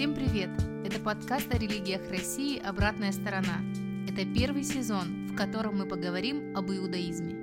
Всем 0.00 0.14
привет! 0.14 0.48
Это 0.82 0.98
подкаст 0.98 1.54
о 1.54 1.58
религиях 1.58 2.00
России 2.10 2.58
«Обратная 2.58 3.12
сторона». 3.12 3.60
Это 4.08 4.24
первый 4.24 4.62
сезон, 4.62 5.26
в 5.26 5.36
котором 5.36 5.76
мы 5.76 5.86
поговорим 5.86 6.56
об 6.56 6.70
иудаизме. 6.70 7.34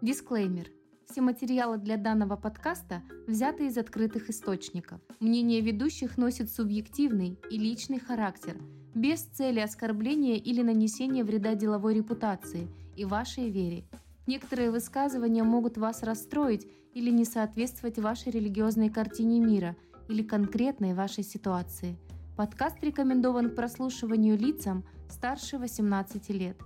Дисклеймер. 0.00 0.68
Все 1.10 1.22
материалы 1.22 1.78
для 1.78 1.96
данного 1.96 2.36
подкаста 2.36 3.02
взяты 3.26 3.66
из 3.66 3.76
открытых 3.76 4.30
источников. 4.30 5.00
Мнение 5.18 5.60
ведущих 5.60 6.18
носит 6.18 6.52
субъективный 6.52 7.36
и 7.50 7.58
личный 7.58 7.98
характер, 7.98 8.56
без 8.94 9.22
цели 9.22 9.58
оскорбления 9.58 10.36
или 10.36 10.62
нанесения 10.62 11.24
вреда 11.24 11.56
деловой 11.56 11.94
репутации 11.94 12.68
и 12.94 13.04
вашей 13.04 13.50
вере. 13.50 13.86
Некоторые 14.26 14.70
высказывания 14.70 15.42
могут 15.42 15.76
вас 15.76 16.02
расстроить 16.02 16.66
или 16.94 17.10
не 17.10 17.26
соответствовать 17.26 17.98
вашей 17.98 18.32
религиозной 18.32 18.88
картине 18.88 19.38
мира 19.38 19.76
или 20.08 20.22
конкретной 20.22 20.94
вашей 20.94 21.22
ситуации. 21.22 21.98
Подкаст 22.36 22.82
рекомендован 22.82 23.50
к 23.50 23.54
прослушиванию 23.54 24.38
лицам 24.38 24.84
старше 25.10 25.58
18 25.58 26.30
лет. 26.30 26.56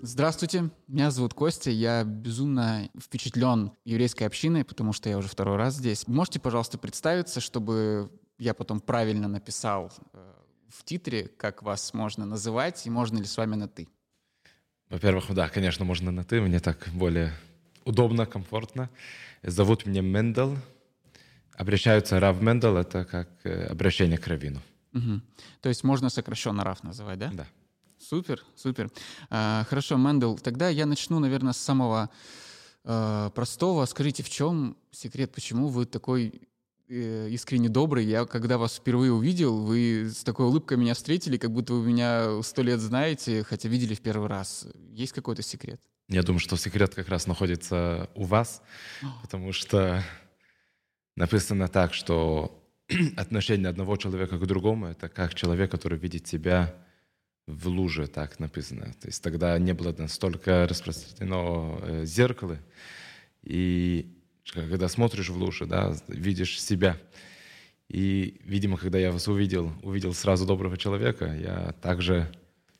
Здравствуйте, 0.00 0.70
меня 0.88 1.10
зовут 1.10 1.34
Костя, 1.34 1.70
я 1.70 2.04
безумно 2.04 2.88
впечатлен 2.98 3.72
еврейской 3.84 4.24
общиной, 4.24 4.64
потому 4.64 4.92
что 4.92 5.08
я 5.08 5.18
уже 5.18 5.28
второй 5.28 5.56
раз 5.56 5.74
здесь. 5.74 6.06
Можете, 6.06 6.40
пожалуйста, 6.40 6.78
представиться, 6.78 7.40
чтобы 7.40 8.10
я 8.38 8.54
потом 8.54 8.80
правильно 8.80 9.28
написал 9.28 9.90
э, 10.12 10.32
в 10.68 10.84
титре, 10.84 11.28
как 11.28 11.62
вас 11.62 11.94
можно 11.94 12.24
называть, 12.26 12.86
и 12.86 12.90
можно 12.90 13.18
ли 13.18 13.24
с 13.24 13.36
вами 13.36 13.56
на 13.56 13.68
«ты»? 13.68 13.88
Во-первых, 14.90 15.32
да, 15.34 15.48
конечно, 15.48 15.84
можно 15.84 16.10
на 16.10 16.24
«ты», 16.24 16.40
мне 16.40 16.60
так 16.60 16.88
более 16.92 17.32
удобно, 17.84 18.26
комфортно. 18.26 18.88
Зовут 19.42 19.86
меня 19.86 20.00
Мендел. 20.00 20.56
Обращаются 21.54 22.20
Рав 22.20 22.40
Мендел, 22.40 22.76
это 22.76 23.04
как 23.04 23.28
э, 23.44 23.66
обращение 23.66 24.18
к 24.18 24.26
Равину. 24.26 24.60
Угу. 24.92 25.20
То 25.60 25.68
есть 25.68 25.84
можно 25.84 26.10
сокращенно 26.10 26.64
Рав 26.64 26.82
называть, 26.82 27.18
да? 27.18 27.30
Да. 27.32 27.46
Супер, 27.98 28.44
супер. 28.54 28.90
А, 29.30 29.64
хорошо, 29.68 29.96
Мендел, 29.96 30.38
тогда 30.38 30.68
я 30.68 30.86
начну, 30.86 31.18
наверное, 31.18 31.52
с 31.52 31.58
самого 31.58 32.10
а, 32.84 33.30
простого. 33.30 33.84
Скажите, 33.86 34.22
в 34.22 34.30
чем 34.30 34.76
секрет, 34.92 35.32
почему 35.32 35.68
вы 35.68 35.86
такой 35.86 36.28
э, 36.28 36.38
искренне 36.88 37.68
добрый. 37.68 38.04
Я, 38.04 38.24
когда 38.26 38.58
вас 38.58 38.76
впервые 38.76 39.12
увидел, 39.12 39.62
вы 39.62 40.10
с 40.10 40.22
такой 40.22 40.46
улыбкой 40.46 40.78
меня 40.78 40.94
встретили, 40.94 41.36
как 41.36 41.50
будто 41.50 41.74
вы 41.74 41.86
меня 41.86 42.42
сто 42.42 42.62
лет 42.62 42.80
знаете, 42.80 43.42
хотя 43.44 43.68
видели 43.68 43.94
в 43.94 44.00
первый 44.00 44.28
раз. 44.28 44.66
Есть 44.90 45.12
какой-то 45.12 45.42
секрет? 45.42 45.80
Я 46.08 46.22
думаю, 46.22 46.40
что 46.40 46.56
секрет 46.56 46.94
как 46.94 47.08
раз 47.08 47.26
находится 47.26 48.08
у 48.14 48.24
вас, 48.24 48.62
потому 49.22 49.52
что 49.52 50.04
написано 51.16 51.68
так, 51.68 51.94
что 51.94 52.62
отношение 53.16 53.68
одного 53.68 53.96
человека 53.96 54.38
к 54.38 54.46
другому— 54.46 54.86
это 54.88 55.08
как 55.08 55.34
человек, 55.34 55.70
который 55.70 55.98
видит 55.98 56.28
себя 56.28 56.74
в 57.46 57.68
луже, 57.68 58.06
так 58.06 58.38
написано. 58.38 58.92
То 59.00 59.08
есть 59.08 59.22
тогда 59.22 59.58
не 59.58 59.72
было 59.72 59.94
настолько 59.96 60.66
распространено 60.68 61.78
э, 61.82 62.04
зеркало, 62.04 62.58
и 63.42 64.15
когда 64.52 64.88
смотришь 64.88 65.28
в 65.28 65.36
луже, 65.36 65.66
да, 65.66 65.94
видишь 66.08 66.60
себя. 66.60 66.96
И, 67.88 68.40
видимо, 68.44 68.76
когда 68.76 68.98
я 68.98 69.12
вас 69.12 69.28
увидел, 69.28 69.72
увидел 69.82 70.12
сразу 70.12 70.46
доброго 70.46 70.76
человека, 70.76 71.26
я 71.26 71.72
также 71.80 72.30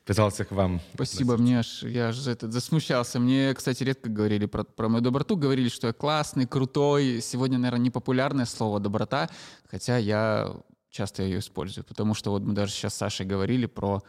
пытался 0.05 0.45
к 0.45 0.53
вам. 0.53 0.81
Спасибо, 0.95 1.34
относиться. 1.34 1.42
мне 1.42 1.58
аж, 1.58 1.83
я 1.83 2.08
аж 2.08 2.27
этот, 2.27 2.53
засмущался. 2.53 3.19
Мне, 3.19 3.53
кстати, 3.55 3.83
редко 3.83 4.08
говорили 4.08 4.47
про, 4.47 4.64
про 4.64 4.89
мою 4.89 5.03
доброту, 5.03 5.36
говорили, 5.36 5.69
что 5.69 5.89
я 5.89 5.92
классный, 5.92 6.47
крутой. 6.47 7.20
Сегодня, 7.20 7.58
наверное, 7.58 7.86
непопулярное 7.86 8.45
слово 8.47 8.80
«доброта», 8.80 9.28
хотя 9.69 9.97
я 9.97 10.56
часто 10.91 11.23
ее 11.23 11.41
использую, 11.41 11.84
потому 11.84 12.14
что 12.14 12.30
вот 12.30 12.42
мы 12.42 12.55
даже 12.55 12.73
сейчас 12.73 12.95
с 12.95 12.98
Сашей 12.98 13.27
говорили 13.27 13.67
про 13.67 14.03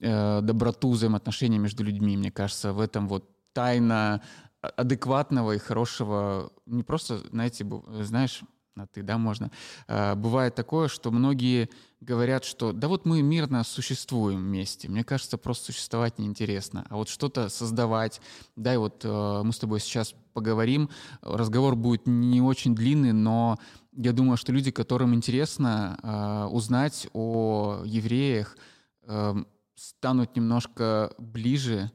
э, 0.00 0.40
доброту 0.42 0.90
взаимоотношений 0.90 1.58
между 1.58 1.82
людьми. 1.82 2.16
Мне 2.16 2.30
кажется, 2.30 2.72
в 2.72 2.80
этом 2.80 3.08
вот 3.08 3.30
тайна 3.52 4.22
адекватного 4.60 5.52
и 5.52 5.58
хорошего, 5.58 6.52
не 6.66 6.82
просто, 6.82 7.18
знаете, 7.30 7.66
знаешь, 8.02 8.42
на 8.76 8.86
ты, 8.86 9.02
да, 9.02 9.18
можно. 9.18 9.50
А, 9.88 10.14
бывает 10.14 10.54
такое, 10.54 10.88
что 10.88 11.10
многие 11.10 11.68
говорят, 12.00 12.44
что 12.44 12.72
да 12.72 12.88
вот 12.88 13.04
мы 13.04 13.20
мирно 13.20 13.64
существуем 13.64 14.38
вместе. 14.38 14.88
Мне 14.88 15.04
кажется, 15.04 15.38
просто 15.38 15.66
существовать 15.66 16.18
неинтересно. 16.18 16.86
А 16.88 16.96
вот 16.96 17.08
что-то 17.08 17.48
создавать, 17.48 18.20
да, 18.56 18.74
и 18.74 18.76
вот 18.76 19.04
э, 19.04 19.42
мы 19.44 19.52
с 19.52 19.58
тобой 19.58 19.80
сейчас 19.80 20.14
поговорим. 20.32 20.88
Разговор 21.20 21.74
будет 21.74 22.06
не 22.06 22.40
очень 22.40 22.74
длинный, 22.74 23.12
но 23.12 23.58
я 23.92 24.12
думаю, 24.12 24.36
что 24.36 24.52
люди, 24.52 24.70
которым 24.70 25.14
интересно 25.14 25.98
э, 26.02 26.54
узнать 26.54 27.08
о 27.12 27.82
евреях, 27.84 28.56
э, 29.02 29.34
станут 29.74 30.36
немножко 30.36 31.12
ближе 31.18 31.90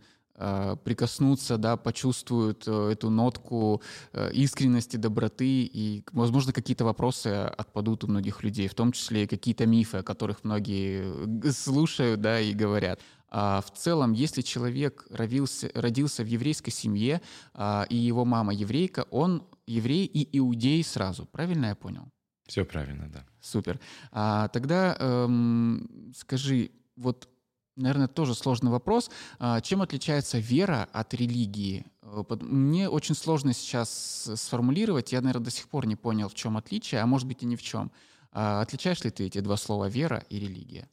прикоснуться, 0.83 1.57
да, 1.57 1.77
почувствуют 1.77 2.63
э, 2.67 2.91
эту 2.91 3.09
нотку 3.09 3.81
э, 4.13 4.31
искренности, 4.33 4.97
доброты, 4.97 5.63
и, 5.63 6.03
возможно, 6.11 6.51
какие-то 6.51 6.85
вопросы 6.85 7.27
отпадут 7.27 8.03
у 8.03 8.07
многих 8.07 8.43
людей, 8.43 8.67
в 8.67 8.73
том 8.73 8.91
числе 8.91 9.23
и 9.23 9.27
какие-то 9.27 9.65
мифы, 9.65 9.97
о 9.97 10.03
которых 10.03 10.43
многие 10.43 11.51
слушают, 11.51 12.21
да, 12.21 12.39
и 12.39 12.53
говорят. 12.53 12.99
А 13.29 13.61
в 13.61 13.71
целом, 13.77 14.13
если 14.13 14.41
человек 14.41 15.05
родился, 15.09 15.69
родился 15.73 16.23
в 16.23 16.27
еврейской 16.27 16.71
семье, 16.71 17.21
а, 17.53 17.85
и 17.89 17.95
его 17.95 18.23
мама 18.23 18.53
еврейка, 18.53 19.05
он 19.11 19.43
еврей 19.67 20.05
и 20.05 20.37
иудей 20.37 20.83
сразу, 20.83 21.25
правильно 21.25 21.67
я 21.67 21.75
понял? 21.75 22.09
Все 22.47 22.63
правильно, 22.63 23.09
да. 23.09 23.25
Супер. 23.41 23.79
А, 24.11 24.47
тогда 24.49 24.95
эм, 24.99 26.13
скажи, 26.15 26.71
вот 26.95 27.27
Наверное, 27.75 28.07
тоже 28.07 28.35
сложный 28.35 28.71
вопрос. 28.71 29.11
А, 29.37 29.59
чем 29.59 29.81
отличается 29.81 30.39
вера 30.39 30.87
от 30.93 31.13
религии? 31.13 31.85
Э, 32.03 32.23
мне 32.39 32.87
очень 32.87 33.15
сложно 33.15 33.53
сейчас 33.53 34.29
сформулировать. 34.35 35.11
Я, 35.11 35.19
наверное, 35.19 35.45
до 35.45 35.51
сих 35.51 35.67
пор 35.67 35.85
не 35.85 35.97
понял, 35.97 36.29
в 36.29 36.35
чем 36.35 36.55
отличие, 36.55 37.01
а 37.01 37.05
может 37.05 37.27
быть 37.27 37.43
и 37.43 37.45
ни 37.45 37.57
в 37.57 37.61
чем. 37.61 37.91
А, 38.31 38.61
отличаешь 38.61 39.03
ли 39.03 39.11
ты 39.11 39.25
эти 39.25 39.39
два 39.39 39.57
слова 39.57 39.89
«вера» 39.89 40.23
и 40.29 40.39
«религия»? 40.39 40.87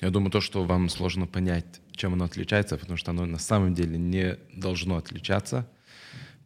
Я 0.00 0.10
думаю, 0.10 0.30
то, 0.30 0.40
что 0.40 0.64
вам 0.64 0.88
сложно 0.88 1.26
понять, 1.26 1.82
чем 1.92 2.14
оно 2.14 2.24
отличается, 2.24 2.78
потому 2.78 2.96
что 2.96 3.10
оно 3.10 3.26
на 3.26 3.38
самом 3.38 3.74
деле 3.74 3.98
не 3.98 4.38
должно 4.54 4.96
отличаться, 4.96 5.70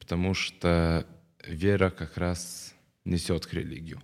потому 0.01 0.35
что 0.35 1.07
вера 1.47 1.91
как 1.91 2.17
раз 2.17 2.75
несет 3.05 3.47
к 3.47 3.53
религию. 3.55 4.01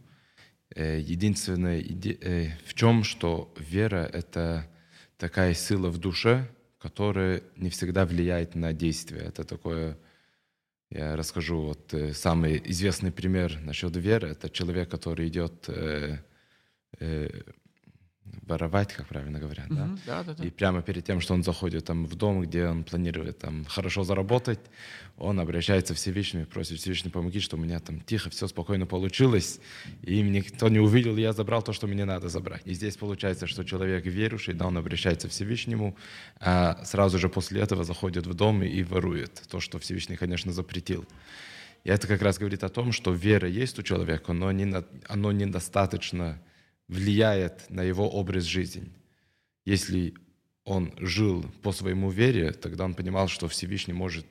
Э, 0.74 1.00
единственное 1.00 1.80
э, 1.80 2.50
в 2.64 2.74
чем, 2.74 3.02
что 3.02 3.52
вера— 3.58 4.08
это 4.12 4.70
такая 5.16 5.54
сила 5.54 5.88
в 5.88 5.98
душе, 5.98 6.48
которая 6.78 7.42
не 7.56 7.70
всегда 7.70 8.06
влияет 8.06 8.54
на 8.54 8.72
действие. 8.72 9.22
Это 9.22 9.44
такое, 9.44 9.98
я 10.90 11.16
расскажу, 11.16 11.60
вот 11.60 11.92
э, 11.92 12.14
самый 12.14 12.62
известный 12.66 13.10
пример 13.10 13.58
насчет 13.60 13.96
веры. 13.96 14.28
Это 14.28 14.48
человек, 14.48 14.88
который 14.88 15.28
идет 15.28 15.68
воровать, 18.46 18.92
как 18.92 19.06
правильно 19.06 19.38
говорят, 19.38 19.66
да? 19.68 19.86
Mm-hmm. 19.86 19.98
да, 20.06 20.22
да, 20.24 20.34
да. 20.34 20.44
И 20.44 20.50
прямо 20.50 20.82
перед 20.82 21.04
тем, 21.04 21.20
что 21.20 21.34
он 21.34 21.42
заходит 21.42 21.84
там 21.84 22.06
в 22.06 22.14
дом, 22.14 22.42
где 22.42 22.66
он 22.66 22.84
планирует 22.84 23.38
там 23.38 23.64
хорошо 23.64 24.04
заработать, 24.04 24.60
он 25.16 25.38
обращается 25.38 25.94
к 25.94 25.96
Всевышнему, 25.96 26.46
просит 26.46 26.78
Всевышний 26.78 27.10
помоги, 27.10 27.40
что 27.40 27.56
у 27.56 27.60
меня 27.60 27.78
там 27.80 28.00
тихо, 28.00 28.30
все 28.30 28.48
спокойно 28.48 28.86
получилось, 28.86 29.60
и 30.02 30.20
никто 30.22 30.68
не 30.68 30.78
увидел, 30.78 31.16
я 31.16 31.32
забрал 31.32 31.62
то, 31.62 31.72
что 31.72 31.86
мне 31.86 32.04
надо 32.04 32.28
забрать. 32.28 32.62
И 32.64 32.74
здесь 32.74 32.96
получается, 32.96 33.46
что 33.46 33.64
человек 33.64 34.06
верующий, 34.06 34.54
да, 34.54 34.66
он 34.66 34.76
обращается 34.78 35.28
к 35.28 35.30
Всевышнему, 35.30 35.96
а 36.40 36.84
сразу 36.84 37.18
же 37.18 37.28
после 37.28 37.60
этого 37.60 37.84
заходит 37.84 38.26
в 38.26 38.34
дом 38.34 38.62
и 38.62 38.82
ворует 38.82 39.42
то, 39.48 39.60
что 39.60 39.78
Всевышний, 39.78 40.16
конечно, 40.16 40.52
запретил. 40.52 41.04
И 41.84 41.90
это 41.90 42.06
как 42.06 42.22
раз 42.22 42.38
говорит 42.38 42.62
о 42.64 42.68
том, 42.68 42.92
что 42.92 43.12
вера 43.12 43.48
есть 43.48 43.78
у 43.78 43.82
человека, 43.82 44.32
но 44.32 44.52
не, 44.52 44.72
оно 45.08 45.32
недостаточно 45.32 46.40
влияет 46.90 47.70
на 47.70 47.82
его 47.84 48.10
образ 48.10 48.44
жизни. 48.44 48.90
Если 49.64 50.14
он 50.64 50.92
жил 50.98 51.44
по 51.62 51.72
своему 51.72 52.10
вере, 52.10 52.52
тогда 52.52 52.84
он 52.84 52.94
понимал, 52.94 53.28
что 53.28 53.46
Всевышний 53.46 53.94
может 53.94 54.26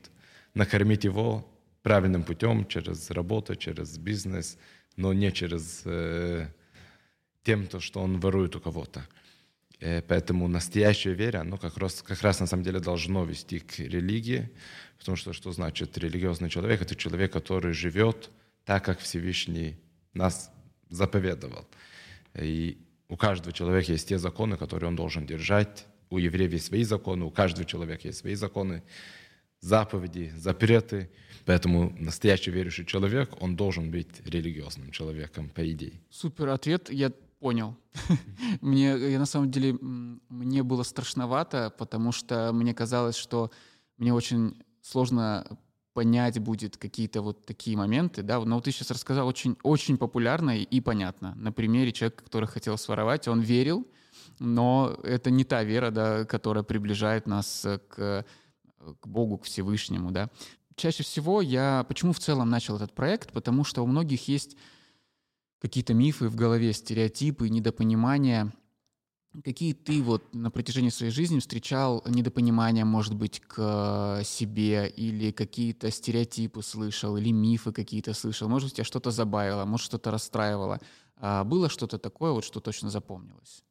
накормить 0.53 1.05
его 1.05 1.49
правильным 1.83 2.23
путем, 2.23 2.67
через 2.67 3.11
работу, 3.11 3.55
через 3.55 3.97
бизнес, 3.97 4.57
но 4.97 5.13
не 5.13 5.31
через 5.31 5.83
э, 5.85 6.47
тем, 7.43 7.65
то, 7.67 7.79
что 7.79 8.01
он 8.01 8.19
ворует 8.19 8.55
у 8.57 8.59
кого-то. 8.59 9.07
Э, 9.79 10.01
поэтому 10.01 10.49
настоящая 10.49 11.13
вера, 11.13 11.39
оно 11.39 11.57
как 11.57 11.77
раз, 11.77 12.01
как 12.01 12.21
раз 12.21 12.41
на 12.41 12.47
самом 12.47 12.63
деле 12.63 12.81
должно 12.81 13.23
вести 13.23 13.59
к 13.59 13.79
религии, 13.79 14.49
потому 14.97 15.15
что 15.15 15.31
что 15.31 15.53
значит 15.53 15.97
религиозный 15.97 16.49
человек? 16.49 16.81
Это 16.81 16.95
человек, 16.95 17.31
который 17.31 17.71
живет 17.71 18.29
так, 18.65 18.83
как 18.83 18.99
Всевышний 18.99 19.77
нас 20.13 20.51
заповедовал. 20.89 21.65
И 22.35 22.77
у 23.07 23.17
каждого 23.17 23.51
человека 23.51 23.91
есть 23.91 24.07
те 24.07 24.17
законы, 24.17 24.57
которые 24.57 24.89
он 24.89 24.95
должен 24.95 25.25
держать. 25.25 25.85
У 26.09 26.17
евреев 26.17 26.53
есть 26.53 26.67
свои 26.67 26.83
законы, 26.83 27.25
у 27.25 27.31
каждого 27.31 27.65
человека 27.65 28.07
есть 28.07 28.19
свои 28.19 28.35
законы. 28.35 28.83
заповеди, 29.61 30.31
запреты. 30.37 31.09
Поэтому 31.45 31.93
настоящий 31.99 32.51
верующий 32.51 32.85
человек, 32.85 33.29
он 33.41 33.55
должен 33.55 33.91
быть 33.91 34.07
религиозным 34.25 34.91
человеком, 34.91 35.49
по 35.49 35.69
идее. 35.69 35.99
Супер 36.09 36.49
ответ, 36.49 36.89
я 36.89 37.11
понял. 37.39 37.75
мне, 38.61 38.95
я 38.97 39.19
на 39.19 39.25
самом 39.25 39.51
деле, 39.51 39.73
мне 40.29 40.63
было 40.63 40.83
страшновато, 40.83 41.73
потому 41.77 42.11
что 42.11 42.51
мне 42.53 42.73
казалось, 42.73 43.15
что 43.15 43.51
мне 43.97 44.13
очень 44.13 44.61
сложно 44.81 45.45
понять 45.99 46.39
будет 46.39 46.77
какие-то 46.77 47.21
вот 47.21 47.45
такие 47.45 47.75
моменты, 47.75 48.23
да, 48.23 48.39
но 48.39 48.55
вот 48.55 48.63
ты 48.63 48.71
сейчас 48.71 48.89
рассказал 48.89 49.27
очень, 49.27 49.57
очень 49.63 49.97
популярно 49.97 50.57
и 50.57 50.79
понятно. 50.79 51.35
На 51.35 51.51
примере 51.51 51.91
человека, 51.91 52.23
который 52.23 52.47
хотел 52.47 52.77
своровать, 52.77 53.27
он 53.27 53.41
верил, 53.41 53.85
но 54.39 54.97
это 55.03 55.29
не 55.29 55.43
та 55.43 55.63
вера, 55.63 55.91
да, 55.91 56.23
которая 56.23 56.63
приближает 56.63 57.27
нас 57.27 57.67
к, 57.89 58.25
к 59.01 59.07
Богу, 59.07 59.39
к 59.39 59.43
Всевышнему, 59.43 60.11
да. 60.11 60.29
Чаще 60.77 61.03
всего 61.03 61.41
я, 61.41 61.83
почему 61.89 62.13
в 62.13 62.19
целом 62.19 62.49
начал 62.49 62.77
этот 62.77 62.93
проект, 62.93 63.33
потому 63.33 63.65
что 63.65 63.83
у 63.83 63.85
многих 63.85 64.29
есть 64.29 64.55
какие-то 65.59 65.93
мифы 65.93 66.29
в 66.29 66.35
голове, 66.35 66.71
стереотипы, 66.71 67.49
недопонимания, 67.49 68.53
Какие 69.43 69.73
ты 69.73 70.01
вот 70.01 70.33
на 70.33 70.49
протяжении 70.49 70.89
своей 70.89 71.11
жизни 71.11 71.39
встречал 71.39 72.03
недопонимания, 72.07 72.83
может 72.83 73.13
быть, 73.13 73.39
к 73.41 74.21
себе, 74.23 74.89
или 74.89 75.31
какие-то 75.31 75.91
стереотипы 75.91 76.63
слышал, 76.63 77.15
или 77.15 77.31
мифы 77.31 77.71
какие-то 77.71 78.13
слышал? 78.15 78.49
Может, 78.49 78.73
тебя 78.73 78.83
что-то 78.83 79.11
забавило, 79.11 79.65
может, 79.65 79.85
что-то 79.85 80.09
расстраивало? 80.09 80.79
А 81.17 81.43
было 81.43 81.69
что-то 81.69 81.99
такое, 81.99 82.31
вот, 82.31 82.43
что 82.43 82.59
точно 82.59 82.89
запомнилось? 82.89 83.63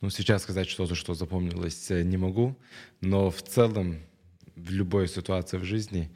Ну, 0.00 0.10
сейчас 0.10 0.42
сказать 0.42 0.68
что-то, 0.68 0.94
что 0.94 1.14
запомнилось, 1.14 1.90
э, 1.90 2.02
не 2.02 2.16
могу, 2.16 2.56
но 3.00 3.30
в 3.30 3.42
целом 3.42 3.98
в 4.54 4.70
любой 4.70 5.08
ситуации 5.08 5.58
в 5.58 5.64
жизни 5.64 6.14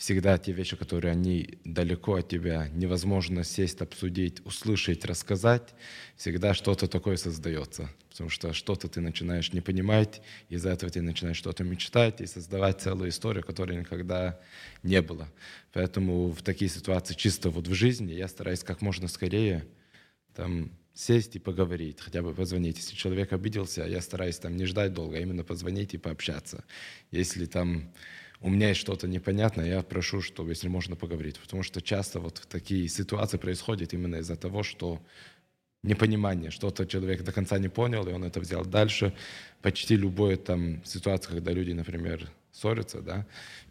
всегда 0.00 0.38
те 0.38 0.52
вещи, 0.52 0.76
которые 0.76 1.12
они 1.12 1.58
далеко 1.62 2.14
от 2.14 2.28
тебя, 2.28 2.68
невозможно 2.72 3.44
сесть, 3.44 3.82
обсудить, 3.82 4.40
услышать, 4.46 5.04
рассказать, 5.04 5.74
всегда 6.16 6.54
что-то 6.54 6.88
такое 6.88 7.18
создается. 7.18 7.90
Потому 8.08 8.30
что 8.30 8.54
что-то 8.54 8.88
ты 8.88 9.02
начинаешь 9.02 9.52
не 9.52 9.60
понимать, 9.60 10.22
из-за 10.48 10.70
этого 10.70 10.90
ты 10.90 11.02
начинаешь 11.02 11.36
что-то 11.36 11.64
мечтать 11.64 12.22
и 12.22 12.26
создавать 12.26 12.80
целую 12.80 13.10
историю, 13.10 13.44
которой 13.44 13.76
никогда 13.76 14.40
не 14.82 15.02
было. 15.02 15.28
Поэтому 15.74 16.30
в 16.30 16.42
такие 16.42 16.70
ситуации 16.70 17.12
чисто 17.12 17.50
вот 17.50 17.68
в 17.68 17.74
жизни 17.74 18.14
я 18.14 18.26
стараюсь 18.26 18.64
как 18.64 18.80
можно 18.80 19.06
скорее 19.06 19.66
там, 20.34 20.70
сесть 20.94 21.36
и 21.36 21.38
поговорить, 21.38 22.00
хотя 22.00 22.22
бы 22.22 22.32
позвонить. 22.32 22.78
Если 22.78 22.96
человек 22.96 23.34
обиделся, 23.34 23.84
я 23.84 24.00
стараюсь 24.00 24.38
там 24.38 24.56
не 24.56 24.64
ждать 24.64 24.94
долго, 24.94 25.18
а 25.18 25.20
именно 25.20 25.44
позвонить 25.44 25.92
и 25.92 25.98
пообщаться. 25.98 26.64
Если 27.10 27.44
там 27.44 27.92
у 28.40 28.48
меня 28.48 28.68
есть 28.68 28.80
что-то 28.80 29.06
непонятное, 29.06 29.66
я 29.66 29.82
прошу, 29.82 30.22
чтобы, 30.22 30.50
если 30.50 30.68
можно, 30.68 30.96
поговорить. 30.96 31.38
Потому 31.38 31.62
что 31.62 31.82
часто 31.82 32.20
вот 32.20 32.46
такие 32.48 32.88
ситуации 32.88 33.36
происходят 33.36 33.92
именно 33.92 34.16
из-за 34.16 34.36
того, 34.36 34.62
что 34.62 35.00
непонимание, 35.82 36.50
что-то 36.50 36.86
человек 36.86 37.22
до 37.22 37.32
конца 37.32 37.58
не 37.58 37.68
понял, 37.68 38.06
и 38.08 38.12
он 38.12 38.24
это 38.24 38.40
взял 38.40 38.64
дальше. 38.64 39.14
Почти 39.62 39.96
любая 39.96 40.36
там 40.36 40.82
ситуация, 40.84 41.34
когда 41.34 41.52
люди, 41.52 41.72
например, 41.72 42.30
ссорятся, 42.52 43.00
да, 43.00 43.26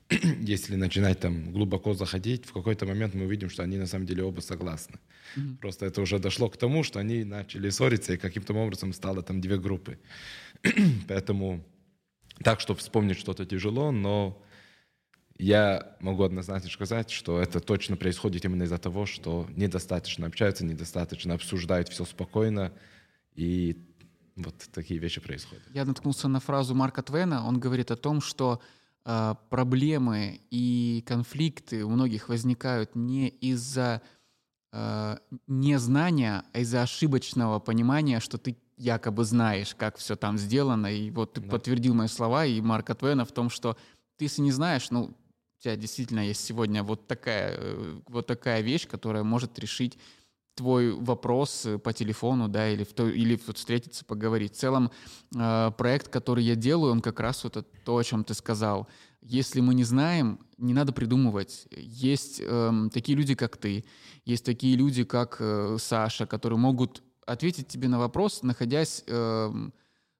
если 0.40 0.76
начинать 0.76 1.20
там 1.20 1.52
глубоко 1.52 1.94
заходить, 1.94 2.46
в 2.46 2.54
какой-то 2.54 2.86
момент 2.86 3.14
мы 3.14 3.26
увидим, 3.26 3.50
что 3.50 3.64
они 3.64 3.78
на 3.78 3.88
самом 3.88 4.06
деле 4.06 4.24
оба 4.24 4.42
согласны. 4.42 5.00
Mm-hmm. 5.36 5.58
Просто 5.58 5.86
это 5.86 6.02
уже 6.02 6.20
дошло 6.20 6.50
к 6.50 6.58
тому, 6.58 6.84
что 6.84 7.00
они 7.00 7.24
начали 7.24 7.70
ссориться, 7.70 8.14
и 8.14 8.18
каким-то 8.18 8.54
образом 8.54 8.94
стало 8.94 9.22
там 9.22 9.42
две 9.42 9.58
группы. 9.58 10.00
Поэтому 11.08 11.64
так, 12.44 12.60
чтобы 12.60 12.80
вспомнить 12.80 13.18
что-то 13.18 13.46
тяжело, 13.46 13.92
но 13.92 14.42
я 15.40 15.96
могу 16.02 16.24
однозначно 16.24 16.70
сказать, 16.70 17.10
что 17.10 17.40
это 17.40 17.62
точно 17.62 17.96
происходит 17.96 18.44
именно 18.44 18.64
из-за 18.64 18.78
того, 18.78 19.06
что 19.06 19.48
недостаточно 19.56 20.28
общаются, 20.28 20.66
недостаточно 20.66 21.34
обсуждают 21.34 21.88
все 21.88 22.04
спокойно, 22.04 22.74
и 23.36 23.78
вот 24.36 24.56
такие 24.74 25.00
вещи 25.00 25.22
происходят. 25.22 25.64
Я 25.74 25.86
наткнулся 25.86 26.28
на 26.28 26.42
фразу 26.42 26.76
Марка 26.76 27.02
Твена, 27.02 27.48
он 27.48 27.58
говорит 27.58 27.90
о 27.90 27.96
том, 27.96 28.20
что 28.20 28.62
э, 29.06 29.36
проблемы 29.50 30.42
и 30.52 31.06
конфликты 31.08 31.86
у 31.86 31.90
многих 31.90 32.28
возникают 32.28 32.96
не 32.96 33.30
из-за 33.30 34.02
э, 34.74 35.18
незнания, 35.48 36.44
а 36.52 36.60
из-за 36.60 36.82
ошибочного 36.82 37.60
понимания, 37.60 38.20
что 38.20 38.38
ты 38.38 38.58
якобы 38.76 39.24
знаешь, 39.24 39.74
как 39.74 39.98
все 39.98 40.18
там 40.18 40.38
сделано, 40.38 40.88
и 40.88 41.12
вот 41.12 41.34
ты 41.34 41.42
да. 41.42 41.50
подтвердил 41.50 41.94
мои 41.94 42.08
слова 42.08 42.46
и 42.46 42.60
Марка 42.60 42.94
Твена 42.94 43.24
в 43.24 43.32
том, 43.32 43.50
что 43.50 43.78
ты, 44.18 44.26
если 44.26 44.42
не 44.42 44.52
знаешь, 44.52 44.92
ну, 44.92 45.16
у 45.60 45.62
тебя 45.62 45.76
действительно 45.76 46.22
есть 46.22 46.44
сегодня 46.44 46.84
вот 46.84 47.08
такая, 47.08 47.56
э, 47.58 48.00
вот 48.08 48.28
такая 48.28 48.62
вещь, 48.62 48.88
которая 48.88 49.24
может 49.24 49.60
решить 49.60 49.98
твой 50.56 50.94
вопрос 50.94 51.66
э, 51.66 51.78
по 51.78 51.92
телефону, 51.92 52.48
да, 52.48 52.70
или, 52.70 52.86
в 52.86 52.94
то, 52.94 53.10
или 53.10 53.38
вот 53.46 53.58
встретиться, 53.58 54.06
поговорить. 54.06 54.54
В 54.54 54.58
целом, 54.58 54.90
э, 55.36 55.72
проект, 55.78 56.08
который 56.08 56.46
я 56.46 56.56
делаю, 56.56 56.94
он 56.94 57.02
как 57.02 57.20
раз 57.20 57.44
вот 57.44 57.68
то, 57.84 57.98
о 57.98 58.04
чем 58.04 58.24
ты 58.24 58.34
сказал. 58.34 58.88
Если 59.22 59.60
мы 59.60 59.74
не 59.74 59.84
знаем, 59.84 60.40
не 60.58 60.74
надо 60.74 60.94
придумывать. 60.94 61.68
Есть 61.76 62.42
э, 62.42 62.72
такие 62.94 63.18
люди, 63.18 63.36
как 63.36 63.58
ты, 63.58 63.84
есть 64.24 64.46
такие 64.46 64.78
люди, 64.78 65.04
как 65.04 65.38
э, 65.42 65.76
Саша, 65.78 66.26
которые 66.26 66.58
могут 66.58 67.04
ответить 67.26 67.68
тебе 67.68 67.90
на 67.90 68.00
вопрос, 68.00 68.44
находясь 68.44 69.04
э, 69.08 69.70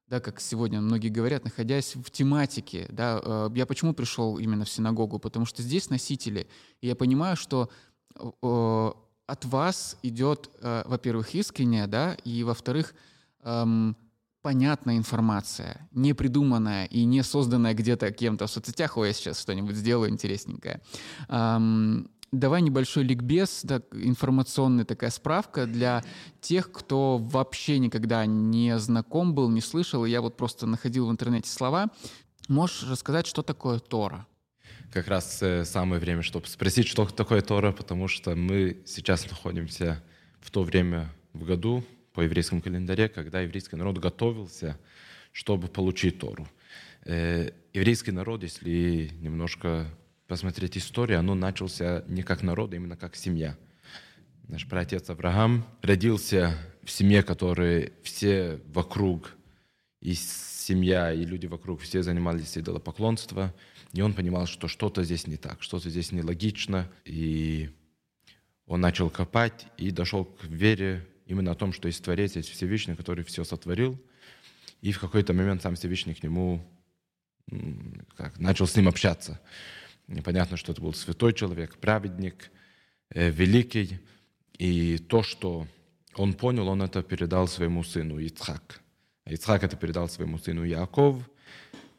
да, 0.10 0.20
как 0.20 0.42
сегодня 0.42 0.82
многие 0.82 1.10
говорят, 1.10 1.44
находясь 1.44 1.96
в 1.96 2.10
тематике, 2.10 2.88
да, 2.90 3.22
э, 3.24 3.50
я 3.54 3.66
почему 3.66 3.94
пришел 3.94 4.40
именно 4.40 4.66
в 4.66 4.70
синагогу, 4.70 5.20
потому 5.20 5.46
что 5.46 5.62
здесь 5.62 5.90
носители, 5.90 6.48
и 6.82 6.88
я 6.88 6.96
понимаю, 6.96 7.36
что 7.36 7.70
э, 8.16 8.92
от 9.28 9.46
вас 9.46 9.98
идет, 10.02 10.50
э, 10.62 10.84
во-первых, 10.86 11.36
искренняя, 11.36 11.86
да, 11.86 12.16
и, 12.24 12.44
во-вторых, 12.44 12.96
эм, 13.44 13.96
понятная 14.42 14.98
информация, 14.98 15.88
не 15.92 16.14
придуманная 16.14 16.86
и 16.86 17.04
не 17.06 17.24
созданная 17.24 17.76
где-то 17.76 18.12
кем-то 18.12 18.48
в 18.48 18.52
соцсетях, 18.52 18.98
ой, 18.98 19.10
я 19.10 19.14
сейчас 19.14 19.40
что-нибудь 19.40 19.76
сделаю 19.76 20.10
интересненькое. 20.10 20.82
Эм, 21.28 22.10
Давай 22.32 22.62
небольшой 22.62 23.04
ликбез, 23.04 23.64
так, 23.68 23.86
информационная 23.92 24.86
такая 24.86 25.10
справка 25.10 25.66
для 25.66 26.04
тех, 26.42 26.72
кто 26.72 27.18
вообще 27.18 27.80
никогда 27.80 28.26
не 28.28 28.78
знаком 28.78 29.34
был, 29.34 29.50
не 29.50 29.62
слышал. 29.62 30.06
Я 30.06 30.22
вот 30.22 30.38
просто 30.38 30.68
находил 30.68 31.08
в 31.08 31.12
интернете 31.12 31.50
слова. 31.50 31.90
Можешь 32.48 32.88
рассказать, 32.88 33.26
что 33.26 33.42
такое 33.42 33.80
Тора? 33.80 34.28
Как 34.92 35.08
раз 35.08 35.42
э, 35.42 35.66
самое 35.66 36.00
время, 36.00 36.22
чтобы 36.22 36.48
спросить, 36.48 36.88
что 36.88 37.06
такое 37.06 37.42
Тора, 37.42 37.72
потому 37.72 38.08
что 38.08 38.36
мы 38.36 38.82
сейчас 38.86 39.30
находимся 39.30 40.04
в 40.40 40.52
то 40.52 40.64
время 40.64 41.12
в 41.34 41.46
году 41.46 41.84
по 42.14 42.22
еврейскому 42.22 42.62
календаре, 42.62 43.10
когда 43.10 43.42
еврейский 43.42 43.76
народ 43.76 43.98
готовился, 43.98 44.80
чтобы 45.32 45.68
получить 45.68 46.20
Тору. 46.20 46.48
Э, 47.06 47.52
еврейский 47.74 48.12
народ, 48.12 48.44
если 48.44 49.12
немножко 49.20 49.88
посмотреть 50.30 50.78
историю, 50.78 51.20
оно 51.20 51.34
начался 51.34 52.04
не 52.08 52.22
как 52.22 52.44
народ, 52.44 52.72
а 52.72 52.76
именно 52.76 52.96
как 52.96 53.16
семья. 53.16 53.58
Наш 54.48 54.68
праотец 54.68 55.10
Авраам 55.10 55.66
родился 55.82 56.56
в 56.84 56.92
семье, 56.92 57.24
которой 57.24 57.94
все 58.04 58.62
вокруг, 58.68 59.36
и 60.02 60.14
семья, 60.14 61.12
и 61.12 61.26
люди 61.26 61.48
вокруг, 61.48 61.82
все 61.82 62.04
занимались 62.04 62.58
идолопоклонством, 62.58 63.52
и 63.92 64.02
он 64.02 64.14
понимал, 64.14 64.46
что 64.46 64.68
что-то 64.68 65.04
здесь 65.04 65.26
не 65.26 65.36
так, 65.36 65.64
что-то 65.64 65.90
здесь 65.90 66.12
нелогично, 66.12 66.90
и 67.06 67.72
он 68.68 68.82
начал 68.82 69.10
копать 69.10 69.66
и 69.78 69.90
дошел 69.90 70.26
к 70.26 70.44
вере 70.44 71.08
именно 71.26 71.52
о 71.52 71.56
том, 71.56 71.74
что 71.74 71.88
есть 71.88 72.04
Творец, 72.04 72.36
есть 72.36 72.50
Всевышний, 72.50 72.96
который 72.96 73.24
все 73.24 73.44
сотворил, 73.44 74.00
и 74.82 74.92
в 74.92 75.00
какой-то 75.00 75.34
момент 75.34 75.64
сам 75.64 75.76
Всевышний 75.76 76.14
к 76.14 76.22
нему 76.22 76.64
как, 78.16 78.38
начал 78.38 78.68
с 78.68 78.76
ним 78.76 78.88
общаться. 78.88 79.42
Непонятно, 80.10 80.58
что 80.58 80.72
это 80.72 80.82
был 80.82 80.94
святой 80.94 81.34
человек, 81.34 81.78
праведник, 81.78 82.50
э, 83.12 83.30
великий. 83.30 84.00
И 84.58 84.98
то, 84.98 85.22
что 85.22 85.68
он 86.16 86.34
понял, 86.34 86.68
он 86.68 86.82
это 86.82 87.04
передал 87.04 87.48
своему 87.48 87.84
сыну 87.84 88.18
Ицхак. 88.18 88.82
А 89.26 89.32
Ицхак 89.34 89.64
это 89.64 89.78
передал 89.78 90.10
своему 90.10 90.40
сыну 90.40 90.64
Яков. 90.64 91.30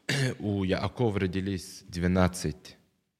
У 0.39 0.65
Якова 0.65 1.21
родились 1.21 1.83
12 1.87 2.77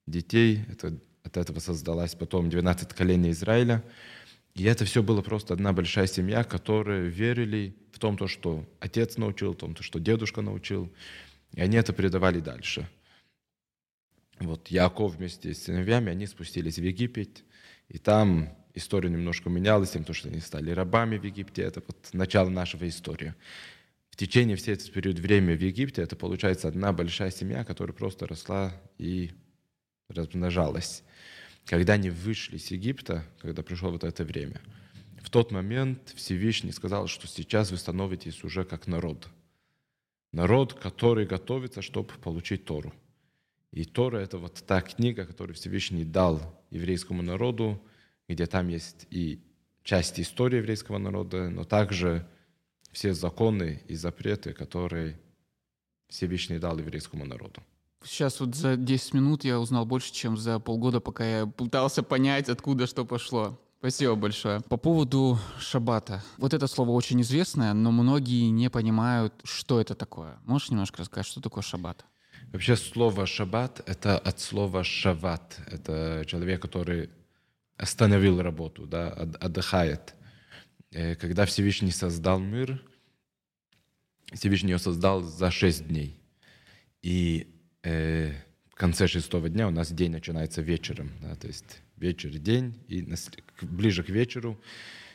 детей. 0.07 0.65
Это, 0.69 0.99
от 1.23 1.37
этого 1.37 1.59
создалась 1.59 2.13
потом 2.13 2.49
12 2.49 2.93
коленей 2.93 3.31
Израиля. 3.31 3.81
И 4.55 4.65
это 4.65 4.83
все 4.83 5.01
было 5.01 5.21
просто 5.21 5.53
одна 5.53 5.71
большая 5.71 6.07
семья, 6.07 6.43
которые 6.43 7.07
верили 7.07 7.77
в 7.93 7.99
том, 7.99 8.17
то, 8.17 8.27
что 8.27 8.65
отец 8.81 9.15
научил, 9.15 9.53
в 9.53 9.57
том, 9.57 9.73
то, 9.73 9.83
что 9.83 9.99
дедушка 9.99 10.41
научил. 10.41 10.91
И 11.53 11.61
они 11.61 11.77
это 11.77 11.93
передавали 11.93 12.41
дальше– 12.41 12.89
вот 14.47 14.69
Яков 14.69 15.15
вместе 15.15 15.53
с 15.53 15.63
сыновьями, 15.63 16.11
они 16.11 16.27
спустились 16.27 16.77
в 16.77 16.83
Египет, 16.83 17.43
и 17.89 17.97
там 17.97 18.49
история 18.73 19.09
немножко 19.09 19.49
менялась, 19.49 19.91
тем, 19.91 20.03
то, 20.03 20.13
что 20.13 20.29
они 20.29 20.39
стали 20.39 20.71
рабами 20.71 21.17
в 21.17 21.23
Египте. 21.23 21.61
Это 21.63 21.81
вот 21.85 22.09
начало 22.13 22.49
нашего 22.49 22.87
истории. 22.87 23.33
в 24.09 24.17
течение 24.17 24.55
всей 24.55 24.73
этот 24.73 24.91
период 24.91 25.19
времени 25.19 25.55
в 25.55 25.61
Египте 25.61 26.01
это 26.01 26.15
получается 26.15 26.67
одна 26.67 26.93
большая 26.93 27.31
семья, 27.31 27.63
которая 27.63 27.93
просто 27.93 28.27
росла 28.27 28.73
и 28.97 29.31
размножалась. 30.09 31.03
Когда 31.65 31.93
они 31.93 32.09
вышли 32.09 32.57
из 32.57 32.69
Египта, 32.71 33.25
когда 33.39 33.63
пришло 33.63 33.91
вот 33.91 34.03
это 34.03 34.23
время, 34.23 34.61
в 35.21 35.29
тот 35.29 35.51
момент 35.51 36.13
Всевышний 36.15 36.71
сказал, 36.71 37.07
что 37.07 37.27
сейчас 37.27 37.71
вы 37.71 37.77
становитесь 37.77 38.43
уже 38.43 38.65
как 38.65 38.87
народ. 38.87 39.27
Народ, 40.33 40.73
который 40.73 41.25
готовится, 41.25 41.81
чтобы 41.81 42.09
получить 42.21 42.65
Тору. 42.65 42.93
И 43.71 43.85
Тора— 43.85 44.17
это 44.19 44.37
вот 44.37 44.63
та 44.67 44.81
книга, 44.81 45.25
которую 45.25 45.55
Всевышний 45.55 46.03
дал 46.03 46.41
еврейскому 46.71 47.21
народу, 47.21 47.81
где 48.27 48.45
там 48.45 48.67
есть 48.67 49.07
и 49.09 49.39
часть 49.83 50.19
истории 50.19 50.57
еврейского 50.57 50.97
народа, 50.97 51.49
но 51.49 51.63
также 51.63 52.27
все 52.91 53.13
законы 53.13 53.81
и 53.87 53.95
запреты, 53.95 54.53
которые 54.53 55.19
Всевышний 56.09 56.59
дал 56.59 56.77
еврейскому 56.77 57.25
народу. 57.25 57.63
Сейчас 58.03 58.39
вот 58.39 58.55
за 58.55 58.75
10 58.75 59.13
минут 59.13 59.43
я 59.45 59.59
узнал 59.59 59.85
больше, 59.85 60.11
чем 60.11 60.35
за 60.35 60.59
полгода, 60.59 60.99
пока 60.99 61.23
я 61.23 61.45
пытался 61.45 62.03
понять, 62.03 62.49
откуда 62.49 62.87
что 62.87 63.05
пошло. 63.05 63.59
Спасибо 63.79 64.15
большое. 64.15 64.61
По 64.61 64.77
поводу 64.77 65.39
шаббата. 65.59 66.23
Вот 66.37 66.53
это 66.53 66.67
слово 66.67 66.91
очень 66.91 67.21
известное, 67.21 67.73
но 67.73 67.91
многие 67.91 68.49
не 68.49 68.69
понимают, 68.69 69.33
что 69.43 69.79
это 69.79 69.95
такое. 69.95 70.37
Можешь 70.45 70.69
немножко 70.69 70.99
рассказать, 70.99 71.25
что 71.25 71.41
такое 71.41 71.63
шаббат? 71.63 72.05
Вообще 72.51 72.75
слово 72.75 73.25
«шаббат»— 73.25 73.81
это 73.85 74.17
от 74.17 74.41
слова 74.41 74.83
«шават». 74.83 75.57
Это 75.67 76.25
человек, 76.27 76.61
который 76.61 77.09
остановил 77.77 78.41
работу, 78.41 78.85
да, 78.85 79.09
отдыхает. 79.09 80.15
Э, 80.91 81.15
когда 81.15 81.45
Всевышний 81.45 81.91
создал 81.91 82.39
мир, 82.39 82.83
Всевышний 84.33 84.71
его 84.71 84.79
создал 84.79 85.21
за 85.21 85.49
шесть 85.49 85.87
дней. 85.87 86.19
И 87.01 87.47
э, 87.83 88.33
в 88.69 88.75
конце 88.75 89.07
шестого 89.07 89.47
дня 89.47 89.69
у 89.69 89.71
нас 89.71 89.89
день 89.89 90.11
начинается 90.11 90.61
вечером. 90.61 91.09
Да, 91.21 91.35
то 91.35 91.47
есть 91.47 91.79
вечер, 91.95 92.31
день, 92.31 92.77
и 92.89 93.07
ближе 93.61 94.03
к 94.03 94.09
вечеру 94.09 94.59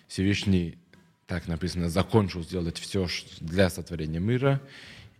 Всевышний, 0.09 0.79
так 1.27 1.49
написано, 1.49 1.91
закончил 1.91 2.43
сделать 2.43 2.79
все 2.79 3.07
для 3.41 3.69
сотворения 3.69 4.21
мира, 4.21 4.63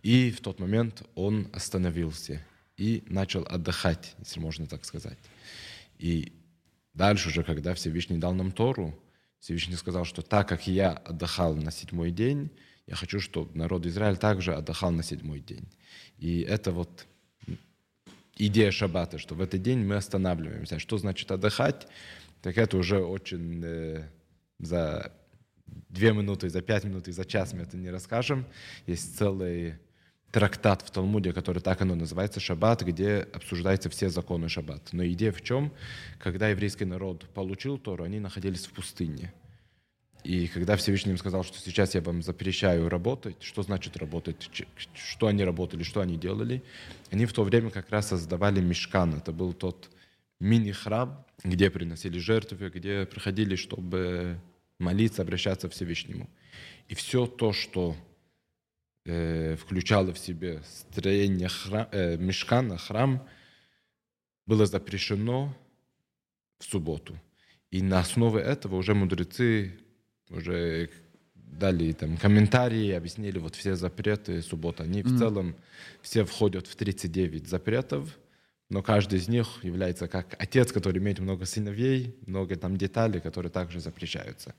и 0.03 0.31
в 0.31 0.41
тот 0.41 0.59
момент 0.59 1.03
он 1.15 1.49
остановился 1.53 2.41
и 2.77 3.03
начал 3.07 3.43
отдыхать, 3.43 4.15
если 4.19 4.39
можно 4.39 4.67
так 4.67 4.85
сказать. 4.85 5.17
И 5.97 6.33
дальше 6.93 7.29
уже, 7.29 7.43
когда 7.43 7.73
Всевышний 7.73 8.17
дал 8.17 8.33
нам 8.33 8.51
Тору, 8.51 8.97
Всевышний 9.39 9.75
сказал, 9.75 10.05
что 10.05 10.21
так 10.21 10.47
как 10.47 10.67
я 10.67 10.91
отдыхал 10.91 11.55
на 11.55 11.71
седьмой 11.71 12.11
день, 12.11 12.51
я 12.85 12.95
хочу, 12.95 13.19
чтобы 13.19 13.57
народ 13.57 13.85
Израиль 13.85 14.17
также 14.17 14.53
отдыхал 14.53 14.91
на 14.91 15.03
седьмой 15.03 15.39
день. 15.39 15.67
И 16.17 16.41
это 16.41 16.71
вот 16.71 17.05
идея 18.35 18.71
шаббата, 18.71 19.17
что 19.17 19.35
в 19.35 19.41
этот 19.41 19.61
день 19.61 19.79
мы 19.79 19.95
останавливаемся. 19.95 20.79
Что 20.79 20.97
значит 20.97 21.31
отдыхать? 21.31 21.87
Так 22.41 22.57
это 22.57 22.77
уже 22.77 23.03
очень 23.03 23.61
э, 23.63 24.09
за 24.59 25.11
две 25.65 26.13
минуты, 26.13 26.49
за 26.49 26.61
пять 26.61 26.83
минут 26.83 27.07
и 27.07 27.11
за 27.11 27.25
час 27.25 27.53
мы 27.53 27.63
это 27.63 27.77
не 27.77 27.89
расскажем. 27.89 28.45
Есть 28.85 29.17
целый 29.17 29.75
трактат 30.31 30.81
в 30.81 30.91
Талмуде, 30.91 31.33
который 31.33 31.61
так 31.61 31.81
оно 31.81 31.95
называется, 31.95 32.39
Шаббат, 32.39 32.81
где 32.83 33.27
обсуждаются 33.33 33.89
все 33.89 34.09
законы 34.09 34.49
Шаббат. 34.49 34.89
Но 34.91 35.05
идея 35.07 35.31
в 35.31 35.41
чем? 35.41 35.71
Когда 36.19 36.49
еврейский 36.49 36.85
народ 36.85 37.25
получил 37.33 37.77
Тору, 37.77 38.03
они 38.03 38.19
находились 38.19 38.65
в 38.65 38.71
пустыне. 38.71 39.33
И 40.23 40.47
когда 40.47 40.75
Всевышний 40.75 41.11
им 41.11 41.17
сказал, 41.17 41.43
что 41.43 41.57
сейчас 41.59 41.95
я 41.95 42.01
вам 42.01 42.21
запрещаю 42.21 42.89
работать, 42.89 43.37
что 43.41 43.61
значит 43.61 43.95
работать, 43.95 44.49
что 44.93 45.27
они 45.27 45.43
работали, 45.43 45.83
что 45.83 46.01
они 46.01 46.17
делали, 46.17 46.63
они 47.11 47.25
в 47.25 47.33
то 47.33 47.43
время 47.43 47.69
как 47.69 47.89
раз 47.89 48.09
создавали 48.09 48.59
мешкан. 48.59 49.13
Это 49.13 49.31
был 49.31 49.53
тот 49.53 49.89
мини-храм, 50.41 51.23
где 51.43 51.69
приносили 51.69 52.19
жертвы, 52.19 52.69
где 52.69 53.05
приходили, 53.05 53.55
чтобы 53.55 54.39
молиться, 54.79 55.21
обращаться 55.21 55.69
к 55.69 55.71
Всевышнему. 55.71 56.29
И 56.89 56.95
все 56.95 57.25
то, 57.25 57.53
что 57.53 57.95
включало 59.55 60.13
в 60.13 60.19
себе 60.19 60.61
строение 60.63 61.47
храм, 61.47 61.87
э, 61.91 62.17
мешкана, 62.17 62.77
храм, 62.77 63.25
было 64.45 64.65
запрещено 64.65 65.55
в 66.59 66.65
субботу. 66.65 67.19
И 67.71 67.81
на 67.81 67.99
основе 67.99 68.41
этого 68.41 68.75
уже 68.75 68.93
мудрецы 68.93 69.79
уже 70.29 70.89
дали 71.35 71.91
там 71.93 72.17
комментарии, 72.17 72.91
объяснили 72.91 73.39
вот 73.39 73.55
все 73.55 73.75
запреты 73.75 74.41
субботы. 74.41 74.83
Они 74.83 75.01
mm. 75.01 75.07
в 75.07 75.19
целом 75.19 75.55
все 76.01 76.23
входят 76.23 76.67
в 76.67 76.75
39 76.75 77.47
запретов, 77.47 78.17
но 78.69 78.83
каждый 78.83 79.19
из 79.19 79.29
них 79.29 79.63
является 79.63 80.07
как 80.07 80.35
отец, 80.39 80.71
который 80.71 80.99
имеет 80.99 81.19
много 81.19 81.45
сыновей, 81.45 82.15
много 82.25 82.55
там 82.57 82.77
деталей, 82.77 83.21
которые 83.21 83.49
также 83.49 83.79
запрещаются. 83.79 84.55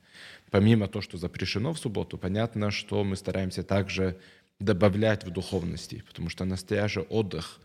Помимо 0.49 0.87
того, 0.87 1.01
что 1.01 1.17
запрещено 1.17 1.73
в 1.73 1.79
субботу, 1.79 2.17
понятно, 2.17 2.71
что 2.71 3.03
мы 3.03 3.15
стараемся 3.15 3.63
также 3.63 4.19
добавлять 4.59 5.25
в 5.25 5.31
духовности, 5.31 6.03
потому 6.07 6.29
что 6.29 6.45
настоящий 6.45 6.99
отдых 6.99 7.59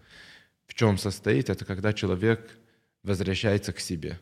в 0.66 0.74
чем 0.74 0.96
состоит, 0.98 1.50
это 1.50 1.64
когда 1.64 1.92
человек 1.92 2.58
возвращается 3.02 3.72
к 3.72 3.80
себе. 3.80 4.18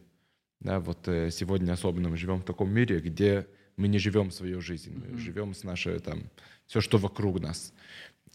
Да, 0.61 0.81
вот 0.81 1.09
э, 1.09 1.31
сегодня 1.31 1.73
особенно 1.73 2.09
мы 2.09 2.17
живем 2.17 2.39
в 2.39 2.45
таком 2.45 2.71
мире, 2.71 3.01
где 3.01 3.47
мы 3.77 3.89
не 3.89 3.99
живем 3.99 4.31
свою 4.31 4.61
жизнь, 4.61 4.93
мы 4.95 5.07
mm-hmm. 5.07 5.19
живем 5.19 5.55
с 5.55 5.65
нашей 5.65 5.99
там 5.99 6.31
все, 6.67 6.81
что 6.81 6.99
вокруг 6.99 7.41
нас. 7.41 7.73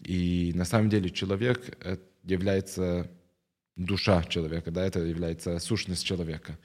И 0.04 0.52
на 0.54 0.64
самом 0.64 0.90
деле 0.90 1.10
человек 1.10 1.76
э, 1.80 1.96
является 2.24 3.10
душа 3.78 4.22
человека, 4.24 4.70
да, 4.70 4.84
это 4.84 5.00
является 5.00 5.58
сущность 5.60 6.04
человека. 6.04 6.58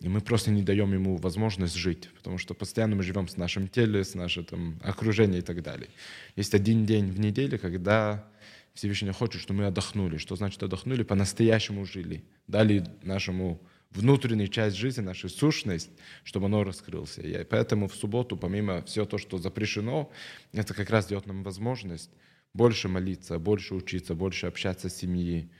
И 0.00 0.08
мы 0.08 0.20
просто 0.20 0.50
не 0.50 0.62
даем 0.62 0.92
ему 0.92 1.16
возможность 1.16 1.76
жить, 1.76 2.08
потому 2.16 2.38
что 2.38 2.54
постоянно 2.54 2.96
мы 2.96 3.02
живем 3.02 3.28
с 3.28 3.36
нашим 3.36 3.68
телом, 3.68 4.02
с 4.02 4.14
нашим 4.14 4.44
там, 4.44 4.80
окружением 4.82 5.38
и 5.38 5.42
так 5.42 5.62
далее. 5.62 5.88
Есть 6.36 6.54
один 6.54 6.86
день 6.86 7.12
в 7.12 7.20
неделе, 7.20 7.58
когда 7.58 8.26
Всевышний 8.72 9.12
хочет, 9.12 9.40
чтобы 9.40 9.60
мы 9.60 9.66
отдохнули. 9.66 10.16
Что 10.16 10.34
значит 10.34 10.62
отдохнули? 10.62 11.04
По-настоящему 11.04 11.84
жили. 11.84 12.24
Дали 12.48 12.84
нашему 13.02 13.60
внутреннюю 13.90 14.48
часть 14.48 14.76
жизни, 14.76 15.02
нашу 15.02 15.28
сущность, 15.28 15.90
чтобы 16.24 16.46
оно 16.46 16.64
раскрылся. 16.64 17.22
И 17.22 17.44
поэтому 17.44 17.86
в 17.86 17.94
субботу, 17.94 18.36
помимо 18.36 18.82
всего 18.82 19.04
то, 19.04 19.18
что 19.18 19.38
запрещено, 19.38 20.10
это 20.52 20.74
как 20.74 20.90
раз 20.90 21.06
дает 21.06 21.26
нам 21.26 21.44
возможность 21.44 22.10
больше 22.54 22.88
молиться, 22.88 23.38
больше 23.38 23.74
учиться, 23.74 24.14
больше 24.14 24.46
общаться 24.46 24.88
с 24.88 24.96
семьей. 24.96 25.50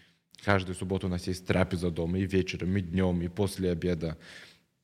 Каждую 0.43 0.75
субботу 0.75 1.07
у 1.07 1.11
нас 1.11 1.27
есть 1.27 1.47
трапеза 1.47 1.91
дома, 1.91 2.19
и 2.19 2.27
вечером, 2.27 2.77
и 2.77 2.81
днем, 2.81 3.23
и 3.23 3.29
после 3.29 3.71
обеда. 3.71 4.19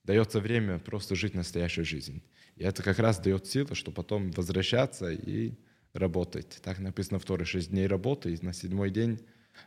Дается 0.04 0.40
время 0.40 0.78
просто 0.78 1.14
жить 1.14 1.35
настоящую 1.35 1.85
жизнь. 1.85 2.23
И 2.57 2.64
это 2.64 2.83
как 2.83 2.99
раз 2.99 3.19
дает 3.19 3.47
силы, 3.47 3.75
чтобы 3.75 3.97
потом 3.97 4.30
возвращаться 4.30 5.11
и 5.11 5.54
работать. 5.92 6.61
Так 6.62 6.78
написано 6.78 7.19
в 7.19 7.25
Торе, 7.25 7.45
шесть 7.45 7.71
дней 7.71 7.87
работы, 7.87 8.33
и 8.33 8.45
на 8.45 8.52
седьмой 8.52 8.90
день 8.90 9.21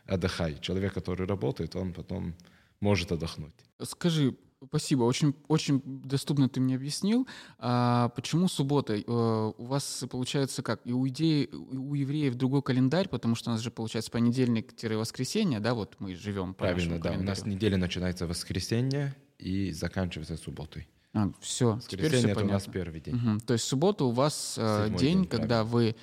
отдыхай. 0.06 0.58
Человек, 0.60 0.94
который 0.94 1.26
работает, 1.26 1.76
он 1.76 1.92
потом 1.92 2.34
может 2.80 3.12
отдохнуть. 3.12 3.54
Скажи, 3.82 4.36
спасибо, 4.68 5.02
очень, 5.04 5.34
очень 5.48 5.82
доступно 5.84 6.48
ты 6.48 6.60
мне 6.60 6.76
объяснил. 6.76 7.26
А 7.58 8.08
почему 8.10 8.48
суббота? 8.48 8.94
Э, 8.94 9.02
у 9.06 9.64
вас 9.64 10.04
получается 10.10 10.62
как? 10.62 10.80
И 10.84 10.92
у, 10.92 11.06
идеи, 11.08 11.48
у 11.52 11.94
евреев 11.94 12.34
другой 12.34 12.62
календарь, 12.62 13.08
потому 13.08 13.34
что 13.34 13.50
у 13.50 13.52
нас 13.52 13.60
же 13.60 13.70
получается 13.70 14.10
понедельник-воскресенье, 14.10 15.60
да, 15.60 15.74
вот 15.74 15.96
мы 15.98 16.14
живем 16.14 16.54
по 16.54 16.64
Правильно, 16.64 16.98
да. 16.98 17.12
У 17.12 17.22
нас 17.22 17.44
неделя 17.46 17.76
начинается 17.76 18.26
воскресенье 18.26 19.14
и 19.38 19.72
заканчивается 19.72 20.36
субботой. 20.36 20.88
А, 21.12 21.30
все, 21.40 21.78
теперь 21.86 22.08
все 22.08 22.22
понятно. 22.22 22.44
у 22.44 22.48
нас 22.48 22.64
первый 22.64 23.00
день. 23.00 23.14
Угу. 23.14 23.40
То 23.46 23.52
есть 23.52 23.64
суббота 23.64 24.04
у 24.04 24.10
вас 24.10 24.56
э, 24.58 24.88
день, 24.88 24.98
день, 24.98 25.24
когда 25.26 25.64
правильно. 25.64 25.72
вы 25.72 25.96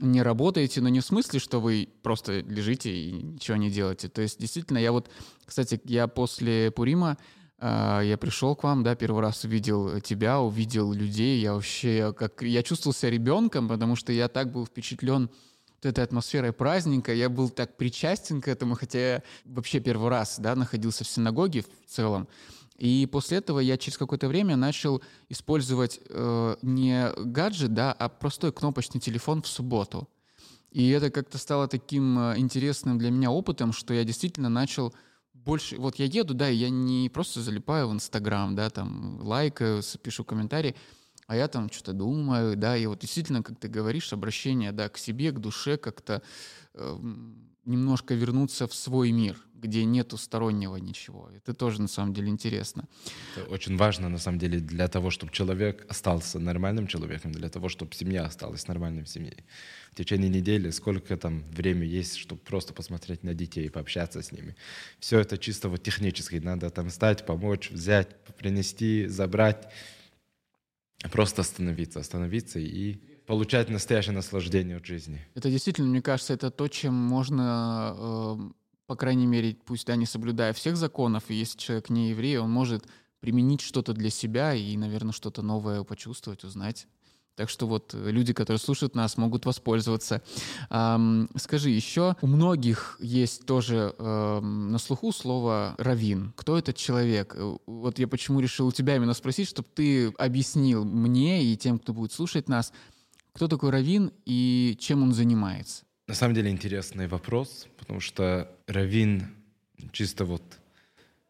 не 0.00 0.22
работаете, 0.22 0.80
но 0.80 0.88
не 0.88 1.00
в 1.00 1.04
смысле, 1.04 1.38
что 1.38 1.60
вы 1.60 1.88
просто 2.02 2.40
лежите 2.40 2.94
и 2.94 3.12
ничего 3.12 3.56
не 3.56 3.70
делаете. 3.70 4.08
То 4.08 4.22
есть, 4.22 4.38
действительно, 4.38 4.78
я 4.78 4.92
вот, 4.92 5.10
кстати, 5.44 5.80
я 5.84 6.06
после 6.06 6.70
Пурима, 6.70 7.16
я 7.58 8.18
пришел 8.20 8.54
к 8.54 8.64
вам, 8.64 8.82
да, 8.82 8.94
первый 8.94 9.22
раз 9.22 9.44
увидел 9.44 10.00
тебя, 10.00 10.40
увидел 10.40 10.92
людей, 10.92 11.40
я 11.40 11.54
вообще, 11.54 12.12
как, 12.12 12.42
я 12.42 12.62
чувствовал 12.62 12.94
себя 12.94 13.10
ребенком, 13.10 13.66
потому 13.68 13.96
что 13.96 14.12
я 14.12 14.28
так 14.28 14.52
был 14.52 14.66
впечатлен 14.66 15.30
вот 15.76 15.86
этой 15.86 16.04
атмосферой 16.04 16.52
праздника, 16.52 17.14
я 17.14 17.28
был 17.30 17.48
так 17.48 17.76
причастен 17.76 18.42
к 18.42 18.48
этому, 18.48 18.74
хотя 18.74 18.98
я 18.98 19.22
вообще 19.46 19.80
первый 19.80 20.10
раз, 20.10 20.38
да, 20.38 20.54
находился 20.54 21.04
в 21.04 21.08
синагоге 21.08 21.62
в 21.62 21.90
целом, 21.90 22.28
и 22.76 23.08
после 23.10 23.38
этого 23.38 23.58
я 23.60 23.78
через 23.78 23.96
какое-то 23.96 24.28
время 24.28 24.56
начал 24.56 25.02
использовать 25.28 26.00
э, 26.08 26.56
не 26.62 27.10
гаджет, 27.16 27.72
да, 27.72 27.92
а 27.92 28.08
простой 28.08 28.52
кнопочный 28.52 29.00
телефон 29.00 29.42
в 29.42 29.46
субботу. 29.46 30.08
И 30.72 30.90
это 30.90 31.10
как-то 31.10 31.38
стало 31.38 31.68
таким 31.68 32.18
э, 32.18 32.38
интересным 32.38 32.98
для 32.98 33.10
меня 33.10 33.30
опытом, 33.30 33.72
что 33.72 33.94
я 33.94 34.04
действительно 34.04 34.50
начал 34.50 34.94
больше... 35.46 35.76
Вот 35.76 35.96
я 35.96 36.04
еду, 36.04 36.34
да, 36.34 36.48
я 36.48 36.68
не 36.68 37.08
просто 37.08 37.40
залипаю 37.40 37.88
в 37.88 37.92
Инстаграм, 37.92 38.54
да, 38.54 38.68
там 38.68 39.20
лайкаю, 39.22 39.82
пишу 40.02 40.24
комментарии, 40.24 40.74
а 41.28 41.36
я 41.36 41.48
там 41.48 41.70
что-то 41.70 41.92
думаю, 41.92 42.56
да, 42.56 42.76
и 42.76 42.86
вот 42.86 42.98
действительно, 42.98 43.42
как 43.42 43.58
ты 43.58 43.68
говоришь, 43.68 44.12
обращение, 44.12 44.72
да, 44.72 44.88
к 44.88 44.98
себе, 44.98 45.30
к 45.30 45.38
душе, 45.38 45.76
как-то 45.76 46.22
э, 46.74 46.98
немножко 47.66 48.14
вернуться 48.14 48.66
в 48.66 48.74
свой 48.74 49.10
мир, 49.10 49.36
где 49.54 49.84
нету 49.84 50.16
стороннего 50.16 50.76
ничего. 50.76 51.30
Это 51.36 51.52
тоже 51.52 51.82
на 51.82 51.88
самом 51.88 52.14
деле 52.14 52.28
интересно. 52.28 52.88
Это 53.36 53.46
очень 53.50 53.76
важно 53.76 54.08
на 54.08 54.18
самом 54.18 54.38
деле 54.38 54.60
для 54.60 54.88
того, 54.88 55.10
чтобы 55.10 55.32
человек 55.32 55.84
остался 55.88 56.38
нормальным 56.38 56.86
человеком, 56.86 57.32
для 57.32 57.48
того, 57.48 57.68
чтобы 57.68 57.94
семья 57.94 58.24
осталась 58.24 58.68
нормальной 58.68 59.06
семьей. 59.06 59.44
В 59.92 59.96
течение 59.96 60.28
недели 60.28 60.70
сколько 60.70 61.16
там 61.16 61.42
времени 61.50 61.88
есть, 61.88 62.16
чтобы 62.16 62.40
просто 62.40 62.72
посмотреть 62.72 63.24
на 63.24 63.34
детей, 63.34 63.68
пообщаться 63.70 64.22
с 64.22 64.32
ними. 64.32 64.56
Все 65.00 65.18
это 65.18 65.36
чисто 65.36 65.68
вот 65.68 65.82
технически. 65.82 66.36
Надо 66.36 66.70
там 66.70 66.90
стать, 66.90 67.26
помочь, 67.26 67.70
взять, 67.70 68.24
принести, 68.36 69.06
забрать. 69.06 69.68
Просто 71.12 71.42
остановиться, 71.42 72.00
остановиться 72.00 72.58
и 72.58 72.98
получать 73.26 73.68
настоящее 73.68 74.14
наслаждение 74.14 74.76
от 74.76 74.86
жизни. 74.86 75.26
Это 75.34 75.50
действительно, 75.50 75.88
мне 75.88 76.02
кажется, 76.02 76.32
это 76.32 76.50
то, 76.50 76.68
чем 76.68 76.94
можно, 76.94 77.94
э, 77.96 78.36
по 78.86 78.96
крайней 78.96 79.26
мере, 79.26 79.56
пусть 79.64 79.86
да, 79.86 79.96
не 79.96 80.06
соблюдая 80.06 80.52
всех 80.52 80.76
законов, 80.76 81.24
и 81.28 81.34
если 81.34 81.58
человек 81.58 81.90
не 81.90 82.10
еврей, 82.10 82.38
он 82.38 82.50
может 82.50 82.86
применить 83.20 83.60
что-то 83.60 83.92
для 83.92 84.10
себя 84.10 84.54
и, 84.54 84.76
наверное, 84.76 85.12
что-то 85.12 85.42
новое 85.42 85.82
почувствовать, 85.82 86.44
узнать. 86.44 86.86
Так 87.36 87.50
что 87.50 87.66
вот 87.66 87.94
э, 87.94 88.10
люди, 88.10 88.32
которые 88.32 88.58
слушают 88.58 88.94
нас, 88.94 89.18
могут 89.18 89.44
воспользоваться. 89.44 90.22
Эм, 90.70 91.28
скажи, 91.36 91.68
еще 91.68 92.16
у 92.22 92.26
многих 92.26 92.96
есть 92.98 93.44
тоже 93.44 93.94
эм, 93.98 94.70
на 94.72 94.78
слуху 94.78 95.12
слово 95.12 95.74
«равин». 95.76 96.32
Кто 96.34 96.56
этот 96.56 96.76
человек? 96.76 97.34
Э, 97.36 97.56
вот 97.66 97.98
я 97.98 98.08
почему 98.08 98.40
решил 98.40 98.68
у 98.68 98.72
тебя 98.72 98.96
именно 98.96 99.12
спросить, 99.12 99.48
чтобы 99.48 99.68
ты 99.74 100.08
объяснил 100.16 100.84
мне 100.84 101.44
и 101.44 101.56
тем, 101.58 101.78
кто 101.78 101.92
будет 101.92 102.12
слушать 102.12 102.48
нас, 102.48 102.72
кто 103.36 103.48
такой 103.48 103.68
равин 103.68 104.12
и 104.24 104.76
чем 104.80 105.02
он 105.02 105.12
занимается? 105.12 105.84
На 106.08 106.14
самом 106.14 106.34
деле 106.34 106.50
интересный 106.50 107.06
вопрос, 107.06 107.68
потому 107.76 108.00
что 108.00 108.50
равин 108.66 109.26
чисто 109.92 110.24
вот 110.24 110.42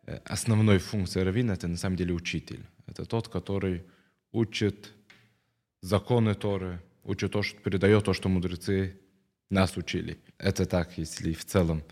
э, 0.06 0.20
основной 0.24 0.78
функцией 0.78 1.24
равина 1.26 1.54
это 1.54 1.66
на 1.66 1.76
самом 1.76 1.96
деле 1.96 2.14
учитель. 2.14 2.64
Это 2.86 3.04
тот, 3.06 3.26
который 3.26 3.82
учит 4.30 4.92
законы 5.82 6.34
Торы, 6.36 6.80
учит 7.02 7.32
то, 7.32 7.42
что 7.42 7.58
передает 7.60 8.04
то, 8.04 8.12
что 8.12 8.28
мудрецы 8.28 9.00
нас 9.50 9.76
учили. 9.76 10.16
Это 10.38 10.64
так, 10.64 10.96
если 10.98 11.32
в 11.32 11.44
целом. 11.44 11.82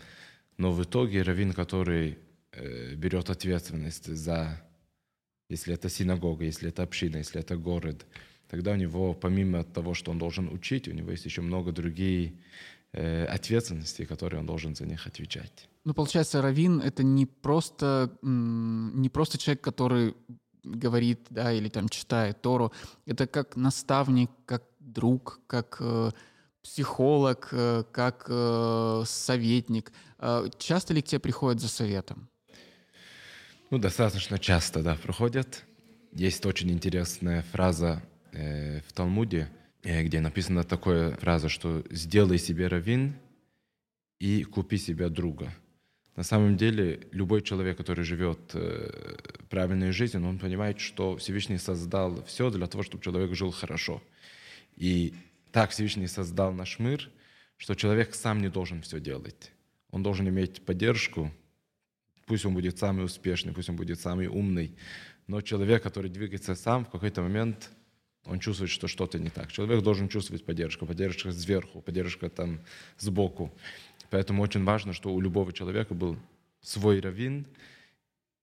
Но 0.57 0.71
в 0.71 0.81
итоге 0.81 1.23
раввин, 1.23 1.51
который 1.51 2.17
э, 2.53 2.95
берет 2.95 3.29
ответственность 3.29 4.05
за, 4.05 4.61
если 5.49 5.73
это 5.73 5.89
синагога, 5.89 6.45
если 6.45 6.69
это 6.69 6.83
община, 6.83 7.17
если 7.17 7.41
это 7.41 7.57
город, 7.57 8.05
тогда 8.49 8.71
у 8.71 8.75
него, 8.75 9.13
помимо 9.13 9.63
того, 9.63 9.93
что 9.93 10.11
он 10.11 10.17
должен 10.17 10.49
учить, 10.53 10.87
у 10.87 10.91
него 10.91 11.11
есть 11.11 11.25
еще 11.25 11.41
много 11.41 11.71
других 11.71 12.31
э, 12.93 13.25
ответственностей, 13.25 14.05
которые 14.05 14.39
он 14.39 14.45
должен 14.45 14.75
за 14.75 14.85
них 14.85 15.07
отвечать. 15.07 15.69
Ну, 15.83 15.93
получается, 15.93 16.41
раввин— 16.41 16.79
это 16.83 17.03
не 17.03 17.25
просто, 17.25 18.09
не 18.23 19.09
просто 19.09 19.37
человек, 19.37 19.61
который 19.61 20.15
говорит, 20.63 21.19
да, 21.29 21.53
или 21.53 21.69
там 21.69 21.89
читает 21.89 22.41
Тору, 22.41 22.71
это 23.05 23.27
как 23.27 23.55
наставник, 23.55 24.31
как 24.45 24.63
друг, 24.79 25.39
как 25.47 25.77
э, 25.79 26.11
психолог, 26.63 27.49
э, 27.51 27.83
как 27.91 28.25
э, 28.27 29.03
советник. 29.05 29.91
Э, 30.17 30.49
часто 30.57 30.93
ли 30.93 31.01
к 31.01 31.05
тебе 31.05 31.19
приходят 31.19 31.61
за 31.61 31.67
советом? 31.67 32.27
Ну, 33.69 33.77
достаточно 33.77 34.39
часто, 34.39 34.81
да, 34.81 34.95
приходят. 34.95 35.63
Есть 36.13 36.45
очень 36.45 36.71
интересная 36.71 37.43
фраза 37.51 38.01
в 38.87 38.93
Талмуде, 38.93 39.49
э, 39.83 40.03
где 40.03 40.19
написана 40.19 40.63
такая 40.63 41.11
фраза, 41.17 41.49
что 41.49 41.83
«сделай 41.89 42.37
себе 42.37 42.67
равин 42.67 43.15
и 44.19 44.43
купи 44.43 44.77
себе 44.77 45.09
друга». 45.09 45.53
На 46.15 46.23
самом 46.23 46.55
деле, 46.55 47.07
любой 47.11 47.41
человек, 47.41 47.77
который 47.77 48.05
живет 48.05 48.39
э, 48.53 49.17
правильной 49.49 49.91
жизнью, 49.91 50.25
он 50.25 50.39
понимает, 50.39 50.79
что 50.79 51.17
Всевышний 51.17 51.57
создал 51.57 52.23
все 52.23 52.49
для 52.49 52.67
того, 52.67 52.83
чтобы 52.83 53.03
человек 53.03 53.35
жил 53.35 53.51
хорошо. 53.51 54.01
И 54.77 55.13
так 55.51 55.71
Всевышний 55.71 56.07
создал 56.07 56.53
наш 56.53 56.79
мир, 56.79 57.09
что 57.57 57.75
человек 57.75 58.15
сам 58.15 58.41
не 58.41 58.49
должен 58.49 58.81
все 58.81 58.99
делать. 58.99 59.51
Он 59.91 60.03
должен 60.03 60.27
иметь 60.29 60.61
поддержку, 60.65 61.31
пусть 62.25 62.45
он 62.45 62.53
будет 62.53 62.77
самый 62.77 63.05
успешный, 63.05 63.53
пусть 63.53 63.69
он 63.69 63.75
будет 63.75 63.99
самый 63.99 64.27
умный, 64.27 64.75
но 65.27 65.41
человек, 65.41 65.83
который 65.83 66.09
двигается 66.09 66.55
сам, 66.55 66.85
в 66.85 66.89
какой-то 66.89 67.21
момент 67.21 67.71
он 68.25 68.39
чувствует, 68.39 68.71
что 68.71 68.87
что-то 68.87 69.19
не 69.19 69.29
так. 69.29 69.51
Человек 69.51 69.83
должен 69.83 70.09
чувствовать 70.09 70.43
поддержку, 70.43 70.85
поддержка 70.85 71.31
сверху, 71.31 71.81
поддержка 71.81 72.29
там 72.29 72.59
сбоку. 72.97 73.53
Поэтому 74.09 74.41
очень 74.43 74.63
важно, 74.63 74.93
что 74.93 75.13
у 75.13 75.21
любого 75.21 75.53
человека 75.53 75.93
был 75.93 76.17
свой 76.61 76.99
раввин. 76.99 77.45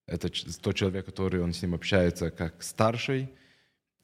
Это 0.07 0.29
тот 0.61 0.77
человек, 0.77 1.07
который 1.07 1.41
он 1.41 1.53
с 1.53 1.63
ним 1.63 1.75
общается 1.75 2.31
как 2.31 2.63
старший, 2.63 3.29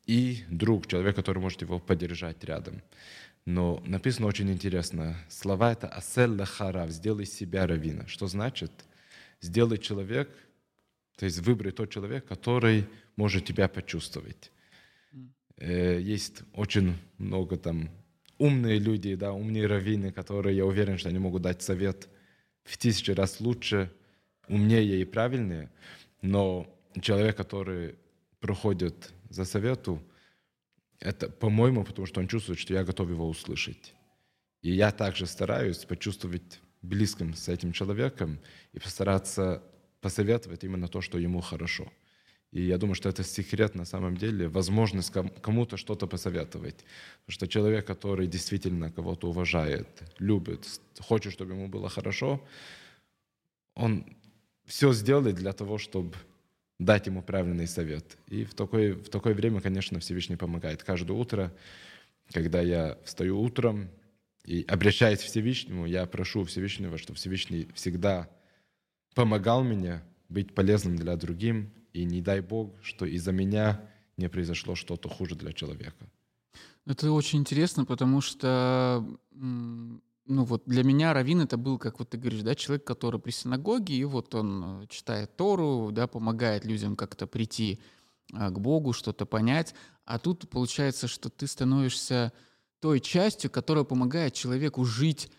и 0.06 0.44
друг, 0.48 0.86
человек, 0.86 1.14
который 1.16 1.38
может 1.38 1.60
его 1.60 1.78
поддержать 1.78 2.42
рядом. 2.42 2.82
Но 3.44 3.82
написано 3.86 4.26
очень 4.26 4.50
интересно. 4.50 5.16
Слова 5.28 5.72
это 5.72 5.86
«асел 5.88 6.34
лахарав»– 6.34 6.90
«сделай 6.90 7.26
себя 7.26 7.66
равина». 7.66 8.06
Что 8.06 8.26
значит? 8.26 8.72
Сделай 9.40 9.78
человек, 9.78 10.30
то 11.16 11.26
есть 11.26 11.38
выбрать 11.40 11.76
тот 11.76 11.90
человек, 11.90 12.26
который 12.26 12.86
может 13.16 13.44
тебя 13.44 13.68
почувствовать. 13.68 14.50
Э, 15.58 16.00
есть 16.00 16.42
очень 16.54 16.96
много 17.18 17.56
там 17.56 17.90
умные 18.38 18.78
люди, 18.78 19.14
да, 19.16 19.32
умные 19.32 19.66
раввины, 19.66 20.12
которые, 20.12 20.56
я 20.56 20.64
уверен, 20.64 20.98
что 20.98 21.08
они 21.08 21.18
могут 21.18 21.42
дать 21.42 21.62
совет 21.62 22.08
в 22.64 22.78
тысячу 22.78 23.14
раз 23.14 23.40
лучше, 23.40 23.92
умнее 24.48 25.00
и 25.00 25.04
правильнее, 25.04 25.70
но 26.22 26.66
человек, 27.00 27.36
который 27.36 27.96
проходит 28.40 29.12
за 29.30 29.44
совету, 29.44 30.00
это, 31.00 31.28
по-моему, 31.28 31.84
потому 31.84 32.06
что 32.06 32.20
он 32.20 32.28
чувствует, 32.28 32.58
что 32.58 32.74
я 32.74 32.84
готов 32.84 33.10
его 33.10 33.28
услышать. 33.28 33.94
И 34.62 34.72
я 34.72 34.90
также 34.90 35.26
стараюсь 35.26 35.84
почувствовать 35.84 36.60
близким 36.82 37.34
с 37.34 37.48
этим 37.48 37.72
человеком 37.72 38.38
и 38.72 38.78
постараться 38.78 39.62
посоветовать 40.00 40.64
именно 40.64 40.88
то, 40.88 41.00
что 41.00 41.18
ему 41.18 41.40
хорошо. 41.40 41.92
И 42.52 42.62
я 42.62 42.78
думаю, 42.78 42.94
что 42.94 43.08
это 43.08 43.22
секрет 43.24 43.74
на 43.74 43.84
самом 43.84 44.16
деле, 44.16 44.48
возможность 44.48 45.12
кому-то 45.42 45.76
что-то 45.76 46.06
посоветовать. 46.06 46.76
Потому 47.26 47.34
что 47.34 47.46
человек, 47.46 47.86
который 47.86 48.26
действительно 48.26 48.90
кого-то 48.90 49.28
уважает, 49.28 49.86
любит, 50.18 50.66
хочет, 50.98 51.32
чтобы 51.32 51.52
ему 51.52 51.68
было 51.68 51.88
хорошо, 51.90 52.42
он 53.74 54.06
все 54.64 54.92
сделает 54.92 55.36
для 55.36 55.52
того, 55.52 55.78
чтобы 55.78 56.14
дать 56.78 57.06
ему 57.06 57.22
правильный 57.22 57.66
совет. 57.66 58.16
И 58.28 58.44
в 58.44 58.54
такое, 58.54 58.94
в 58.94 59.08
такое 59.10 59.34
время, 59.34 59.60
конечно, 59.60 59.98
Всевышний 60.00 60.36
помогает. 60.36 60.82
Каждое 60.82 61.12
утро, 61.12 61.52
когда 62.32 62.62
я 62.62 62.98
встаю 63.04 63.40
утром 63.40 63.90
и 64.44 64.64
обращаюсь 64.68 65.20
к 65.20 65.26
Всевышнему, 65.26 65.86
я 65.86 66.06
прошу 66.06 66.44
Всевышнего, 66.44 66.96
чтобы 66.96 67.18
Всевышний 67.18 67.68
всегда 67.74 68.28
помогал 69.14 69.64
мне 69.64 70.02
быть 70.28 70.54
полезным 70.54 70.96
для 70.96 71.16
другим, 71.16 71.70
и 71.92 72.04
не 72.04 72.20
дай 72.20 72.40
Бог, 72.40 72.74
что 72.82 73.04
из-за 73.04 73.32
меня 73.32 73.88
не 74.16 74.28
произошло 74.28 74.74
что-то 74.74 75.08
хуже 75.08 75.34
для 75.34 75.52
человека. 75.52 76.10
Это 76.86 77.12
очень 77.12 77.40
интересно, 77.40 77.84
потому 77.84 78.20
что 78.20 79.04
ну 79.32 80.44
вот 80.44 80.62
для 80.66 80.84
меня 80.84 81.12
Равин 81.12 81.40
это 81.40 81.56
был, 81.56 81.78
как 81.78 81.98
вот 81.98 82.10
ты 82.10 82.18
говоришь, 82.18 82.42
да, 82.42 82.54
человек, 82.54 82.84
который 82.84 83.18
при 83.18 83.30
синагоге, 83.30 83.94
и 83.94 84.04
вот 84.04 84.34
он 84.34 84.82
э, 84.82 84.86
читает 84.88 85.34
Тору, 85.36 85.90
да, 85.90 86.06
помогает 86.06 86.66
людям 86.66 86.96
как-то 86.96 87.26
прийти 87.26 87.80
а, 88.34 88.50
к 88.50 88.60
Богу, 88.60 88.92
что-то 88.92 89.24
понять. 89.24 89.74
А 90.04 90.18
тут 90.18 90.50
получается, 90.50 91.08
что 91.08 91.30
ты 91.30 91.46
становишься 91.46 92.34
той 92.80 93.00
частью, 93.00 93.50
которая 93.50 93.84
помогает 93.84 94.34
человеку 94.34 94.84
жить 94.84 95.30
Э, 95.30 95.37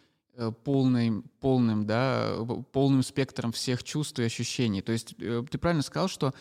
полным, 0.64 1.24
полным, 1.40 1.86
да, 1.86 2.36
полным 2.72 3.04
спектром 3.04 3.52
всех 3.52 3.84
чувств 3.84 4.20
и 4.20 4.24
ощущений. 4.24 4.82
То 4.82 4.92
есть 4.92 5.16
э, 5.20 5.44
ты 5.50 5.58
правильно 5.58 5.84
сказал, 5.84 6.08
что 6.08 6.34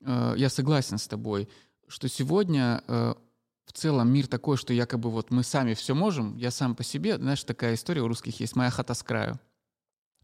э, 0.00 0.34
я 0.36 0.48
согласен 0.48 0.98
с 0.98 1.06
тобой, 1.06 1.48
что 1.88 2.08
сегодня 2.08 2.82
в 2.86 3.72
целом 3.72 4.12
мир 4.12 4.26
такой, 4.26 4.56
что 4.56 4.72
якобы 4.72 5.10
вот 5.10 5.30
мы 5.30 5.42
сами 5.42 5.74
все 5.74 5.94
можем, 5.94 6.36
я 6.36 6.50
сам 6.50 6.74
по 6.74 6.82
себе, 6.82 7.16
знаешь, 7.16 7.44
такая 7.44 7.74
история 7.74 8.02
у 8.02 8.08
русских 8.08 8.40
есть, 8.40 8.56
моя 8.56 8.70
хата 8.70 8.94
с 8.94 9.02
краю. 9.02 9.38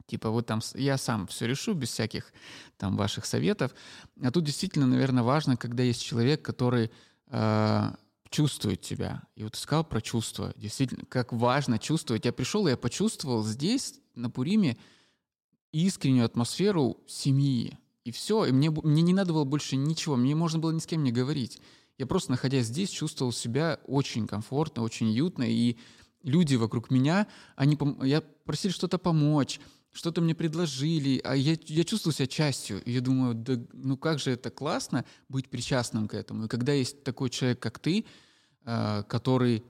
Типа 0.06 0.30
вот 0.30 0.46
там 0.46 0.60
я 0.74 0.96
сам 0.98 1.26
все 1.26 1.46
решу 1.46 1.74
без 1.74 1.90
всяких 1.90 2.32
там 2.76 2.96
ваших 2.96 3.26
советов. 3.26 3.72
А 4.20 4.30
тут 4.30 4.44
действительно, 4.44 4.86
наверное, 4.86 5.22
важно, 5.22 5.56
когда 5.56 5.82
есть 5.82 6.02
человек, 6.02 6.42
который 6.42 6.90
чувствует 8.30 8.80
тебя. 8.80 9.22
И 9.34 9.42
вот 9.42 9.52
ты 9.52 9.58
сказал 9.58 9.84
про 9.84 10.00
чувства. 10.00 10.54
Действительно, 10.56 11.04
как 11.06 11.32
важно 11.32 11.78
чувствовать. 11.78 12.24
Я 12.24 12.32
пришел, 12.32 12.66
и 12.66 12.70
я 12.70 12.76
почувствовал 12.76 13.44
здесь, 13.44 13.94
на 14.14 14.30
Пуриме, 14.30 14.76
искреннюю 15.72 16.24
атмосферу 16.24 16.98
семьи. 17.06 17.78
И 18.04 18.12
все. 18.12 18.46
И 18.46 18.52
мне, 18.52 18.70
мне 18.70 19.02
не 19.02 19.12
надо 19.12 19.32
было 19.32 19.44
больше 19.44 19.76
ничего. 19.76 20.16
Мне 20.16 20.34
можно 20.34 20.58
было 20.58 20.70
ни 20.70 20.78
с 20.78 20.86
кем 20.86 21.02
не 21.02 21.12
говорить. 21.12 21.60
я 21.98 22.06
просто, 22.06 22.30
находясь 22.30 22.66
здесь, 22.66 22.90
чувствовал 22.90 23.32
себя 23.32 23.80
очень 23.84 24.26
комфортно, 24.26 24.82
очень 24.82 25.08
уютно, 25.08 25.42
и 25.42 25.76
люди 26.22 26.54
вокруг 26.54 26.90
меня, 26.90 27.26
они, 27.56 27.78
я 28.02 28.22
просили 28.44 28.72
что-то 28.72 28.98
помочь, 28.98 29.60
что-то 29.92 30.20
мне 30.20 30.34
предложили, 30.34 31.20
а 31.24 31.34
я, 31.34 31.56
я 31.66 31.84
чувствовал 31.84 32.14
себя 32.14 32.26
частью. 32.26 32.82
И 32.84 32.92
я 32.92 33.00
думаю, 33.00 33.34
да, 33.34 33.58
ну 33.72 33.96
как 33.96 34.18
же 34.18 34.30
это 34.30 34.50
классно 34.50 35.04
быть 35.28 35.48
причастным 35.48 36.08
к 36.08 36.14
этому. 36.14 36.44
И 36.44 36.48
когда 36.48 36.72
есть 36.72 37.02
такой 37.02 37.30
человек, 37.30 37.60
как 37.60 37.78
ты, 37.78 38.04
э, 38.64 39.02
который 39.08 39.64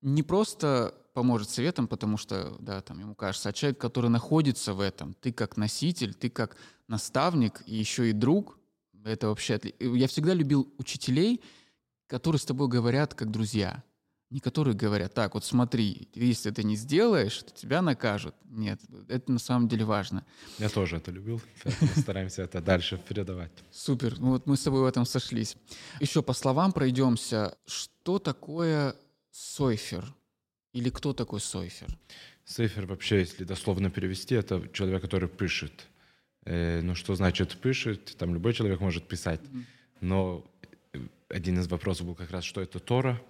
не 0.00 0.22
просто 0.22 0.94
поможет 1.12 1.50
советом, 1.50 1.88
потому 1.88 2.16
что, 2.16 2.56
да, 2.60 2.80
там 2.82 3.00
ему 3.00 3.14
кажется, 3.14 3.48
а 3.48 3.52
человек, 3.52 3.78
который 3.78 4.10
находится 4.10 4.74
в 4.74 4.80
этом, 4.80 5.14
ты 5.14 5.32
как 5.32 5.56
носитель, 5.56 6.14
ты 6.14 6.28
как 6.28 6.56
наставник 6.88 7.62
и 7.66 7.74
еще 7.74 8.10
и 8.10 8.12
друг, 8.12 8.58
это 9.04 9.28
вообще... 9.28 9.60
Я 9.78 10.08
всегда 10.08 10.34
любил 10.34 10.72
учителей, 10.78 11.40
которые 12.06 12.40
с 12.40 12.44
тобой 12.44 12.68
говорят 12.68 13.14
как 13.14 13.30
друзья. 13.30 13.82
Не 14.34 14.40
которые 14.40 14.74
говорят, 14.74 15.14
так, 15.14 15.34
вот 15.34 15.44
смотри, 15.44 16.08
если 16.12 16.50
ты 16.50 16.64
не 16.64 16.74
сделаешь, 16.74 17.40
то 17.40 17.54
тебя 17.54 17.82
накажут. 17.82 18.34
Нет, 18.50 18.80
это 19.06 19.30
на 19.30 19.38
самом 19.38 19.68
деле 19.68 19.84
важно. 19.84 20.26
Я 20.58 20.68
тоже 20.68 20.96
это 20.96 21.12
любил, 21.12 21.40
стараемся 21.96 22.42
это 22.42 22.60
дальше 22.60 22.98
передавать. 22.98 23.52
Супер, 23.70 24.18
ну 24.18 24.30
вот 24.30 24.48
мы 24.48 24.56
с 24.56 24.62
тобой 24.64 24.80
в 24.80 24.86
этом 24.86 25.06
сошлись. 25.06 25.56
Еще 26.00 26.20
по 26.20 26.32
словам 26.32 26.72
пройдемся. 26.72 27.56
Что 27.64 28.18
такое 28.18 28.96
сойфер? 29.30 30.12
Или 30.72 30.90
кто 30.90 31.12
такой 31.12 31.38
сойфер? 31.38 31.96
Сойфер 32.44 32.86
вообще, 32.86 33.20
если 33.20 33.44
дословно 33.44 33.88
перевести, 33.88 34.34
это 34.34 34.68
человек, 34.72 35.00
который 35.02 35.28
пишет. 35.28 35.86
Э, 36.44 36.80
ну, 36.82 36.96
что 36.96 37.14
значит 37.14 37.56
пишет? 37.60 38.16
Там 38.18 38.34
любой 38.34 38.52
человек 38.52 38.80
может 38.80 39.06
писать. 39.06 39.40
Но 40.00 40.44
один 41.28 41.60
из 41.60 41.68
вопросов 41.68 42.08
был 42.08 42.16
как 42.16 42.32
раз, 42.32 42.42
что 42.42 42.60
это 42.60 42.80
Тора. 42.80 43.22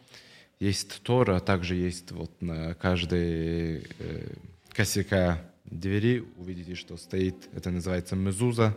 Есть 0.61 1.03
Тора, 1.03 1.37
а 1.37 1.41
также 1.41 1.75
есть 1.75 2.13
вот 2.13 2.41
на 2.41 2.75
каждой 2.75 3.87
э, 3.99 4.35
косяка 4.71 5.43
двери, 5.65 6.25
увидите, 6.37 6.75
что 6.75 6.97
стоит, 6.97 7.49
это 7.53 7.71
называется 7.71 8.17
мезуза. 8.17 8.77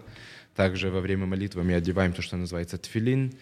Также 0.56 0.90
во 0.90 1.02
время 1.02 1.26
молитвы 1.26 1.64
мы 1.64 1.76
одеваем 1.76 2.14
то, 2.14 2.22
что 2.22 2.36
называется 2.36 2.78
тфилин. 2.78 3.34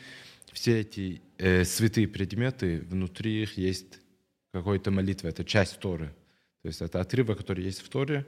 Все 0.52 0.82
эти 0.82 1.22
э, 1.38 1.64
святые 1.64 2.08
предметы, 2.08 2.82
внутри 2.82 3.44
их 3.44 3.58
есть 3.58 4.00
какой-то 4.52 4.92
молитва, 4.92 5.30
это 5.30 5.44
часть 5.44 5.80
Торы. 5.80 6.14
То 6.62 6.68
есть 6.68 6.82
это 6.82 7.00
отрывок, 7.00 7.38
который 7.38 7.64
есть 7.64 7.82
в 7.82 7.90
Торе, 7.90 8.26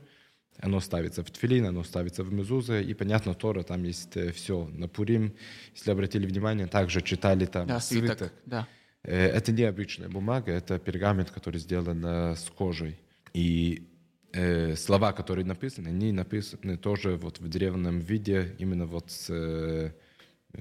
оно 0.60 0.80
ставится 0.80 1.24
в 1.24 1.32
тфилин, 1.32 1.66
оно 1.66 1.84
ставится 1.84 2.24
в 2.24 2.34
мезузы, 2.34 2.84
и, 2.84 2.94
понятно, 2.94 3.34
Тора, 3.34 3.64
там 3.64 3.84
есть 3.84 4.16
э, 4.18 4.32
все. 4.32 4.68
На 4.74 4.88
Пурим, 4.88 5.34
если 5.74 5.92
обратили 5.92 6.26
внимание, 6.26 6.68
также 6.68 7.02
читали 7.02 7.46
там 7.46 7.68
да, 7.68 7.80
свиток. 7.80 8.18
свиток. 8.18 8.34
Да. 8.46 8.68
Э, 9.08 9.28
это 9.28 9.52
не 9.52 9.64
обычная 9.64 10.10
бумага, 10.10 10.52
это 10.52 10.78
пергамент, 10.78 11.32
который 11.32 11.60
сделан 11.60 12.06
э, 12.06 12.36
с 12.36 12.50
кожей. 12.50 13.00
И 13.34 13.88
э, 14.34 14.76
слова, 14.76 15.14
которые 15.14 15.46
написаны, 15.46 15.88
они 15.88 16.12
написаны 16.12 16.78
тоже 16.78 17.16
вот 17.16 17.40
в 17.40 17.48
древнем 17.48 18.00
виде, 18.00 18.54
именно 18.60 18.86
вот 18.86 19.10
с, 19.10 19.30
э, 19.30 19.92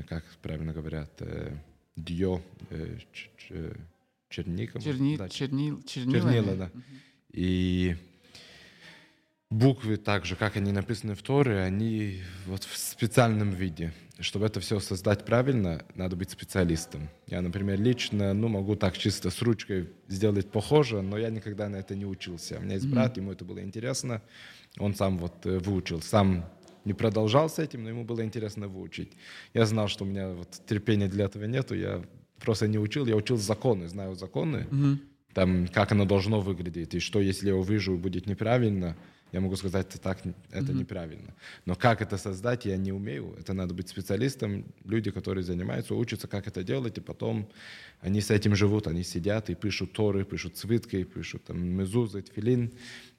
как 0.08 0.24
правильно 0.42 0.72
говорят, 0.72 1.10
э, 1.18 1.56
дьё, 1.96 2.40
э, 2.70 2.98
ч, 3.12 3.30
ч, 3.36 3.72
черником. 4.28 4.80
Черни, 4.80 5.16
да, 5.16 5.28
чернил, 5.28 5.82
чернила. 5.82 6.20
Чернила, 6.20 6.56
да. 6.56 6.70
Угу. 6.72 6.82
И 7.32 7.96
буквы 9.50 9.96
также, 9.96 10.36
как 10.36 10.56
они 10.56 10.70
написаны 10.70 11.16
в 11.16 11.22
Торе, 11.22 11.58
они 11.58 12.22
вот 12.46 12.62
в 12.62 12.76
специальном 12.76 13.50
виде. 13.50 13.92
Чтобы 14.18 14.46
это 14.46 14.60
все 14.60 14.80
создать 14.80 15.26
правильно, 15.26 15.84
надо 15.94 16.16
быть 16.16 16.30
специалистом. 16.30 17.10
Я, 17.26 17.42
например, 17.42 17.78
лично, 17.78 18.32
ну, 18.32 18.48
могу 18.48 18.74
так 18.74 18.96
чисто 18.96 19.30
с 19.30 19.42
ручкой 19.42 19.90
сделать 20.08 20.50
похоже, 20.50 21.02
но 21.02 21.18
я 21.18 21.28
никогда 21.28 21.68
на 21.68 21.76
это 21.76 21.94
не 21.94 22.06
учился. 22.06 22.58
У 22.58 22.62
меня 22.62 22.74
есть 22.74 22.88
брат, 22.88 23.18
ему 23.18 23.32
это 23.32 23.44
было 23.44 23.60
интересно. 23.60 24.22
Он 24.78 24.94
сам 24.94 25.18
вот 25.18 25.44
э, 25.44 25.58
выучил, 25.58 26.00
сам 26.00 26.46
не 26.86 26.94
продолжал 26.94 27.50
с 27.50 27.58
этим, 27.58 27.82
но 27.82 27.90
ему 27.90 28.04
было 28.04 28.24
интересно 28.24 28.68
выучить. 28.68 29.12
Я 29.52 29.66
знал, 29.66 29.88
что 29.88 30.04
у 30.04 30.06
меня 30.06 30.30
вот 30.30 30.48
терпения 30.66 31.08
для 31.08 31.26
этого 31.26 31.44
нету, 31.44 31.74
я 31.74 32.02
просто 32.40 32.68
не 32.68 32.78
учил, 32.78 33.06
я 33.06 33.16
учил 33.16 33.36
законы, 33.36 33.88
знаю 33.88 34.14
законы, 34.14 34.66
mm-hmm. 34.70 34.98
там, 35.34 35.68
как 35.68 35.92
оно 35.92 36.04
должно 36.04 36.40
выглядеть, 36.40 36.94
и 36.94 37.00
что, 37.00 37.20
если 37.20 37.48
я 37.48 37.56
увижу, 37.56 37.98
будет 37.98 38.26
неправильно, 38.26 38.96
я 39.32 39.40
могу 39.40 39.56
сказать, 39.56 39.86
это 39.88 39.98
так, 39.98 40.18
это 40.20 40.32
mm-hmm. 40.52 40.74
неправильно. 40.74 41.34
Но 41.64 41.74
как 41.74 42.00
это 42.00 42.16
создать, 42.16 42.64
я 42.64 42.76
не 42.76 42.92
умею. 42.92 43.34
Это 43.38 43.52
надо 43.52 43.74
быть 43.74 43.88
специалистом, 43.88 44.64
люди, 44.84 45.10
которые 45.10 45.44
занимаются, 45.44 45.94
учатся, 45.94 46.28
как 46.28 46.46
это 46.46 46.62
делать, 46.62 46.98
и 46.98 47.00
потом 47.00 47.48
они 48.00 48.20
с 48.20 48.30
этим 48.30 48.54
живут, 48.54 48.86
они 48.86 49.02
сидят 49.02 49.50
и 49.50 49.54
пишут 49.54 49.92
торы, 49.92 50.24
пишут 50.24 50.56
свитки, 50.56 51.02
пишут 51.04 51.44
там 51.44 51.58
мезузы, 51.58 52.22
тфилин. 52.22 52.72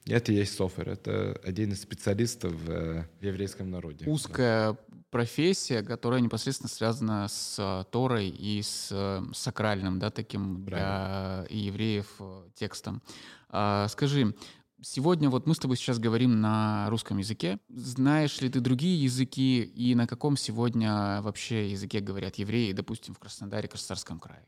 И 0.06 0.12
это 0.12 0.32
и 0.32 0.36
есть 0.36 0.54
софер. 0.54 0.88
Это 0.88 1.38
один 1.44 1.72
из 1.72 1.82
специалистов 1.82 2.54
э, 2.66 3.04
в 3.20 3.24
еврейском 3.24 3.70
народе. 3.70 4.06
Узкая 4.06 4.72
да. 4.72 4.78
профессия, 5.10 5.82
которая 5.82 6.20
непосредственно 6.20 6.70
связана 6.70 7.28
с 7.28 7.56
э, 7.58 7.84
Торой 7.90 8.28
и 8.28 8.62
с 8.62 8.88
э, 8.90 9.22
сакральным, 9.34 9.98
да, 9.98 10.10
таким 10.10 10.64
Правильно. 10.64 11.46
для 11.50 11.58
евреев 11.58 12.08
текстом. 12.54 13.02
А, 13.50 13.88
скажи, 13.88 14.34
Сегодня 14.80 15.28
вот 15.28 15.46
мы 15.48 15.54
с 15.54 15.58
тобой 15.58 15.76
сейчас 15.76 15.98
говорим 15.98 16.40
на 16.40 16.88
русском 16.88 17.18
языке. 17.18 17.58
Знаешь 17.68 18.40
ли 18.40 18.48
ты 18.48 18.60
другие 18.60 19.02
языки 19.02 19.60
и 19.62 19.96
на 19.96 20.06
каком 20.06 20.36
сегодня 20.36 21.20
вообще 21.22 21.70
языке 21.70 21.98
говорят 21.98 22.36
евреи, 22.36 22.70
допустим, 22.72 23.14
в 23.14 23.18
Краснодаре, 23.18 23.66
Краснодарском 23.66 24.20
крае? 24.20 24.46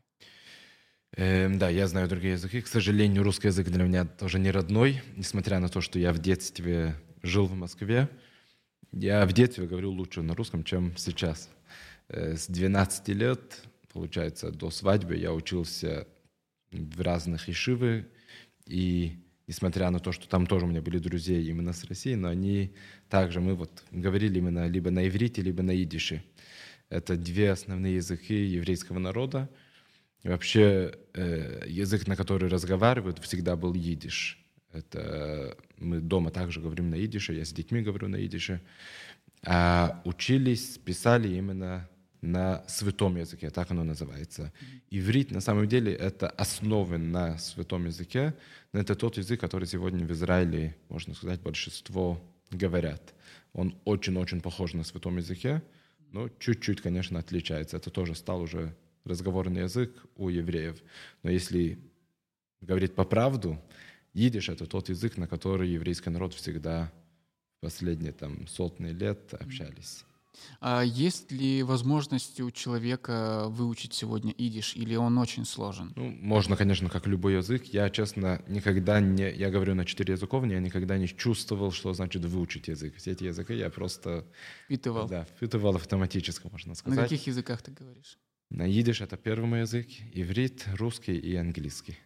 Эм, 1.17 1.59
да, 1.59 1.69
я 1.69 1.85
знаю 1.87 2.07
другие 2.07 2.33
языки. 2.33 2.61
К 2.61 2.67
сожалению, 2.67 3.23
русский 3.23 3.47
язык 3.47 3.67
для 3.67 3.83
меня 3.83 4.05
тоже 4.05 4.39
не 4.39 4.51
родной, 4.51 5.01
несмотря 5.17 5.59
на 5.59 5.67
то, 5.67 5.81
что 5.81 5.99
я 5.99 6.13
в 6.13 6.19
детстве 6.19 6.95
жил 7.21 7.45
в 7.45 7.53
Москве. 7.53 8.09
Я 8.93 9.25
в 9.25 9.33
детстве 9.33 9.67
говорю 9.67 9.91
лучше 9.91 10.21
на 10.21 10.33
русском, 10.33 10.63
чем 10.63 10.95
сейчас. 10.95 11.49
Э, 12.07 12.37
с 12.37 12.47
12 12.47 13.09
лет, 13.09 13.63
получается, 13.91 14.49
до 14.51 14.71
свадьбы 14.71 15.17
я 15.17 15.33
учился 15.33 16.07
в 16.71 17.01
разных 17.01 17.49
ишивы, 17.49 18.07
и 18.65 19.17
несмотря 19.51 19.89
на 19.89 19.99
то, 19.99 20.13
что 20.13 20.29
там 20.29 20.47
тоже 20.47 20.63
у 20.65 20.69
меня 20.69 20.81
были 20.81 20.97
друзья 20.97 21.37
именно 21.37 21.73
с 21.73 21.83
России, 21.83 22.15
но 22.15 22.29
они 22.29 22.71
также, 23.09 23.41
мы 23.41 23.53
вот 23.53 23.83
говорили 23.91 24.37
именно 24.37 24.69
либо 24.69 24.91
на 24.91 25.05
иврите, 25.05 25.41
либо 25.41 25.61
на 25.61 25.75
идише. 25.83 26.23
Это 26.87 27.17
две 27.17 27.51
основные 27.51 27.95
языки 27.95 28.33
еврейского 28.33 28.99
народа. 28.99 29.49
И 30.23 30.29
вообще 30.29 30.93
э, 31.13 31.65
язык, 31.67 32.07
на 32.07 32.15
который 32.15 32.47
разговаривают, 32.47 33.19
всегда 33.19 33.57
был 33.57 33.73
идиш. 33.73 34.39
Это 34.71 35.57
мы 35.77 35.99
дома 35.99 36.31
также 36.31 36.61
говорим 36.61 36.89
на 36.89 37.03
идише, 37.03 37.33
я 37.33 37.43
с 37.43 37.51
детьми 37.51 37.81
говорю 37.81 38.07
на 38.07 38.25
идише. 38.25 38.61
А 39.45 40.01
учились, 40.05 40.77
писали 40.77 41.27
именно 41.27 41.89
на 42.21 42.63
святом 42.67 43.17
языке, 43.17 43.49
так 43.49 43.71
оно 43.71 43.83
называется. 43.83 44.53
Иврит, 44.91 45.31
на 45.31 45.41
самом 45.41 45.67
деле, 45.67 45.93
это 45.93 46.29
основан 46.29 47.11
на 47.11 47.37
святом 47.39 47.85
языке, 47.85 48.35
но 48.73 48.79
это 48.79 48.95
тот 48.95 49.17
язык, 49.17 49.39
который 49.39 49.67
сегодня 49.67 50.05
в 50.05 50.11
Израиле, 50.11 50.75
можно 50.89 51.15
сказать, 51.15 51.41
большинство 51.41 52.21
говорят. 52.51 53.13
Он 53.53 53.75
очень-очень 53.85 54.41
похож 54.41 54.73
на 54.73 54.83
святом 54.83 55.17
языке, 55.17 55.63
но 56.11 56.29
чуть-чуть, 56.39 56.81
конечно, 56.81 57.19
отличается. 57.19 57.77
Это 57.77 57.89
тоже 57.89 58.15
стал 58.15 58.41
уже 58.41 58.75
разговорный 59.03 59.61
язык 59.61 59.91
у 60.15 60.29
евреев. 60.29 60.81
Но 61.23 61.31
если 61.31 61.79
говорить 62.61 62.93
по 62.93 63.03
правду, 63.03 63.59
идиш— 64.13 64.49
это 64.49 64.67
тот 64.67 64.89
язык, 64.89 65.17
на 65.17 65.27
который 65.27 65.69
еврейский 65.69 66.11
народ 66.11 66.33
всегда 66.33 66.91
последние 67.61 68.11
там 68.11 68.47
сотни 68.47 68.89
лет 68.89 69.33
общались. 69.33 70.03
А 70.59 70.81
есть 70.81 71.31
ли 71.31 71.63
возможность 71.63 72.39
у 72.39 72.51
человека 72.51 73.45
выучить 73.49 73.93
сегодня 73.93 74.31
идиш, 74.31 74.75
или 74.75 74.95
он 74.95 75.17
очень 75.17 75.45
сложен? 75.45 75.91
Ну, 75.95 76.09
можно, 76.09 76.55
конечно, 76.55 76.89
как 76.89 77.07
любой 77.07 77.35
язык. 77.35 77.65
Я, 77.65 77.89
честно, 77.89 78.41
никогда 78.47 78.99
не... 78.99 79.31
Я 79.31 79.49
говорю 79.49 79.75
на 79.75 79.85
четыре 79.85 80.13
языковни, 80.13 80.53
я 80.53 80.59
никогда 80.59 80.97
не 80.97 81.07
чувствовал, 81.07 81.71
что 81.71 81.93
значит 81.93 82.25
выучить 82.25 82.67
язык. 82.67 82.95
Все 82.97 83.11
эти 83.11 83.25
языки 83.25 83.53
я 83.53 83.69
просто... 83.69 84.25
Впитывал? 84.65 85.07
Да, 85.07 85.25
впитывал 85.25 85.75
автоматически, 85.75 86.47
можно 86.51 86.75
сказать. 86.75 86.97
На 86.97 87.03
каких 87.03 87.27
языках 87.27 87.61
ты 87.61 87.71
говоришь? 87.71 88.17
На 88.49 88.67
идиш 88.67 89.01
это 89.01 89.17
первый 89.17 89.45
мой 89.45 89.61
язык, 89.61 89.87
иврит, 90.13 90.65
русский 90.77 91.15
и 91.17 91.35
английский. 91.35 91.97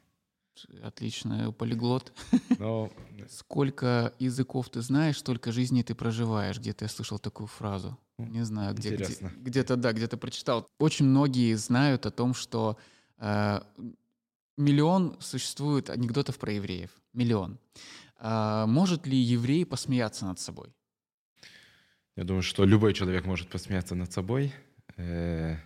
Отлично, 0.84 1.52
полиглот. 1.52 2.12
Но... 2.60 2.92
Сколько 3.28 4.14
языков 4.20 4.70
ты 4.70 4.82
знаешь, 4.82 5.18
столько 5.18 5.52
жизней 5.52 5.84
ты 5.84 5.96
проживаешь. 5.96 6.60
Где-то 6.60 6.86
я 6.86 6.90
слышал 6.90 7.20
такую 7.20 7.48
фразу. 7.48 7.98
Не 8.18 8.46
знаю, 8.46 8.76
где, 8.76 8.96
где, 8.96 9.08
где-то, 9.38 9.76
да, 9.76 9.92
где-то 9.92 10.18
прочитал. 10.18 10.68
Очень 10.80 11.06
многие 11.06 11.56
знают 11.56 12.06
о 12.06 12.12
том, 12.12 12.34
что 12.34 12.78
э, 13.18 13.60
миллион 14.58 15.18
существует 15.20 15.90
анекдотов 15.90 16.38
про 16.38 16.54
евреев. 16.54 16.92
Миллион. 17.14 17.58
Э, 18.20 18.66
может 18.68 19.08
ли 19.08 19.18
еврей 19.18 19.66
посмеяться 19.66 20.26
над 20.26 20.40
собой? 20.40 20.74
Я 22.16 22.24
думаю, 22.24 22.44
что 22.44 22.64
любой 22.64 22.94
человек 22.94 23.26
может 23.26 23.50
посмеяться 23.50 23.96
над 23.96 24.14
собой. 24.14 24.54
Э, 24.98 25.58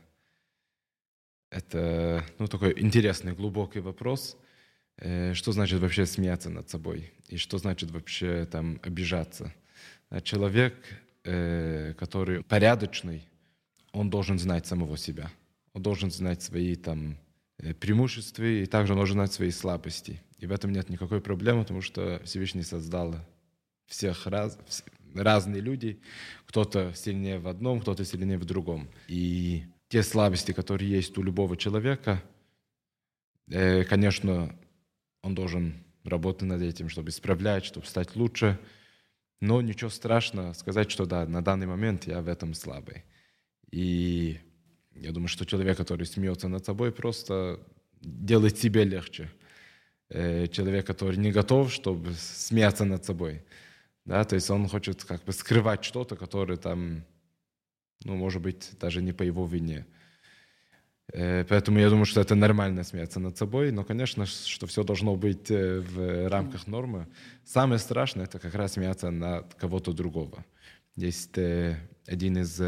это 1.52 1.78
Это 2.28 2.34
ну, 2.40 2.48
такой 2.48 2.74
интересный, 2.78 3.34
глубокий 3.34 3.80
вопрос. 3.80 4.38
Э, 5.02 5.34
что 5.34 5.52
значит 5.52 5.80
вообще 5.80 6.06
смеяться 6.06 6.50
над 6.50 6.70
собой? 6.70 7.12
И 7.30 7.38
что 7.38 7.58
значит 7.58 7.92
вообще 7.92 8.46
там 8.46 8.80
обижаться? 8.84 9.54
А 10.10 10.22
человек, 10.22 10.76
э, 11.24 11.94
который 11.98 12.44
порядочный, 12.44 13.24
он 13.94 14.10
должен 14.10 14.38
знать 14.40 14.68
самого 14.68 14.98
себя. 14.98 15.32
Он 15.74 15.82
должен 15.82 16.12
знать 16.12 16.42
свои 16.42 16.76
там 16.76 17.18
э, 17.60 17.74
преимущества, 17.74 18.44
и 18.44 18.66
также 18.66 18.94
он 18.94 18.98
должен 18.98 19.16
знать 19.16 19.32
свои 19.32 19.52
слабости. 19.52 20.22
И 20.38 20.46
в 20.46 20.52
этом 20.52 20.72
нет 20.72 20.90
никакой 20.90 21.22
проблемы, 21.22 21.62
потому 21.62 21.82
что 21.82 22.22
Всевышний 22.26 22.64
создал 22.64 23.16
всех 23.88 24.28
раз, 24.28 24.58
разные 25.16 25.62
люди. 25.62 26.02
Кто-то 26.46 26.94
сильнее 26.94 27.40
в 27.40 27.48
одном, 27.48 27.80
кто-то 27.80 28.04
сильнее 28.04 28.38
в 28.38 28.46
другом. 28.46 28.90
И 29.08 29.64
те 29.88 30.04
слабости, 30.04 30.52
которые 30.52 30.92
есть 30.92 31.18
у 31.18 31.24
любого 31.24 31.56
человека, 31.56 32.22
э, 33.48 33.86
конечно, 33.86 34.56
он 35.22 35.36
должен 35.36 35.84
работать 36.04 36.48
над 36.48 36.62
этим, 36.62 36.90
чтобы 36.90 37.10
исправлять, 37.10 37.66
чтобы 37.66 37.86
стать 37.86 38.16
лучше. 38.16 38.60
Но 39.42 39.62
ничего 39.62 39.90
страшного 39.90 40.54
сказать, 40.54 40.92
что 40.92 41.06
да, 41.06 41.26
на 41.26 41.42
данный 41.42 41.68
момент 41.68 42.08
я 42.08 42.22
в 42.22 42.28
этом 42.28 42.54
слабый. 42.54 43.04
И 43.72 44.40
я 44.96 45.12
думаю, 45.12 45.30
что 45.30 45.46
человек, 45.46 45.78
который 45.78 46.06
смеется 46.06 46.48
над 46.48 46.66
собой, 46.66 46.92
просто 46.92 47.60
делает 48.02 48.58
себе 48.58 48.84
легче. 48.84 49.32
Э, 50.10 50.48
человек, 50.48 50.88
который 50.88 51.18
не 51.18 51.32
готов, 51.32 51.72
чтобы 51.72 52.14
смеяться 52.14 52.86
над 52.86 53.06
собой. 53.06 53.44
Да, 54.06 54.24
то 54.24 54.36
есть 54.36 54.50
он 54.50 54.68
хочет 54.68 55.04
как 55.04 55.24
бы 55.24 55.32
скрывать 55.32 55.84
что-то, 55.84 56.16
которое 56.16 56.58
там, 56.58 57.04
ну, 58.04 58.16
может 58.16 58.42
быть, 58.42 58.72
даже 58.80 59.02
не 59.02 59.14
по 59.14 59.24
его 59.24 59.46
вине. 59.46 59.86
Э, 61.14 61.44
поэтому 61.46 61.80
я 61.80 61.90
думаю, 61.90 62.06
что 62.06 62.22
это 62.22 62.36
нормально 62.36 62.84
смеяться 62.84 63.20
над 63.20 63.38
собой, 63.38 63.72
но, 63.72 63.84
конечно, 63.84 64.26
что 64.26 64.68
все 64.68 64.84
должно 64.84 65.16
быть 65.16 65.52
э, 65.52 65.80
в 65.80 66.30
рамках 66.30 66.68
нормы. 66.68 67.08
Самое 67.46 67.80
страшное— 67.80 68.26
это 68.26 68.40
как 68.40 68.56
раз 68.56 68.74
смеяться 68.74 69.10
над 69.10 69.54
кого-то 69.56 69.94
другого. 69.94 70.46
Есть 70.96 71.38
один 71.38 72.38
из, 72.38 72.60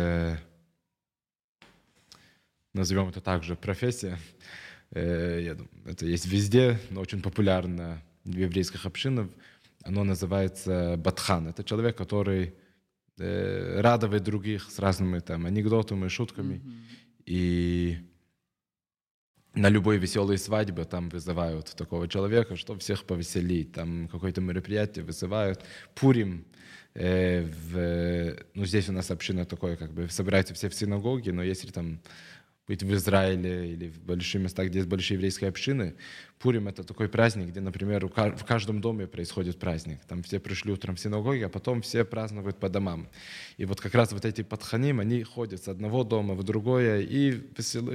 назовем 2.74 3.10
это 3.10 3.20
также, 3.20 3.56
профессия, 3.56 4.18
я 4.92 5.56
думаю, 5.56 5.70
это 5.86 6.06
есть 6.06 6.28
везде, 6.28 6.80
но 6.92 7.02
очень 7.02 7.22
популярно 7.22 8.02
в 8.24 8.38
еврейских 8.38 8.86
общинах, 8.86 9.28
оно 9.84 10.04
называется 10.04 10.96
Батхан. 10.98 11.48
Это 11.48 11.64
человек, 11.64 11.98
который 11.98 12.54
э, 13.18 13.82
радует 13.82 14.24
других 14.24 14.70
с 14.70 14.80
разными 14.80 15.20
там 15.20 15.46
анекдотами, 15.46 16.08
шутками. 16.08 16.56
Mm-hmm. 16.56 16.72
И 17.26 17.98
на 19.54 19.70
любой 19.70 19.98
веселой 19.98 20.38
свадьбе 20.38 20.86
там 20.86 21.10
вызывают 21.10 21.76
такого 21.76 22.08
человека, 22.08 22.56
чтобы 22.56 22.80
всех 22.80 23.04
повеселить. 23.04 23.74
Там 23.74 24.08
какое-то 24.08 24.42
мероприятие 24.42 25.04
вызывают. 25.04 25.62
Пурим 25.94 26.46
э, 26.94 27.44
в, 27.44 28.38
ну, 28.54 28.66
здесь 28.66 28.88
у 28.90 28.94
нас 28.94 29.12
община 29.12 29.46
такое, 29.46 29.76
как 29.76 29.92
бы 29.92 30.10
собираются 30.10 30.54
все 30.54 30.70
в 30.70 30.74
синагоге, 30.74 31.34
но 31.34 31.44
если 31.44 31.70
там 31.72 32.00
быть 32.72 32.84
в 32.84 32.94
Израиле 32.94 33.74
или 33.74 33.90
в 33.90 34.00
больших 34.00 34.42
местах, 34.42 34.68
где 34.68 34.80
есть 34.80 34.88
большие 34.88 35.16
еврейские 35.16 35.50
общины. 35.50 35.94
Пурим— 36.40 36.68
это 36.70 36.84
такой 36.86 37.10
праздник, 37.10 37.50
где, 37.50 37.60
например, 37.60 38.08
в 38.08 38.46
каждом 38.46 38.80
доме 38.80 39.08
происходит 39.08 39.60
праздник. 39.60 40.00
Там 40.08 40.24
все 40.24 40.40
пришли 40.40 40.72
утром 40.72 40.96
в 40.96 41.00
синагоги, 41.00 41.44
а 41.44 41.50
потом 41.50 41.82
все 41.82 42.06
празднуют 42.06 42.58
по 42.60 42.70
домам. 42.70 43.10
И 43.58 43.66
вот 43.66 43.82
как 43.82 43.94
раз 43.94 44.14
вот 44.14 44.24
эти 44.24 44.44
подханим, 44.44 45.02
они 45.02 45.24
ходят 45.24 45.62
с 45.62 45.68
одного 45.68 46.06
дома 46.06 46.34
в 46.34 46.44
другое 46.44 47.02
и 47.02 47.34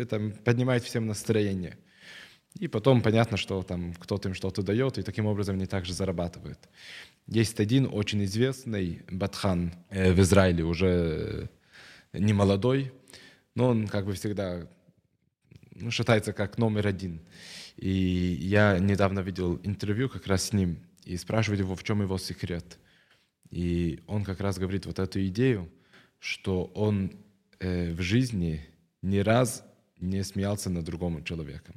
там, 0.04 0.32
поднимают 0.44 0.84
всем 0.84 1.06
настроение. 1.06 1.78
И 2.60 2.68
потом 2.68 3.00
понятно, 3.00 3.38
что 3.38 3.62
там 3.62 3.94
кто-то 3.94 4.28
им 4.28 4.34
что-то 4.34 4.62
дает, 4.62 4.98
и 4.98 5.02
таким 5.02 5.26
образом 5.26 5.56
они 5.56 5.66
также 5.66 5.94
зарабатывают. 5.94 6.58
Есть 7.26 7.60
один 7.60 7.88
очень 7.90 8.22
известный 8.24 9.02
батхан 9.10 9.72
э, 9.90 10.12
в 10.12 10.20
Израиле, 10.20 10.64
уже 10.64 11.48
не 12.12 12.32
молодой, 12.32 12.92
но 13.56 13.68
он 13.70 13.88
как 13.88 14.04
бы 14.04 14.12
всегда 14.12 14.68
ну, 15.74 15.90
считается 15.90 16.32
как 16.32 16.58
номер 16.58 16.86
один. 16.86 17.20
И 17.76 17.90
я 17.90 18.78
недавно 18.78 19.20
видел 19.20 19.58
интервью 19.64 20.08
как 20.08 20.26
раз 20.26 20.44
с 20.44 20.52
ним 20.52 20.78
и 21.04 21.16
спрашиваю 21.16 21.58
его, 21.58 21.74
в 21.74 21.82
чем 21.82 22.02
его 22.02 22.18
секрет. 22.18 22.78
И 23.50 24.00
он 24.06 24.24
как 24.24 24.40
раз 24.40 24.58
говорит 24.58 24.86
вот 24.86 24.98
эту 24.98 25.26
идею, 25.26 25.68
что 26.18 26.64
он 26.74 27.12
э, 27.58 27.92
в 27.92 28.00
жизни 28.00 28.64
ни 29.02 29.18
раз 29.18 29.64
не 30.00 30.22
смеялся 30.22 30.70
над 30.70 30.84
другим 30.84 31.24
человеком. 31.24 31.76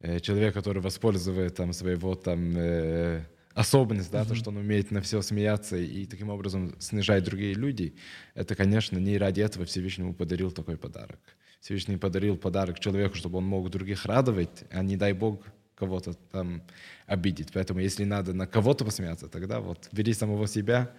Э, 0.00 0.20
человек, 0.20 0.54
который 0.54 0.82
воспользует 0.82 1.54
там 1.54 1.72
своего 1.72 2.14
там 2.14 2.54
э, 2.56 3.24
особенность, 3.56 4.10
да, 4.12 4.20
mm-hmm. 4.20 4.28
то, 4.28 4.34
что 4.34 4.50
он 4.50 4.58
умеет 4.58 4.90
на 4.90 5.00
все 5.00 5.22
смеяться 5.22 5.76
и 5.78 6.04
таким 6.04 6.28
образом 6.28 6.74
снижать 6.78 7.24
другие 7.24 7.54
люди, 7.54 7.94
это, 8.34 8.54
конечно, 8.54 8.98
не 8.98 9.16
ради 9.16 9.40
этого 9.40 9.64
Всевышнему 9.64 10.12
подарил 10.12 10.52
такой 10.52 10.76
подарок. 10.76 11.18
Всевышний 11.60 11.96
подарил 11.96 12.36
подарок 12.36 12.78
человеку, 12.78 13.16
чтобы 13.16 13.38
он 13.38 13.46
мог 13.46 13.70
других 13.70 14.04
радовать, 14.04 14.64
а 14.70 14.82
не 14.82 14.98
дай 14.98 15.14
Бог 15.14 15.42
кого-то 15.74 16.12
там 16.30 16.62
обидеть. 17.06 17.48
Поэтому 17.54 17.80
если 17.80 18.04
надо 18.04 18.34
на 18.34 18.46
кого-то 18.46 18.84
посмеяться, 18.84 19.28
тогда 19.28 19.60
вот 19.60 19.88
бери 19.90 20.12
самого 20.12 20.46
себя 20.46 20.92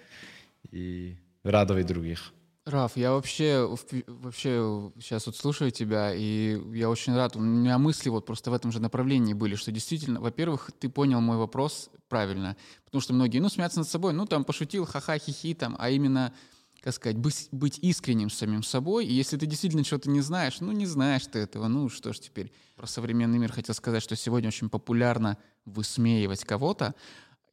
и 0.72 1.16
радуй 1.44 1.84
других. 1.84 2.34
Раф, 2.68 2.98
я 2.98 3.14
вообще, 3.14 3.66
вообще 4.08 4.92
сейчас 5.00 5.26
вот 5.26 5.38
слушаю 5.38 5.72
тебя, 5.72 6.14
и 6.14 6.62
я 6.78 6.90
очень 6.90 7.16
рад. 7.16 7.38
У 7.38 7.40
меня 7.40 7.78
мысли 7.78 8.10
вот 8.10 8.26
просто 8.26 8.52
в 8.52 8.54
этом 8.54 8.74
же 8.74 8.82
направлении 8.82 9.34
были, 9.34 9.56
что 9.56 9.72
действительно, 9.72 10.20
во-первых, 10.20 10.72
ты 10.78 10.90
понял 10.90 11.22
мой 11.22 11.38
вопрос 11.38 11.90
правильно, 12.10 12.58
потому 12.84 13.02
что 13.02 13.14
многие, 13.14 13.40
ну, 13.40 13.48
смеяться 13.48 13.80
над 13.80 13.88
собой, 13.88 14.12
ну, 14.12 14.26
там, 14.26 14.44
пошутил, 14.44 14.86
ха-ха, 14.86 15.18
хихи, 15.18 15.54
там, 15.54 15.78
а 15.80 15.90
именно, 15.90 16.34
как 16.82 16.94
сказать, 16.94 17.18
быть, 17.18 17.48
быть 17.54 17.80
искренним 17.80 18.30
с 18.30 18.36
самим 18.36 18.64
собой, 18.64 19.06
и 19.06 19.14
если 19.14 19.38
ты 19.38 19.46
действительно 19.46 19.86
что-то 19.86 20.10
не 20.10 20.20
знаешь, 20.20 20.60
ну, 20.60 20.74
не 20.74 20.86
знаешь 20.86 21.26
ты 21.26 21.40
этого, 21.40 21.70
ну, 21.70 21.88
что 21.88 22.12
ж 22.12 22.20
теперь. 22.20 22.52
Про 22.76 22.86
современный 22.86 23.38
мир 23.38 23.54
хотел 23.54 23.76
сказать, 23.76 24.04
что 24.04 24.18
сегодня 24.18 24.50
очень 24.50 24.70
популярно 24.70 25.38
высмеивать 25.64 26.44
кого-то, 26.44 26.96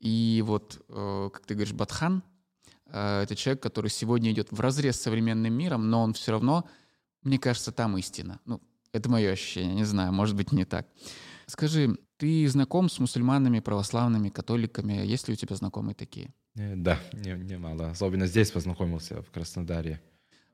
и 0.01 0.43
вот, 0.45 0.85
э, 0.89 1.31
как 1.33 1.47
ты 1.47 1.55
говоришь, 1.55 1.73
Батхан— 1.73 2.25
это 2.99 3.35
человек, 3.37 3.63
который 3.63 3.91
сегодня 3.91 4.31
идет 4.31 4.53
в 4.53 4.61
разрез 4.61 4.97
с 4.97 5.03
современным 5.03 5.53
миром, 5.53 5.91
но 5.91 6.03
он 6.03 6.13
все 6.13 6.33
равно, 6.33 6.69
мне 7.23 7.39
кажется, 7.39 7.73
там 7.73 7.99
истина. 7.99 8.41
Ну, 8.45 8.61
это 8.93 9.09
мое 9.11 9.33
ощущение, 9.33 9.75
не 9.75 9.85
знаю, 9.85 10.13
может 10.13 10.37
быть, 10.37 10.53
не 10.53 10.65
так. 10.65 10.87
Скажи, 11.47 11.99
ты 12.17 12.49
знаком 12.49 12.89
с 12.89 12.99
мусульманами, 12.99 13.61
православными, 13.61 14.29
католиками? 14.29 15.05
Есть 15.05 15.29
ли 15.29 15.35
у 15.35 15.37
тебя 15.37 15.57
знакомые 15.57 15.95
такие? 15.95 16.33
Э, 16.57 16.75
да, 16.77 16.99
немало. 17.13 17.91
Особенно 17.91 18.27
здесь 18.27 18.51
познакомился, 18.51 19.23
в 19.23 19.31
Краснодаре. 19.31 20.01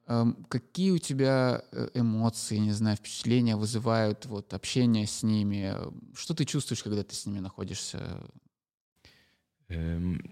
Эм, 0.07 0.45
какие 0.49 0.91
у 0.91 0.99
тебя 0.99 1.63
э, 1.71 1.89
эмоции, 1.95 2.57
не 2.57 2.73
знаю, 2.73 2.97
впечатления 2.97 3.57
вызывают 3.57 4.27
вот, 4.27 4.55
общение 4.55 5.07
с 5.07 5.23
ними? 5.23 5.75
Что 6.15 6.35
ты 6.35 6.45
чувствуешь, 6.45 6.83
когда 6.83 7.05
ты 7.05 7.15
с 7.15 7.27
ними 7.27 7.39
находишься 7.39 8.27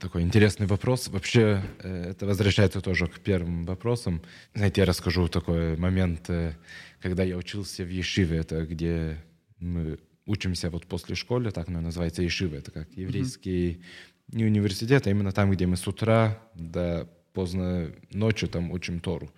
такой 0.01 0.22
интересный 0.22 0.66
вопрос. 0.66 1.09
Вообще, 1.09 1.62
э, 1.79 2.11
это 2.11 2.27
возвращается 2.27 2.81
тоже 2.81 3.07
к 3.07 3.20
первым 3.20 3.66
вопросам. 3.66 4.20
Знаете, 4.55 4.81
я 4.81 4.85
расскажу 4.85 5.29
такой 5.29 5.77
момент, 5.77 6.29
э, 6.29 6.55
когда 7.01 7.22
я 7.22 7.37
учился 7.37 7.85
в 7.85 7.88
Ешиве, 7.88 8.38
это 8.38 8.66
где 8.66 9.24
мы 9.61 9.98
учимся 10.27 10.70
вот 10.70 10.87
после 10.87 11.14
школы, 11.14 11.51
так 11.53 11.68
оно 11.68 11.81
называется 11.81 12.22
Ешива, 12.22 12.57
это 12.57 12.70
как 12.70 12.88
еврейский 12.96 13.70
mm-hmm. 13.70 14.37
не 14.37 14.44
университет, 14.44 15.07
а 15.07 15.11
именно 15.11 15.33
там, 15.33 15.51
где 15.51 15.66
мы 15.66 15.77
с 15.77 15.87
утра 15.87 16.38
до 16.55 17.09
поздно 17.33 17.92
ночью 18.11 18.48
там 18.48 18.72
учим 18.72 18.98
Тору. 18.98 19.31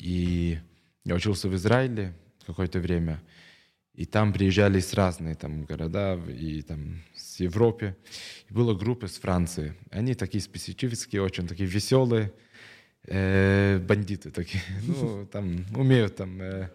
И 0.00 0.58
я 1.04 1.14
учился 1.14 1.48
в 1.48 1.54
Израиле 1.54 2.14
какое-то 2.46 2.80
время, 2.80 3.20
и 3.94 4.06
там 4.06 4.32
приезжали 4.32 4.80
с 4.80 4.94
разные 4.94 5.34
там 5.34 5.64
города, 5.64 6.18
и 6.28 6.62
там 6.62 7.02
с 7.14 7.40
Европы. 7.40 7.96
И 8.48 8.52
была 8.52 8.74
группа 8.74 9.08
с 9.08 9.18
Франции. 9.18 9.74
Они 9.90 10.14
такие 10.14 10.40
специфические, 10.40 11.22
очень 11.22 11.46
такие 11.46 11.68
веселые, 11.68 12.32
э, 13.04 13.78
бандиты 13.78 14.30
такие. 14.30 14.62
Ну, 14.86 15.26
там 15.26 15.66
умеют 15.76 16.16
там. 16.16 16.40
Э, 16.40 16.70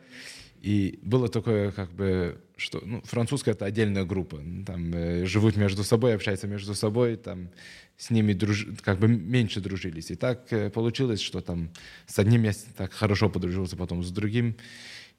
и 0.61 0.99
было 1.03 1.29
такое, 1.29 1.71
как 1.71 1.91
бы, 1.93 2.41
что 2.57 2.81
ну, 2.83 3.01
французская 3.03 3.51
это 3.51 3.65
отдельная 3.65 4.03
группа. 4.03 4.37
Там 4.65 4.93
э, 4.93 5.25
живут 5.25 5.57
между 5.57 5.83
собой, 5.83 6.15
общаются 6.15 6.47
между 6.47 6.73
собой, 6.75 7.17
там 7.17 7.49
с 7.97 8.09
ними 8.09 8.33
друж... 8.33 8.67
как 8.81 8.99
бы 8.99 9.07
меньше 9.07 9.61
дружились. 9.61 10.11
И 10.11 10.15
так 10.15 10.51
э, 10.51 10.69
получилось, 10.69 11.21
что 11.21 11.41
там 11.41 11.69
с 12.07 12.19
одним 12.19 12.43
я 12.43 12.51
так 12.75 12.93
хорошо 12.93 13.29
подружился, 13.29 13.77
потом 13.77 14.03
с 14.03 14.11
другим. 14.11 14.55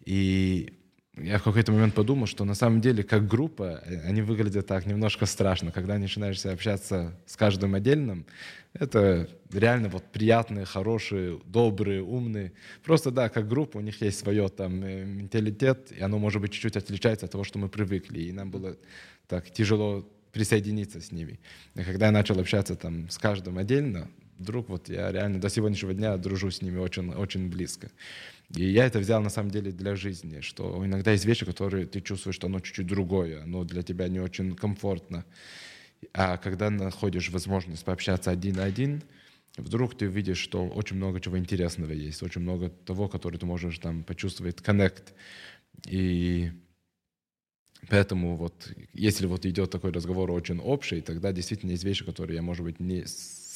И 0.04 0.74
я 1.16 1.38
в 1.38 1.42
какой-то 1.42 1.72
момент 1.72 1.94
подумал, 1.94 2.26
что 2.26 2.44
на 2.44 2.54
самом 2.54 2.80
деле 2.80 3.02
как 3.02 3.26
группа 3.26 3.82
э, 3.84 4.00
они 4.06 4.20
выглядят 4.20 4.66
так 4.66 4.84
немножко 4.86 5.24
страшно. 5.26 5.72
Когда 5.72 5.98
начинаешь 5.98 6.44
общаться 6.44 7.18
с 7.26 7.36
каждым 7.36 7.74
отдельным, 7.74 8.26
это 8.74 9.28
реально 9.50 9.88
вот 9.88 10.04
приятные, 10.04 10.66
хорошие, 10.66 11.40
добрые, 11.46 12.02
умные. 12.02 12.52
Просто 12.84 13.10
да, 13.10 13.30
как 13.30 13.48
группа 13.48 13.78
у 13.78 13.80
них 13.80 14.02
есть 14.02 14.18
свое 14.18 14.48
там 14.48 14.82
э, 14.82 15.04
менталитет, 15.04 15.90
и 15.92 16.02
оно 16.02 16.18
может 16.18 16.42
быть 16.42 16.52
чуть-чуть 16.52 16.76
отличается 16.76 17.26
от 17.26 17.32
того, 17.32 17.44
что 17.44 17.58
мы 17.58 17.68
привыкли. 17.68 18.20
И 18.20 18.32
нам 18.32 18.50
было 18.50 18.76
так 19.26 19.50
тяжело 19.50 20.06
присоединиться 20.32 21.00
с 21.00 21.12
ними. 21.12 21.40
И 21.74 21.82
когда 21.82 22.06
я 22.06 22.12
начал 22.12 22.38
общаться 22.38 22.76
там 22.76 23.08
с 23.08 23.16
каждым 23.16 23.56
отдельно, 23.56 24.10
вдруг 24.38 24.68
вот 24.68 24.88
я 24.90 25.10
реально 25.10 25.40
до 25.40 25.48
сегодняшнего 25.48 25.94
дня 25.94 26.16
дружу 26.18 26.50
с 26.50 26.60
ними 26.60 26.78
очень, 26.78 27.10
очень 27.14 27.48
близко. 27.48 27.90
И 28.54 28.64
я 28.64 28.86
это 28.86 29.00
взял 29.00 29.20
на 29.22 29.30
самом 29.30 29.50
деле 29.50 29.72
для 29.72 29.96
жизни, 29.96 30.40
что 30.40 30.84
иногда 30.84 31.12
есть 31.12 31.24
вещи, 31.24 31.44
которые 31.44 31.86
ты 31.86 32.00
чувствуешь, 32.00 32.36
что 32.36 32.46
оно 32.46 32.60
чуть-чуть 32.60 32.86
другое, 32.86 33.42
оно 33.42 33.64
для 33.64 33.82
тебя 33.82 34.08
не 34.08 34.20
очень 34.20 34.54
комфортно. 34.54 35.24
А 36.12 36.36
когда 36.36 36.70
находишь 36.70 37.30
возможность 37.30 37.84
пообщаться 37.84 38.30
один 38.30 38.56
на 38.56 38.64
один, 38.64 39.02
вдруг 39.56 39.96
ты 39.96 40.06
видишь, 40.06 40.38
что 40.38 40.66
очень 40.68 40.96
много 40.96 41.20
чего 41.20 41.38
интересного 41.38 41.92
есть, 41.92 42.22
очень 42.22 42.42
много 42.42 42.68
того, 42.68 43.08
который 43.08 43.38
ты 43.38 43.46
можешь 43.46 43.78
там 43.78 44.04
почувствовать, 44.04 44.62
коннект. 44.62 45.14
И 45.86 46.52
поэтому 47.88 48.36
вот, 48.36 48.72
если 48.92 49.26
вот 49.26 49.44
идет 49.44 49.70
такой 49.70 49.90
разговор 49.90 50.30
очень 50.30 50.60
общий, 50.60 51.00
тогда 51.00 51.32
действительно 51.32 51.72
есть 51.72 51.84
вещи, 51.84 52.04
которые 52.04 52.36
я, 52.36 52.42
может 52.42 52.64
быть, 52.64 52.78
не 52.78 53.04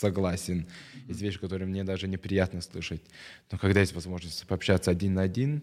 согласен. 0.01 0.67
Есть 1.09 1.21
вещи, 1.21 1.39
которые 1.39 1.69
мне 1.69 1.85
даже 1.85 2.09
неприятно 2.09 2.61
слышать. 2.61 3.03
Но 3.51 3.59
когда 3.59 3.81
есть 3.81 3.95
возможность 3.95 4.47
пообщаться 4.47 4.91
один 4.91 5.15
на 5.15 5.23
один, 5.23 5.63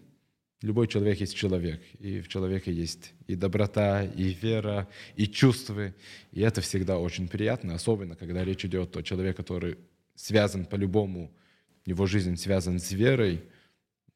любой 0.62 0.88
человек 0.88 1.20
есть 1.20 1.34
человек. 1.34 1.82
И 1.98 2.20
в 2.20 2.28
человеке 2.28 2.72
есть 2.72 3.12
и 3.26 3.34
доброта, 3.34 4.04
и 4.04 4.30
вера, 4.42 4.88
и 5.16 5.26
чувства. 5.26 5.92
И 6.32 6.40
это 6.40 6.60
всегда 6.60 6.98
очень 6.98 7.28
приятно, 7.28 7.74
особенно 7.74 8.14
когда 8.14 8.44
речь 8.44 8.64
идет 8.64 8.96
о 8.96 9.02
человеке, 9.02 9.36
который 9.36 9.76
связан 10.14 10.64
по-любому, 10.64 11.30
его 11.84 12.06
жизнь 12.06 12.36
связана 12.36 12.78
с 12.78 12.92
верой. 12.92 13.42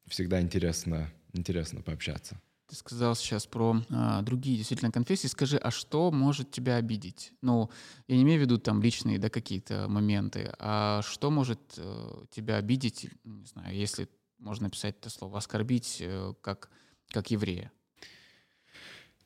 Всегда 0.07 0.41
интересно, 0.41 1.11
интересно 1.33 1.81
пообщаться. 1.81 2.39
Ты 2.67 2.75
сказал 2.75 3.15
сейчас 3.15 3.45
про 3.45 3.81
а, 3.89 4.21
другие 4.21 4.57
действительно 4.57 4.91
конфессии. 4.91 5.27
Скажи, 5.27 5.57
а 5.57 5.69
что 5.69 6.11
может 6.11 6.51
тебя 6.51 6.77
обидеть? 6.77 7.33
Ну, 7.41 7.69
я 8.07 8.15
не 8.15 8.23
имею 8.23 8.39
в 8.39 8.43
виду 8.43 8.57
там 8.57 8.81
личные, 8.81 9.19
да, 9.19 9.29
какие-то 9.29 9.87
моменты, 9.89 10.53
а 10.59 11.01
что 11.03 11.29
может 11.29 11.59
э, 11.77 12.25
тебя 12.31 12.57
обидеть, 12.57 13.09
не 13.25 13.45
знаю, 13.45 13.75
если 13.75 14.07
можно 14.39 14.65
написать 14.65 14.95
это 14.97 15.09
слово, 15.09 15.39
оскорбить 15.39 15.97
э, 15.99 16.33
как, 16.41 16.69
как 17.09 17.31
еврея? 17.31 17.71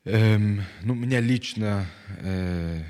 Эм, 0.04 0.64
ну, 0.84 0.94
меня 0.96 1.20
лично... 1.20 1.86
Э, 2.20 2.84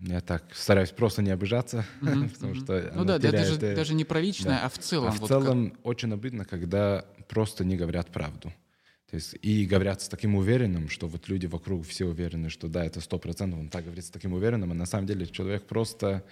я 0.00 0.20
так 0.22 0.54
стараюсь 0.54 0.90
просто 0.90 1.20
не 1.20 1.30
обижаться, 1.30 1.84
mm-hmm. 2.00 2.30
потому 2.30 2.54
что... 2.54 2.90
Ну 2.94 3.04
да, 3.04 3.18
теряет, 3.18 3.58
даже, 3.60 3.76
даже 3.76 3.94
не 3.94 4.04
про 4.04 4.20
личное, 4.20 4.58
да. 4.58 4.64
а 4.64 4.68
в 4.68 4.78
целом. 4.78 5.08
А 5.08 5.12
в 5.12 5.20
вот 5.20 5.28
целом 5.28 5.70
как... 5.70 5.86
очень 5.86 6.12
обидно, 6.12 6.44
когда 6.44 7.04
просто 7.28 7.64
не 7.64 7.76
говорят 7.76 8.10
правду. 8.10 8.52
То 9.10 9.16
есть, 9.16 9.36
и 9.42 9.66
говорят 9.66 10.00
с 10.02 10.08
таким 10.08 10.36
уверенным, 10.36 10.88
что 10.88 11.08
вот 11.08 11.28
люди 11.28 11.46
вокруг 11.46 11.84
все 11.84 12.04
уверены, 12.04 12.48
что 12.48 12.68
да, 12.68 12.84
это 12.84 13.00
сто 13.00 13.18
процентов, 13.18 13.58
он 13.58 13.68
так 13.68 13.84
говорит 13.84 14.04
с 14.04 14.10
таким 14.10 14.34
уверенным, 14.34 14.70
а 14.70 14.74
на 14.74 14.86
самом 14.86 15.06
деле 15.06 15.26
человек 15.26 15.66
просто, 15.66 16.24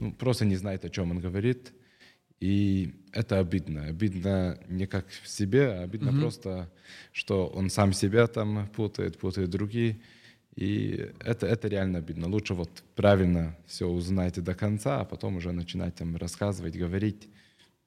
ну, 0.00 0.12
просто 0.12 0.44
не 0.44 0.56
знает, 0.56 0.84
о 0.84 0.90
чем 0.90 1.12
он 1.12 1.20
говорит, 1.20 1.72
и 2.40 2.94
это 3.12 3.38
обидно. 3.38 3.84
Обидно 3.84 4.58
не 4.68 4.86
как 4.86 5.06
в 5.08 5.28
себе, 5.28 5.68
а 5.68 5.82
обидно 5.84 6.10
mm-hmm. 6.10 6.20
просто, 6.20 6.70
что 7.12 7.46
он 7.46 7.70
сам 7.70 7.92
себя 7.92 8.26
там 8.26 8.68
путает, 8.74 9.18
путает 9.18 9.48
другие. 9.50 10.00
И 10.56 11.12
это, 11.20 11.46
это 11.46 11.68
реально 11.68 11.98
обидно. 11.98 12.28
Лучше 12.28 12.54
вот 12.54 12.82
правильно 12.94 13.56
все 13.66 13.86
узнать 13.86 14.42
до 14.42 14.54
конца, 14.54 15.00
а 15.00 15.04
потом 15.04 15.36
уже 15.36 15.52
начинать 15.52 15.94
там 15.94 16.16
рассказывать, 16.16 16.76
говорить. 16.76 17.28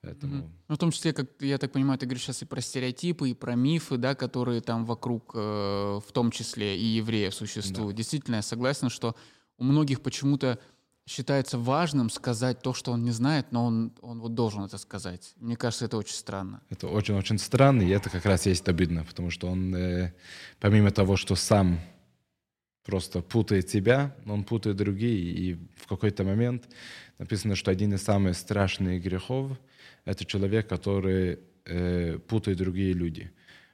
Поэтому... 0.01 0.35
Mm-hmm. 0.35 0.49
Ну, 0.69 0.75
в 0.75 0.77
том 0.77 0.91
числе, 0.91 1.13
как 1.13 1.27
я 1.41 1.57
так 1.57 1.71
понимаю, 1.71 1.99
ты 1.99 2.05
говоришь 2.05 2.23
сейчас 2.23 2.41
и 2.41 2.45
про 2.45 2.61
стереотипы, 2.61 3.29
и 3.29 3.33
про 3.33 3.55
мифы, 3.55 3.97
да, 3.97 4.15
которые 4.15 4.61
там 4.61 4.85
вокруг, 4.85 5.31
э, 5.35 5.39
в 5.39 6.11
том 6.13 6.31
числе 6.31 6.77
и 6.77 6.85
евреев 6.85 7.33
существуют. 7.33 7.95
Да. 7.95 7.97
Действительно, 7.97 8.35
я 8.35 8.41
согласен, 8.41 8.89
что 8.89 9.15
у 9.57 9.63
многих 9.65 10.01
почему-то 10.01 10.57
считается 11.05 11.57
важным 11.57 12.09
сказать 12.09 12.61
то, 12.61 12.73
что 12.73 12.91
он 12.91 13.03
не 13.03 13.11
знает, 13.11 13.47
но 13.51 13.65
он, 13.65 13.91
он 14.01 14.21
вот 14.21 14.35
должен 14.35 14.63
это 14.63 14.77
сказать. 14.77 15.33
Мне 15.37 15.57
кажется, 15.57 15.85
это 15.85 15.97
очень 15.97 16.13
странно. 16.13 16.61
Это 16.69 16.87
очень-очень 16.87 17.39
странно, 17.39 17.81
и 17.81 17.89
это 17.89 18.09
как 18.09 18.25
раз 18.25 18.45
есть 18.45 18.67
обидно, 18.69 19.03
потому 19.03 19.31
что 19.31 19.47
он, 19.47 19.75
э, 19.75 20.13
помимо 20.59 20.91
того, 20.91 21.17
что 21.17 21.35
сам 21.35 21.79
просто 22.85 23.21
путает 23.21 23.69
себя, 23.69 24.15
он 24.25 24.45
путает 24.45 24.77
другие, 24.77 25.33
и 25.33 25.53
в 25.75 25.87
какой-то 25.87 26.23
момент 26.23 26.69
написано, 27.17 27.55
что 27.55 27.69
один 27.69 27.93
из 27.93 28.01
самых 28.01 28.37
страшных 28.37 29.03
грехов— 29.03 29.59
это 30.05 30.25
человек, 30.25 30.67
который 30.67 31.39
э, 31.65 32.17
путает 32.19 32.57
другие 32.57 32.93
люди. 32.93 33.31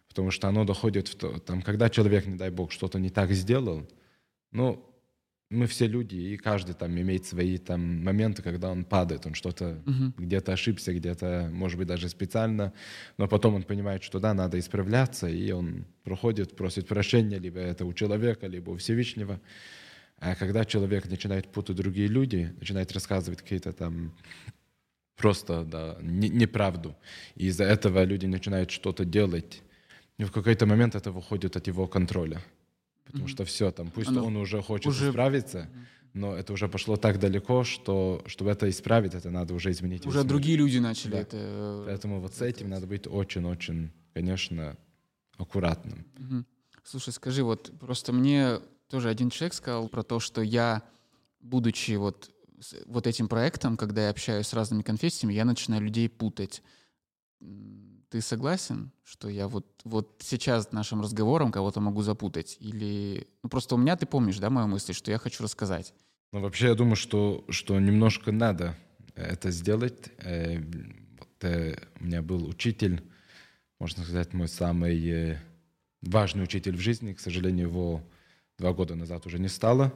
Потому 0.07 0.31
что 0.31 0.47
оно 0.47 0.63
доходит 0.63 1.07
в 1.07 1.15
то, 1.15 1.39
там, 1.39 1.61
когда 1.61 1.89
человек, 1.89 2.25
не 2.25 2.35
дай 2.35 2.49
бог, 2.49 2.71
что-то 2.71 2.99
не 2.99 3.09
так 3.09 3.31
сделал, 3.31 3.87
ну, 4.51 4.95
мы 5.49 5.67
все 5.67 5.87
люди, 5.87 6.15
и 6.15 6.37
каждый 6.37 6.73
там 6.73 6.99
имеет 6.99 7.25
свои 7.25 7.57
там 7.57 8.03
моменты, 8.03 8.41
когда 8.41 8.71
он 8.71 8.83
падает, 8.83 9.25
он 9.25 9.35
что-то 9.35 9.81
uh-huh. 9.85 10.13
где-то 10.17 10.53
ошибся, 10.53 10.93
где-то, 10.93 11.49
может 11.53 11.77
быть, 11.77 11.87
даже 11.87 12.09
специально, 12.09 12.73
но 13.17 13.27
потом 13.27 13.55
он 13.55 13.63
понимает, 13.63 14.03
что 14.03 14.19
да, 14.19 14.33
надо 14.33 14.57
исправляться, 14.57 15.27
и 15.27 15.51
он 15.51 15.85
проходит, 16.03 16.55
просит 16.55 16.87
прощения, 16.87 17.37
либо 17.37 17.59
это 17.59 17.85
у 17.85 17.93
человека, 17.93 18.47
либо 18.47 18.71
у 18.71 18.77
Всевышнего. 18.77 19.39
А 20.17 20.35
когда 20.35 20.65
человек 20.65 21.07
начинает 21.07 21.51
путать 21.51 21.75
другие 21.75 22.07
люди, 22.07 22.53
начинает 22.59 22.91
рассказывать 22.93 23.41
какие-то 23.41 23.71
там 23.71 24.15
просто 25.15 25.63
да, 25.63 25.97
не, 26.01 26.29
неправду. 26.29 26.95
И 27.35 27.47
из-за 27.47 27.63
этого 27.63 28.03
люди 28.03 28.25
начинают 28.25 28.71
что-то 28.71 29.05
делать. 29.05 29.61
И 30.17 30.23
в 30.23 30.31
какой-то 30.31 30.65
момент 30.65 30.95
это 30.95 31.11
выходит 31.11 31.55
от 31.55 31.67
его 31.67 31.87
контроля. 31.87 32.41
Потому 33.05 33.25
mm-hmm. 33.25 33.29
что 33.29 33.45
все, 33.45 33.71
там, 33.71 33.91
пусть 33.91 34.09
Оно 34.09 34.25
он 34.25 34.35
уже 34.37 34.61
хочет 34.61 34.87
уже... 34.87 35.09
исправиться, 35.09 35.57
mm-hmm. 35.57 36.09
но 36.13 36.35
это 36.35 36.53
уже 36.53 36.67
пошло 36.67 36.95
так 36.95 37.19
далеко, 37.19 37.63
что 37.63 38.23
чтобы 38.25 38.51
это 38.51 38.67
исправить, 38.69 39.13
это 39.13 39.29
надо 39.29 39.53
уже 39.53 39.71
изменить. 39.71 40.05
Уже 40.05 40.23
другие 40.23 40.57
люди 40.57 40.79
начали 40.79 41.11
да. 41.11 41.19
это. 41.19 41.37
Э, 41.39 41.83
Поэтому 41.85 42.19
вот 42.19 42.33
с 42.33 42.41
этим 42.41 42.69
надо 42.69 42.87
быть 42.87 43.07
очень-очень, 43.07 43.91
конечно, 44.13 44.75
аккуратным. 45.37 46.05
Mm-hmm. 46.17 46.43
Слушай, 46.83 47.13
скажи, 47.13 47.43
вот 47.43 47.71
просто 47.79 48.11
мне 48.13 48.59
тоже 48.89 49.09
один 49.09 49.29
человек 49.29 49.53
сказал 49.53 49.87
про 49.87 50.03
то, 50.03 50.19
что 50.19 50.41
я, 50.41 50.83
будучи 51.41 51.91
вот 51.95 52.31
вот 52.85 53.07
этим 53.07 53.27
проектом, 53.27 53.77
когда 53.77 54.05
я 54.05 54.09
общаюсь 54.09 54.47
с 54.47 54.53
разными 54.53 54.81
конфессиями, 54.81 55.33
я 55.33 55.45
начинаю 55.45 55.81
людей 55.81 56.09
путать. 56.09 56.63
Ты 58.09 58.21
согласен, 58.21 58.91
что 59.03 59.29
я 59.29 59.47
вот, 59.47 59.65
вот 59.83 60.21
сейчас 60.23 60.71
нашим 60.71 61.01
разговором 61.01 61.51
кого-то 61.51 61.81
могу 61.81 62.01
запутать? 62.01 62.57
Или... 62.59 63.27
Ну, 63.43 63.49
просто 63.49 63.75
у 63.75 63.77
меня, 63.77 63.95
ты 63.95 64.05
помнишь, 64.05 64.37
да, 64.37 64.49
мою 64.49 64.67
мысль, 64.67 64.93
что 64.93 65.11
я 65.11 65.17
хочу 65.17 65.43
рассказать? 65.43 65.93
Ну, 66.31 66.39
вообще, 66.41 66.67
я 66.67 66.75
думаю, 66.75 66.95
что, 66.95 67.45
что 67.49 67.79
немножко 67.79 68.31
надо 68.31 68.77
это 69.15 69.51
сделать. 69.51 70.09
Э, 70.17 70.59
вот, 70.59 71.43
э, 71.43 71.75
у 71.99 72.03
меня 72.03 72.21
был 72.21 72.47
учитель, 72.47 73.03
можно 73.79 74.03
сказать, 74.03 74.33
мой 74.33 74.47
самый 74.47 75.09
э, 75.09 75.39
важный 76.01 76.43
учитель 76.43 76.75
в 76.75 76.81
жизни. 76.81 77.13
К 77.13 77.19
сожалению, 77.19 77.67
его 77.67 78.03
два 78.57 78.73
года 78.73 78.95
назад 78.95 79.25
уже 79.25 79.39
не 79.39 79.47
стало. 79.47 79.93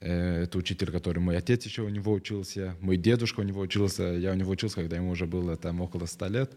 Э, 0.00 0.42
это 0.42 0.58
учитель, 0.58 0.90
который 0.90 1.20
мой 1.20 1.36
отец 1.36 1.64
еще 1.64 1.82
у 1.82 1.88
него 1.88 2.12
учился, 2.12 2.76
мой 2.80 2.96
дедушка 2.96 3.40
у 3.40 3.44
него 3.44 3.60
учился, 3.60 4.04
я 4.04 4.32
у 4.32 4.34
него 4.34 4.50
учился, 4.50 4.76
когда 4.76 4.96
ему 4.96 5.10
уже 5.10 5.26
было 5.26 5.56
там 5.56 5.80
около 5.80 6.06
ста 6.06 6.28
лет. 6.28 6.56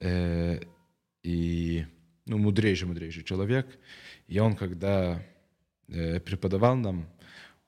Э, 0.00 0.60
и 1.22 1.84
ну, 2.26 2.38
мудрейший, 2.38 2.88
мудрейший 2.88 3.24
человек. 3.24 3.66
И 4.26 4.38
он, 4.38 4.56
когда 4.56 5.22
э, 5.88 6.20
преподавал 6.20 6.76
нам, 6.76 7.08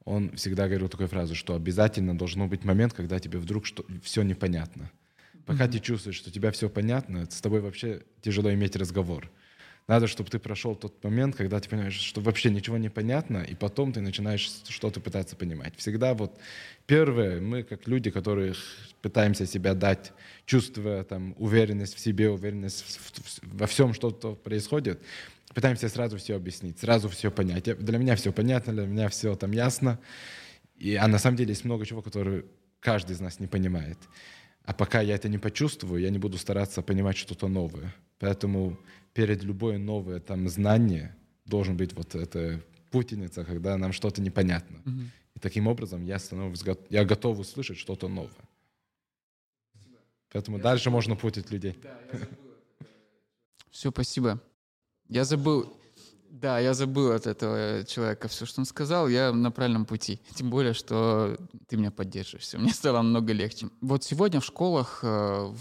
он 0.05 0.37
всегда 0.37 0.69
говорил 0.69 0.89
такую 0.89 1.09
фразу, 1.09 1.35
что 1.35 1.55
обязательно 1.55 2.17
должен 2.17 2.49
быть 2.49 2.65
момент, 2.65 2.93
когда 2.93 3.19
тебе 3.19 3.39
вдруг 3.39 3.67
что, 3.67 3.85
все 4.03 4.23
непонятно. 4.23 4.91
Пока 5.47 5.67
mm-hmm. 5.67 5.73
ты 5.73 5.79
чувствуешь, 5.79 6.17
что 6.17 6.31
тебя 6.31 6.51
все 6.51 6.69
понятно, 6.69 7.27
с 7.31 7.41
тобой 7.41 7.61
вообще 7.61 8.03
тяжело 8.23 8.53
иметь 8.53 8.77
разговор. 8.77 9.31
Надо, 9.87 10.07
чтобы 10.07 10.31
ты 10.31 10.39
прошел 10.39 10.75
тот 10.75 11.05
момент, 11.05 11.37
когда 11.37 11.61
ты 11.61 11.69
понимаешь, 11.69 11.95
что 11.95 12.23
вообще 12.23 12.49
ничего 12.49 12.79
не 12.79 12.89
понятно, 12.89 13.39
и 13.43 13.55
потом 13.55 13.93
ты 13.93 14.01
начинаешь 14.01 14.63
что-то 14.67 15.01
пытаться 15.01 15.37
понимать. 15.37 15.75
Всегда 15.77 16.15
вот 16.15 16.39
первое, 16.87 17.41
мы 17.41 17.65
как 17.65 17.87
люди, 17.87 18.11
которые 18.11 18.55
пытаемся 19.03 19.45
себя 19.45 19.75
дать 19.75 20.13
чувство, 20.47 21.05
там, 21.05 21.35
уверенность 21.37 21.95
в 21.95 22.01
себе, 22.01 22.31
уверенность 22.31 22.83
в, 22.83 23.21
в, 23.21 23.59
во 23.59 23.67
всем, 23.67 23.93
что 23.93 24.11
то 24.11 24.35
происходит, 24.35 25.03
пытаемся 25.53 25.91
сразу 25.91 26.17
все 26.17 26.37
объяснить, 26.37 26.79
сразу 26.79 27.11
все 27.11 27.31
понять. 27.31 27.65
Для 27.79 27.99
меня 27.99 28.17
все 28.17 28.33
понятно, 28.33 28.73
для 28.73 28.87
меня 28.87 29.11
все 29.11 29.37
там 29.37 29.53
ясно. 29.53 29.99
И, 30.79 30.95
а 30.95 31.07
на 31.09 31.19
самом 31.19 31.37
деле 31.37 31.51
есть 31.51 31.65
много 31.65 31.85
чего, 31.85 32.01
которые 32.01 32.47
каждый 32.81 33.13
из 33.13 33.21
нас 33.21 33.39
не 33.39 33.49
понимает. 33.49 33.99
А 34.65 34.73
пока 34.73 35.03
я 35.03 35.15
это 35.15 35.29
не 35.29 35.37
почувствую, 35.37 36.01
я 36.01 36.09
не 36.09 36.19
буду 36.19 36.39
стараться 36.39 36.81
понимать 36.81 37.19
что-то 37.19 37.49
новое. 37.49 37.95
Поэтому 38.19 38.79
перед 39.15 39.43
любое 39.43 39.79
новое 39.79 40.21
там 40.21 40.49
знание 40.49 41.17
должен 41.47 41.77
быть 41.77 41.95
вот 41.95 42.15
эта 42.15 42.61
путаница, 42.91 43.45
когда 43.45 43.79
нам 43.79 43.93
что-то 43.93 44.21
непонятно. 44.21 44.83
Мгм. 44.85 45.11
И 45.35 45.41
таким 45.41 45.67
образом 45.67 46.05
я 46.05 46.19
становлюсь, 46.19 46.63
я 46.91 47.05
готов 47.05 47.39
услышать 47.39 47.79
что-то 47.79 48.09
новое. 48.09 48.31
Поэтому 50.33 50.59
дальше 50.59 50.91
можно 50.91 51.15
путать 51.17 51.51
людей. 51.51 51.79
Все, 53.71 53.91
спасибо. 53.91 54.41
Я 55.09 55.25
забыл, 55.25 55.77
да, 56.35 56.59
я 56.59 56.75
забыл 56.75 57.13
от 57.13 57.29
этого 57.29 57.85
человека 57.87 58.27
все, 58.27 58.45
что 58.45 58.61
он 58.61 58.67
сказал. 58.67 59.09
Я 59.09 59.33
на 59.33 59.53
правильном 59.53 59.87
пути. 59.87 60.21
Тем 60.35 60.51
более, 60.51 60.75
что 60.75 61.39
ты 61.69 61.77
меня 61.77 61.93
поддерживаешь. 61.93 62.53
Мне 62.55 62.73
стало 62.73 62.97
намного 62.97 63.33
легче. 63.33 63.69
Вот 63.81 64.03
сегодня 64.03 64.41
в 64.41 64.45
школах, 64.45 64.99
э, 65.05 65.53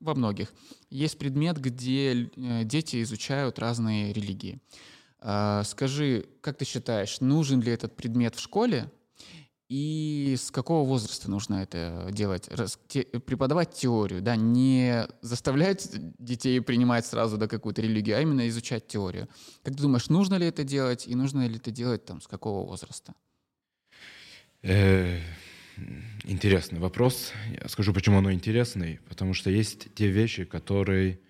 во 0.00 0.14
многих, 0.14 0.52
есть 0.90 1.16
предмет, 1.16 1.58
где 1.58 2.24
э, 2.24 2.64
дети 2.64 3.00
изучают 3.02 3.60
разные 3.60 4.12
религии. 4.12 4.60
А, 5.20 5.62
Скажи, 5.62 6.26
как 6.40 6.58
ты 6.58 6.64
считаешь, 6.64 7.20
нужен 7.20 7.60
ли 7.60 7.70
этот 7.70 7.94
предмет 7.94 8.34
в 8.34 8.40
школе? 8.40 8.90
И 9.70 10.34
с 10.36 10.50
какого 10.50 10.84
возраста 10.84 11.30
нужно 11.30 11.62
это 11.62 12.08
делать? 12.10 12.48
Рас- 12.48 12.78
те- 12.88 13.04
преподавать 13.04 13.72
теорию, 13.72 14.20
да, 14.20 14.34
не 14.34 15.06
заставлять 15.22 15.88
детей 16.18 16.60
принимать 16.60 17.06
сразу 17.06 17.38
да, 17.38 17.46
какую-то 17.46 17.80
религию, 17.80 18.18
а 18.18 18.20
именно 18.20 18.48
изучать 18.48 18.88
теорию. 18.88 19.28
Как 19.62 19.76
ты 19.76 19.82
думаешь, 19.82 20.08
нужно 20.08 20.34
ли 20.34 20.46
это 20.46 20.64
делать, 20.64 21.06
и 21.06 21.14
нужно 21.14 21.46
ли 21.46 21.56
это 21.56 21.70
делать 21.70 22.04
там, 22.04 22.20
с 22.20 22.26
какого 22.26 22.66
возраста? 22.66 23.14
Э, 24.62 25.20
Интересный 26.24 26.80
вопрос. 26.80 27.32
Я 27.62 27.68
скажу, 27.68 27.94
почему 27.94 28.18
он 28.18 28.32
интересный. 28.32 28.98
Потому 29.08 29.34
что 29.34 29.50
есть 29.50 29.94
те 29.94 30.08
вещи, 30.08 30.44
которые 30.44 31.20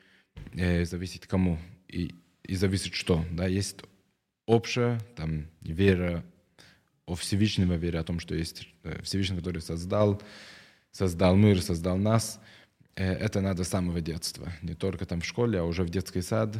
э, 0.54 0.84
зависят 0.84 1.26
кому 1.26 1.58
и, 1.88 2.14
и 2.42 2.56
зависит 2.56 2.94
что. 2.94 3.24
Да? 3.32 3.46
Есть 3.46 3.80
общая 4.46 4.98
там, 5.14 5.46
вера 5.60 6.24
о 7.10 7.14
Всевышнем, 7.14 7.76
вере 7.76 7.98
о 7.98 8.04
том, 8.04 8.20
что 8.20 8.34
есть 8.34 8.68
э, 8.84 9.02
Всевышний, 9.02 9.36
который 9.36 9.60
создал, 9.60 10.22
создал 10.92 11.36
мир, 11.36 11.60
создал 11.60 11.96
нас. 11.98 12.40
Э, 12.94 13.12
Это 13.14 13.40
надо 13.40 13.64
с 13.64 13.68
самого 13.68 14.00
детства. 14.00 14.52
Не 14.62 14.74
только 14.74 15.06
там 15.06 15.20
в 15.20 15.26
школе, 15.26 15.58
а 15.58 15.64
уже 15.64 15.82
в 15.82 15.90
детский 15.90 16.22
сад. 16.22 16.56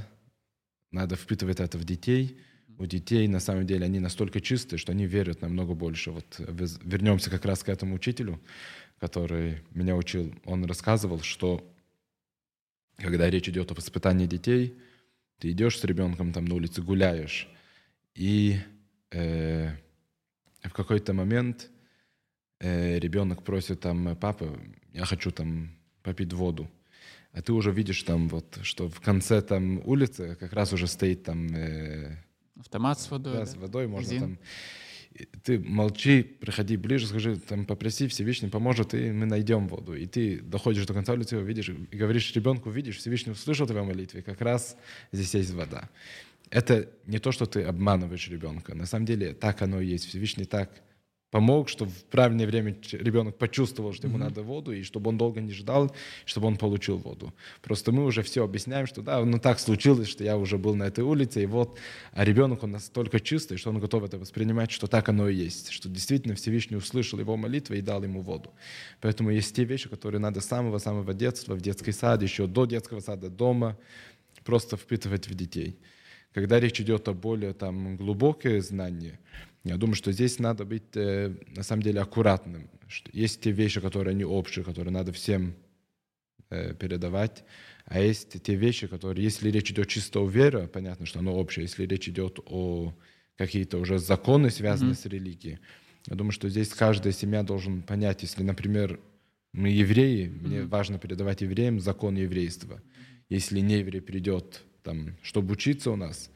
Надо 0.91 1.15
впитывать 1.15 1.61
это 1.61 1.79
в 1.79 1.85
детей. 1.85 2.39
У 2.79 2.87
детей, 2.87 3.29
на 3.29 3.41
самом 3.41 3.67
деле, 3.67 3.85
они 3.85 4.01
настолько 4.01 4.41
чистые, 4.41 4.79
что 4.79 4.93
они 4.93 5.07
верят 5.07 5.43
намного 5.43 5.75
больше. 5.75 6.11
Вот 6.11 6.41
вернемся 6.83 7.31
как 7.31 7.45
раз 7.45 7.63
к 7.63 7.69
этому 7.69 7.95
учителю, 7.95 8.41
который 8.99 9.63
меня 9.75 9.95
учил. 9.95 10.35
Он 10.45 10.65
рассказывал, 10.65 11.21
что 11.21 11.63
когда 12.97 13.31
речь 13.31 13.49
идет 13.49 13.71
об 13.71 13.79
испытании 13.79 14.27
детей, 14.27 14.75
ты 15.39 15.53
идешь 15.53 15.79
с 15.79 15.85
ребенком 15.85 16.33
там 16.33 16.45
на 16.45 16.55
улице, 16.55 16.83
гуляешь, 16.83 17.49
и 18.15 18.59
э, 19.11 19.71
в 20.69 20.73
какой-то 20.73 21.13
момент 21.13 21.71
э, 22.61 22.99
ребенок 22.99 23.43
просит 23.43 23.81
там, 23.81 24.17
папа, 24.17 24.59
я 24.93 25.05
хочу 25.05 25.31
там 25.31 25.71
попить 26.03 26.33
воду. 26.33 26.71
А 27.33 27.43
ты 27.43 27.53
уже 27.53 27.71
видишь 27.71 28.03
там 28.03 28.29
вот, 28.29 28.59
что 28.63 28.89
в 28.89 29.01
конце 29.01 29.41
там 29.41 29.81
улицы 29.87 30.37
как 30.39 30.53
раз 30.53 30.73
уже 30.73 30.87
стоит 30.87 31.23
там 31.23 31.47
э, 31.55 32.17
Автомат 32.59 33.01
с 33.01 33.11
водой? 33.11 33.35
да, 33.35 33.41
да? 33.41 33.47
с 33.47 33.57
водой, 33.57 33.87
можно 33.87 34.11
Бензин. 34.11 34.21
там. 34.21 34.39
Ты 35.43 35.59
молчи, 35.59 36.23
приходи 36.23 36.77
ближе, 36.77 37.07
скажи, 37.07 37.37
там 37.37 37.67
попроси, 37.67 38.07
Всевышний 38.07 38.49
поможет, 38.49 38.95
и 38.95 39.11
мы 39.11 39.27
найдем 39.27 39.67
воду. 39.67 39.95
И 39.95 40.07
ты 40.07 40.41
доходишь 40.41 40.87
до 40.87 40.95
конца 40.95 41.13
улицы, 41.13 41.37
видишь, 41.37 41.69
и 41.69 41.97
говоришь 41.97 42.33
ребенку, 42.35 42.71
видишь, 42.71 42.99
Всевышний 42.99 43.33
услышал 43.33 43.67
твою 43.67 43.85
молитву, 43.85 44.23
как 44.23 44.41
раз 44.41 44.77
здесь 45.11 45.35
есть 45.35 45.51
вода. 45.51 45.89
Это 46.51 46.89
не 47.07 47.19
то, 47.19 47.33
что 47.33 47.47
ты 47.47 47.63
обманываешь 47.63 48.29
ребенка. 48.29 48.75
На 48.75 48.87
самом 48.87 49.07
деле 49.07 49.33
так 49.35 49.63
оно 49.63 49.81
и 49.81 49.87
есть. 49.87 50.07
Всевышний 50.07 50.45
так 50.45 50.71
помог, 51.31 51.69
чтобы 51.69 51.93
в 51.93 52.05
правильное 52.07 52.47
время 52.47 52.77
ребенок 52.93 53.39
почувствовал, 53.39 53.93
что 53.93 54.09
ему 54.09 54.19
надо 54.19 54.43
воду, 54.43 54.73
и 54.73 54.83
чтобы 54.83 55.11
он 55.11 55.19
долго 55.19 55.41
не 55.41 55.53
ждал, 55.53 55.95
чтобы 56.25 56.49
он 56.49 56.57
получил 56.57 56.99
воду. 56.99 57.33
Просто 57.63 57.93
мы 57.93 58.05
уже 58.05 58.23
все 58.23 58.45
объясняем, 58.45 58.87
что 58.87 59.01
да, 59.03 59.25
ну 59.25 59.39
так 59.39 59.61
случилось, 59.61 60.09
что 60.09 60.25
я 60.25 60.37
уже 60.37 60.59
был 60.59 60.75
на 60.75 60.85
этой 60.85 61.05
улице, 61.05 61.43
и 61.43 61.47
вот, 61.47 61.79
а 62.13 62.25
ребенок, 62.25 62.65
он 62.65 62.73
настолько 62.73 63.21
чистый, 63.21 63.59
что 63.59 63.71
он 63.71 63.79
готов 63.79 64.05
это 64.05 64.19
воспринимать, 64.19 64.71
что 64.71 64.87
так 64.89 65.09
оно 65.09 65.29
и 65.29 65.35
есть, 65.35 65.71
что 65.71 65.89
действительно 65.89 66.35
Всевышний 66.35 66.77
услышал 66.77 67.21
его 67.21 67.37
молитву 67.37 67.75
и 67.75 67.81
дал 67.81 68.03
ему 68.03 68.23
воду. 68.23 68.53
Поэтому 69.01 69.31
есть 69.31 69.55
те 69.55 69.65
вещи, 69.65 69.89
которые 69.89 70.21
надо 70.21 70.41
с 70.41 70.47
самого-самого 70.47 71.15
детства, 71.15 71.55
в 71.55 71.61
детский 71.61 71.93
сад, 71.93 72.23
еще 72.23 72.49
до 72.49 72.67
детского 72.67 73.01
сада, 73.01 73.31
дома, 73.31 73.79
просто 74.45 74.77
впитывать 74.77 75.29
в 75.29 75.35
детей. 75.35 75.79
Когда 76.33 76.61
речь 76.61 76.81
идет 76.81 77.09
о 77.09 77.13
более 77.13 77.55
там 77.55 77.97
глубокие 77.97 78.61
знания, 78.63 79.19
я 79.65 79.77
думаю, 79.77 79.95
что 79.95 80.13
здесь 80.13 80.39
надо 80.39 80.65
быть 80.65 80.95
э, 80.97 81.35
на 81.57 81.63
самом 81.63 81.83
деле 81.83 82.01
аккуратным. 82.01 82.71
Что 82.89 83.11
есть 83.13 83.41
те 83.41 83.51
вещи, 83.51 83.81
которые 83.81 84.13
они 84.13 84.25
общие, 84.25 84.65
которые 84.65 84.93
надо 84.93 85.13
всем 85.13 85.55
э, 86.49 86.75
передавать, 86.75 87.45
а 87.85 88.01
есть 88.01 88.43
те 88.43 88.55
вещи, 88.55 88.87
которые, 88.87 89.25
если 89.25 89.51
речь 89.51 89.71
идет 89.71 89.89
чисто 89.89 90.21
о 90.21 90.29
вере, 90.29 90.69
понятно, 90.69 91.05
что 91.05 91.19
оно 91.19 91.35
общее. 91.35 91.65
Если 91.65 91.85
речь 91.87 92.09
идет 92.09 92.39
о 92.47 92.95
какие-то 93.37 93.79
уже 93.79 93.99
законы, 93.99 94.51
связанные 94.51 94.95
с 94.95 95.05
религией, 95.07 95.59
я 96.07 96.17
думаю, 96.17 96.33
что 96.33 96.49
здесь 96.49 96.69
каждая 96.69 97.13
семья 97.13 97.43
должен 97.43 97.83
понять, 97.83 98.23
если, 98.23 98.43
например, 98.43 99.01
мы 99.53 99.71
евреи, 99.71 100.29
мне 100.29 100.63
важно 100.63 100.99
передавать 100.99 101.41
евреям 101.41 101.81
закон 101.81 102.17
еврейства. 102.17 102.81
Если 103.29 103.61
не 103.61 103.79
еврей 103.79 104.01
придет, 104.01 104.63
там, 104.83 105.17
чтобы 105.23 105.53
учиться 105.53 105.91
у 105.91 105.97
нас, 105.97 106.31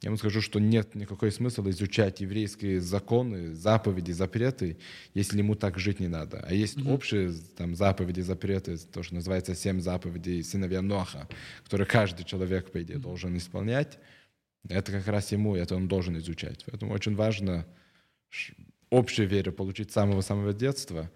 я 0.00 0.10
вам 0.10 0.18
скажу, 0.18 0.40
что 0.40 0.60
нет 0.60 0.94
никакой 0.94 1.32
смысла 1.32 1.68
изучать 1.70 2.20
еврейские 2.20 2.80
законы, 2.80 3.52
заповеди, 3.54 4.12
запреты, 4.12 4.78
если 5.12 5.38
ему 5.38 5.56
так 5.56 5.78
жить 5.78 5.98
не 5.98 6.06
надо. 6.06 6.44
А 6.46 6.54
есть 6.54 6.80
общие 6.86 7.32
там, 7.56 7.74
заповеди, 7.74 8.20
запреты, 8.20 8.76
то, 8.76 9.02
что 9.02 9.16
называется 9.16 9.56
семь 9.56 9.80
заповедей 9.80 10.44
сыновья 10.44 10.82
Ноха, 10.82 11.28
которые 11.64 11.86
каждый 11.88 12.24
человек, 12.24 12.70
по 12.70 12.80
идее, 12.80 12.98
должен 12.98 13.36
исполнять. 13.36 13.98
Это 14.68 14.92
как 14.92 15.08
раз 15.08 15.32
ему, 15.32 15.56
это 15.56 15.74
он 15.74 15.88
должен 15.88 16.16
изучать. 16.18 16.64
Поэтому 16.66 16.92
очень 16.92 17.16
важно 17.16 17.66
общую 18.90 19.28
веру 19.28 19.52
получить 19.52 19.90
с 19.90 19.94
самого-самого 19.94 20.52
детства, 20.52 21.10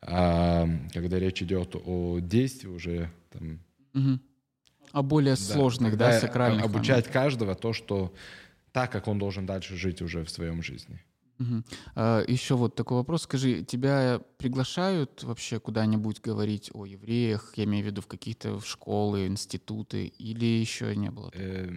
а 0.00 0.68
когда 0.92 1.18
речь 1.18 1.42
идет 1.42 1.74
о 1.74 2.20
действии 2.20 2.68
уже 2.68 3.10
там, 3.30 3.58
Мгм. 3.94 4.20
О 4.92 5.02
более 5.02 5.36
сложных, 5.36 5.96
да, 5.96 6.18
сакральных. 6.18 6.64
обучать 6.64 7.08
каждого 7.08 7.54
то, 7.54 7.72
что 7.72 8.14
так, 8.72 8.92
как 8.92 9.08
он 9.08 9.18
должен 9.18 9.46
дальше 9.46 9.76
жить 9.76 10.02
уже 10.02 10.24
в 10.24 10.30
своем 10.30 10.62
жизни. 10.62 11.00
Мгм. 11.38 11.64
А, 11.94 12.24
еще 12.26 12.56
вот 12.56 12.74
такой 12.74 12.98
вопрос. 12.98 13.22
Скажи, 13.22 13.62
тебя 13.62 14.20
приглашают 14.38 15.22
вообще 15.22 15.60
куда-нибудь 15.60 16.20
говорить 16.20 16.70
о 16.74 16.84
евреях, 16.84 17.52
я 17.56 17.64
имею 17.64 17.84
в 17.84 17.86
виду 17.86 18.00
в 18.02 18.06
какие-то 18.06 18.60
школы, 18.60 19.26
институты, 19.26 20.06
или 20.06 20.44
еще 20.44 20.94
не 20.96 21.10
было? 21.10 21.30
Э, 21.34 21.70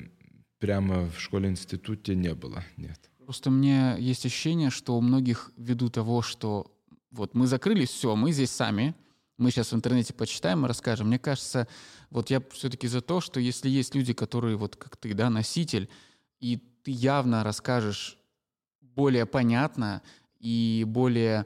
прямо 0.60 1.10
в 1.10 1.20
школе-институте 1.20 2.16
не 2.16 2.34
было, 2.34 2.64
нет. 2.78 3.00
Просто 3.24 3.50
меня 3.50 3.98
есть 3.98 4.26
ощущение, 4.26 4.72
что 4.72 4.98
у 4.98 5.02
многих 5.02 5.52
ввиду 5.58 5.90
того, 5.90 6.22
что 6.22 6.72
вот 7.12 7.36
мы 7.36 7.46
закрылись, 7.46 7.90
все, 7.90 8.16
мы 8.16 8.32
здесь 8.32 8.52
сами, 8.52 8.96
мы 9.42 9.52
сейчас 9.52 9.72
в 9.72 9.76
интернете 9.76 10.14
почитаем 10.14 10.64
и 10.64 10.68
расскажем. 10.68 11.08
Мне 11.08 11.20
кажется, 11.20 11.68
вот 12.10 12.30
я 12.30 12.42
все-таки 12.52 12.88
за 12.88 13.02
то, 13.02 13.22
что 13.22 13.40
если 13.40 13.70
есть 13.70 13.96
люди, 13.96 14.14
которые 14.14 14.56
вот 14.56 14.76
как 14.76 14.98
ты, 14.98 15.14
да, 15.14 15.30
носитель, 15.30 15.90
и 16.40 16.58
ты 16.84 16.92
явно 16.92 17.44
расскажешь 17.44 18.18
более 18.82 19.26
понятно 19.26 20.02
и 20.40 20.84
более 20.88 21.46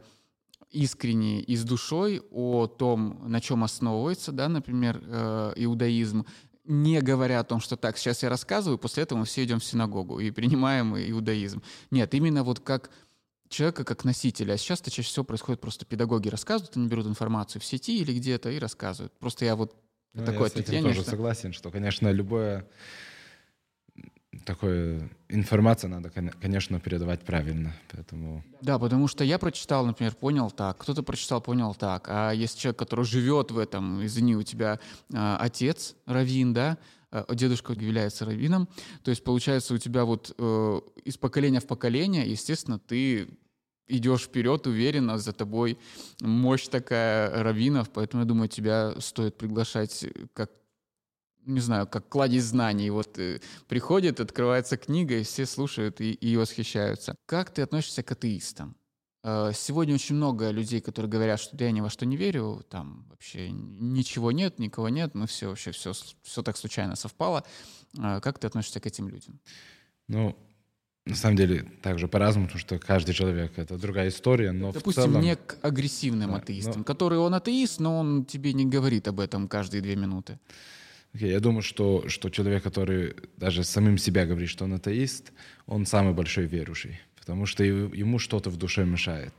искренне 0.71 1.41
и 1.41 1.55
с 1.55 1.63
душой 1.63 2.21
о 2.31 2.67
том, 2.67 3.23
на 3.27 3.39
чем 3.39 3.63
основывается, 3.63 4.31
да, 4.31 4.49
например, 4.49 5.01
э, 5.01 5.53
иудаизм, 5.55 6.25
не 6.65 6.99
говоря 7.01 7.39
о 7.39 7.43
том, 7.43 7.59
что 7.59 7.77
так, 7.77 7.97
сейчас 7.97 8.23
я 8.23 8.29
рассказываю, 8.29 8.77
после 8.77 9.03
этого 9.03 9.19
мы 9.19 9.25
все 9.25 9.43
идем 9.43 9.59
в 9.59 9.65
синагогу 9.65 10.19
и 10.19 10.31
принимаем 10.31 10.97
иудаизм. 10.97 11.61
Нет, 11.91 12.13
именно 12.13 12.43
вот 12.43 12.59
как 12.59 12.89
человека, 13.55 13.83
как 13.83 14.03
носителя. 14.05 14.53
А 14.53 14.57
сейчас-то 14.57 14.91
чаще 14.91 15.09
всего 15.09 15.23
происходит 15.25 15.61
просто 15.61 15.85
педагоги 15.85 16.29
рассказывают, 16.29 16.75
они 16.77 16.87
берут 16.87 17.07
информацию 17.07 17.61
в 17.61 17.65
сети 17.65 17.99
или 17.99 18.13
где-то 18.13 18.49
и 18.49 18.59
рассказывают. 18.59 19.13
Просто 19.19 19.45
я 19.45 19.55
вот 19.55 19.75
Ну, 20.13 20.25
такое 20.25 20.43
я 20.43 20.49
с 20.49 20.55
этим 20.55 20.83
тоже 20.83 21.01
что- 21.01 21.09
согласен, 21.11 21.53
что, 21.53 21.71
конечно, 21.71 22.11
любое 22.11 22.67
такое 24.45 25.09
информация 25.29 25.87
надо, 25.89 26.09
кон- 26.09 26.29
конечно, 26.41 26.79
передавать 26.79 27.21
правильно. 27.21 27.73
Поэтому 27.91 28.43
Да, 28.61 28.77
потому 28.77 29.07
что 29.07 29.23
я 29.23 29.39
прочитал, 29.39 29.85
например, 29.85 30.13
понял 30.13 30.51
так, 30.51 30.77
кто-то 30.77 31.03
прочитал, 31.03 31.41
понял 31.41 31.73
так, 31.73 32.07
а 32.09 32.31
есть 32.31 32.59
человек, 32.59 32.77
который 32.77 33.05
живет 33.05 33.51
в 33.51 33.57
этом, 33.57 34.05
извини, 34.05 34.35
у 34.35 34.43
тебя 34.43 34.79
а, 35.13 35.37
отец 35.37 35.95
раввин, 36.05 36.53
да, 36.53 36.77
а, 37.11 37.33
дедушка 37.33 37.73
является 37.73 38.25
раввином, 38.25 38.67
то 39.03 39.09
есть 39.09 39.23
получается 39.23 39.73
у 39.73 39.77
тебя 39.77 40.03
вот 40.03 40.35
э, 40.37 40.81
из 41.05 41.17
поколения 41.17 41.61
в 41.61 41.65
поколение, 41.67 42.29
естественно, 42.29 42.77
ты 42.77 43.29
идешь 43.87 44.23
вперед 44.23 44.67
уверенно, 44.67 45.17
за 45.17 45.33
тобой 45.33 45.77
мощь 46.21 46.67
такая 46.67 47.43
раввинов, 47.43 47.89
поэтому 47.89 48.23
я 48.23 48.27
думаю, 48.27 48.49
тебя 48.49 48.93
стоит 48.99 49.37
приглашать 49.37 50.05
как 50.33 50.51
не 51.45 51.59
знаю, 51.59 51.87
как 51.87 52.09
кладезь 52.09 52.45
знаний. 52.45 52.89
Вот 52.89 53.19
э, 53.19 53.39
приходит, 53.67 54.19
открывается 54.19 54.77
книга, 54.77 55.19
и 55.19 55.23
все 55.23 55.45
слушают 55.45 56.01
и, 56.01 56.13
и 56.13 56.37
восхищаются. 56.37 57.15
Как 57.27 57.53
ты 57.53 57.61
относишься 57.61 58.03
к 58.03 58.11
атеистам? 58.11 58.75
Э, 59.23 59.51
сегодня 59.53 59.95
очень 59.95 60.15
много 60.15 60.51
людей, 60.51 60.81
которые 60.81 61.09
говорят, 61.09 61.39
что 61.39 61.55
я 61.63 61.71
ни 61.71 61.81
во 61.81 61.89
что 61.89 62.05
не 62.05 62.17
верю, 62.17 62.65
там 62.69 63.05
вообще 63.09 63.51
ничего 63.51 64.31
нет, 64.31 64.59
никого 64.59 64.89
нет, 64.89 65.15
ну 65.15 65.25
все 65.25 65.47
вообще 65.49 65.71
все, 65.71 65.93
все 66.21 66.43
так 66.43 66.57
случайно 66.57 66.95
совпало. 66.95 67.43
Э, 67.97 68.19
как 68.21 68.39
ты 68.39 68.47
относишься 68.47 68.79
к 68.79 68.85
этим 68.85 69.07
людям? 69.07 69.39
Ну, 70.07 70.37
на 71.05 71.15
самом 71.15 71.37
деле, 71.37 71.65
также 71.83 72.07
по-разному, 72.07 72.47
потому 72.47 72.59
что 72.59 72.79
каждый 72.79 73.13
человек— 73.13 73.53
это 73.57 73.77
другая 73.77 74.09
история, 74.09 74.51
но 74.51 74.71
Допустим, 74.71 75.03
в 75.03 75.05
целом... 75.05 75.21
не 75.21 75.35
к 75.35 75.57
агрессивным 75.61 76.31
да, 76.31 76.37
атеистам, 76.37 76.79
но... 76.79 76.83
который 76.83 77.19
он 77.19 77.33
атеист, 77.35 77.79
но 77.79 77.99
он 77.99 78.25
тебе 78.25 78.53
не 78.53 78.65
говорит 78.65 79.07
об 79.07 79.19
этом 79.19 79.47
каждые 79.47 79.81
две 79.81 79.95
минуты. 79.95 80.39
Okay, 81.13 81.29
я 81.29 81.39
думаю, 81.39 81.61
что, 81.61 82.09
что 82.09 82.29
человек, 82.29 82.63
который 82.63 83.15
даже 83.37 83.63
самим 83.63 83.97
себя 83.99 84.25
говорит, 84.25 84.49
что 84.49 84.65
он 84.65 84.73
атеист, 84.73 85.31
он 85.67 85.85
самый 85.85 86.13
большой 86.13 86.45
верующий, 86.45 86.99
потому 87.19 87.45
что 87.45 87.63
ему 87.63 88.17
что-то 88.17 88.49
в 88.49 88.57
душе 88.57 88.83
мешает. 88.83 89.33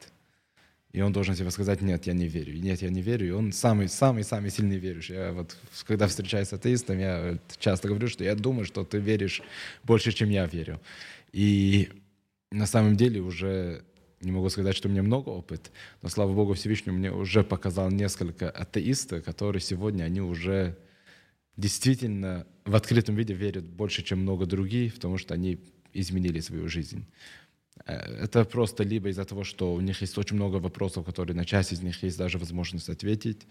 И 0.93 1.03
он 1.03 1.13
должен 1.13 1.35
себе 1.35 1.51
сказать, 1.51 1.83
нет, 1.83 2.07
я 2.07 2.15
не 2.15 2.27
верю, 2.27 2.59
нет, 2.59 2.81
я 2.81 2.89
не 2.89 3.03
верю. 3.03 3.27
И 3.27 3.31
он 3.31 3.53
самый-самый-самый 3.53 4.51
сильный 4.51 4.79
верующий. 4.79 5.15
Я 5.15 5.33
вот, 5.33 5.55
когда 5.87 6.07
встречаюсь 6.07 6.49
с 6.49 6.55
атеистом, 6.55 6.99
я 6.99 7.39
часто 7.59 7.89
говорю, 7.89 8.09
что 8.09 8.25
я 8.25 8.35
думаю, 8.35 8.65
что 8.65 8.83
ты 8.83 8.97
веришь 8.97 9.43
больше, 9.85 10.13
чем 10.13 10.31
я 10.31 10.47
верю. 10.47 10.81
И 11.37 11.91
на 12.51 12.65
самом 12.65 12.97
деле 12.97 13.21
уже 13.21 13.85
не 14.23 14.33
могу 14.33 14.49
сказать, 14.49 14.75
что 14.75 14.89
у 14.89 14.91
меня 14.91 15.03
много 15.03 15.29
опыта, 15.29 15.69
но, 16.01 16.09
слава 16.09 16.33
Богу, 16.33 16.55
Всевышний 16.55 16.93
мне 16.93 17.13
уже 17.13 17.45
показал 17.45 17.91
несколько 17.91 18.49
атеистов, 18.49 19.23
которые 19.23 19.61
сегодня, 19.61 20.05
они 20.05 20.23
уже 20.23 20.79
действительно 21.59 22.47
в 22.65 22.75
открытом 22.75 23.17
виде 23.17 23.35
верят 23.35 23.67
больше, 23.67 24.03
чем 24.03 24.21
много 24.21 24.47
других, 24.47 24.95
потому 24.95 25.19
что 25.19 25.35
они 25.35 25.59
изменили 25.93 26.41
свою 26.41 26.69
жизнь. 26.69 27.05
Э, 27.85 27.97
это 28.25 28.47
просто 28.47 28.83
либо 28.83 29.11
из-за 29.11 29.27
того, 29.27 29.45
что 29.45 29.75
у 29.75 29.81
них 29.83 30.01
есть 30.01 30.17
очень 30.17 30.37
много 30.37 30.57
вопросов, 30.57 31.05
которые 31.05 31.37
на 31.37 31.45
часть 31.45 31.73
из 31.73 31.83
них 31.83 32.03
есть 32.03 32.17
даже 32.17 32.39
возможность 32.39 32.89
ответить. 32.89 33.47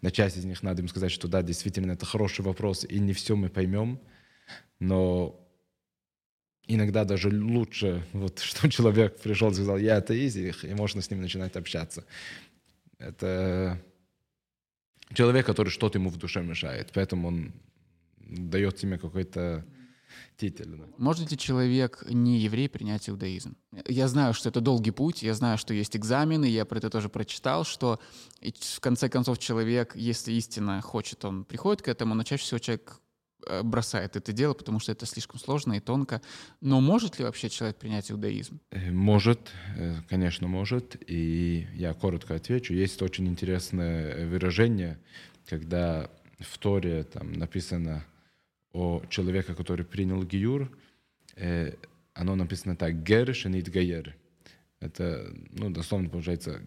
На 0.00 0.10
часть 0.10 0.38
из 0.38 0.46
них 0.46 0.62
надо 0.62 0.80
им 0.80 0.88
сказать, 0.88 1.12
что 1.12 1.28
да, 1.28 1.42
действительно, 1.42 1.92
это 1.92 2.06
хороший 2.06 2.46
вопрос, 2.46 2.86
и 2.88 2.98
не 2.98 3.12
все 3.12 3.36
мы 3.36 3.50
поймем. 3.50 4.00
Но 4.80 5.45
иногда 6.66 7.04
даже 7.04 7.28
лучше, 7.28 8.06
вот, 8.12 8.38
что 8.40 8.68
человек 8.68 9.18
пришел 9.20 9.50
и 9.50 9.54
сказал, 9.54 9.78
я 9.78 9.96
атеист, 9.96 10.64
и 10.64 10.74
можно 10.74 11.00
с 11.00 11.10
ним 11.10 11.20
начинать 11.20 11.56
общаться. 11.56 12.04
Это 12.98 13.82
человек, 15.14 15.46
который 15.46 15.68
что-то 15.68 15.98
ему 15.98 16.10
в 16.10 16.16
душе 16.16 16.42
мешает, 16.42 16.90
поэтому 16.94 17.28
он 17.28 17.52
дает 18.18 18.76
тебе 18.76 18.98
какой-то 18.98 19.64
титель. 20.36 20.76
Да. 20.76 20.84
Может 20.98 21.30
ли 21.30 21.38
человек, 21.38 22.04
не 22.08 22.38
еврей, 22.38 22.68
принять 22.68 23.08
иудаизм? 23.08 23.56
Я 23.86 24.08
знаю, 24.08 24.34
что 24.34 24.48
это 24.48 24.60
долгий 24.60 24.90
путь, 24.90 25.22
я 25.22 25.34
знаю, 25.34 25.58
что 25.58 25.74
есть 25.74 25.96
экзамены, 25.96 26.46
я 26.46 26.64
про 26.64 26.78
это 26.78 26.90
тоже 26.90 27.08
прочитал, 27.08 27.64
что 27.64 28.00
в 28.40 28.80
конце 28.80 29.08
концов 29.08 29.38
человек, 29.38 29.94
если 29.94 30.32
истинно 30.32 30.80
хочет, 30.80 31.24
он 31.24 31.44
приходит 31.44 31.82
к 31.82 31.88
этому, 31.88 32.14
но 32.14 32.24
чаще 32.24 32.44
всего 32.44 32.58
человек 32.58 33.00
бросает 33.62 34.16
это 34.16 34.32
дело, 34.32 34.54
потому 34.54 34.80
что 34.80 34.92
это 34.92 35.06
слишком 35.06 35.38
сложно 35.38 35.74
и 35.74 35.80
тонко. 35.80 36.20
Но 36.60 36.80
может 36.80 37.18
ли 37.18 37.24
вообще 37.24 37.48
человек 37.48 37.76
принять 37.76 38.10
иудаизм? 38.10 38.60
Э, 38.70 38.90
может, 38.90 39.50
э, 39.76 39.94
конечно, 40.08 40.48
может. 40.48 40.96
И 41.10 41.66
я 41.74 41.94
коротко 41.94 42.34
отвечу. 42.34 42.74
Есть 42.74 43.02
очень 43.02 43.26
интересное 43.28 44.26
выражение, 44.26 44.98
когда 45.46 46.10
в 46.38 46.58
Торе 46.58 47.04
там 47.04 47.32
написано 47.32 48.04
о 48.72 49.02
человеке, 49.08 49.54
который 49.54 49.86
принял 49.86 50.22
гиюр, 50.22 50.70
э, 51.36 51.72
оно 52.14 52.34
написано 52.34 52.76
так, 52.76 53.02
гер 53.02 53.34
шенит 53.34 53.70
гайер. 53.70 54.16
Это, 54.80 55.32
ну, 55.52 55.70
дословно 55.70 56.08
получается, 56.08 56.62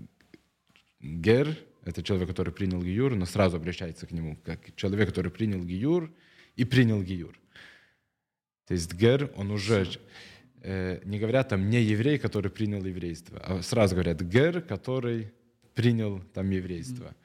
гер— 0.99 1.57
это 1.85 2.03
человек, 2.03 2.27
который 2.27 2.53
принял 2.53 2.81
гиюр, 2.81 3.15
но 3.15 3.25
сразу 3.25 3.57
обращается 3.57 4.07
к 4.07 4.11
нему, 4.11 4.37
как 4.43 4.75
человек, 4.75 5.09
который 5.09 5.31
принял 5.31 5.63
гиюр 5.63 6.11
и 6.55 6.65
принял 6.65 7.01
гиюр. 7.03 7.39
То 8.67 8.73
есть 8.73 8.93
гер, 8.93 9.31
он 9.35 9.51
уже, 9.51 9.87
э, 10.61 11.01
не 11.03 11.19
говорят 11.19 11.49
там 11.49 11.69
не 11.69 11.81
еврей, 11.81 12.19
который 12.19 12.51
принял 12.51 12.85
еврейство, 12.85 13.39
а 13.39 13.61
сразу 13.63 13.95
говорят 13.95 14.21
гер, 14.21 14.61
который 14.61 15.31
принял 15.73 16.21
там 16.33 16.49
еврейство. 16.51 17.15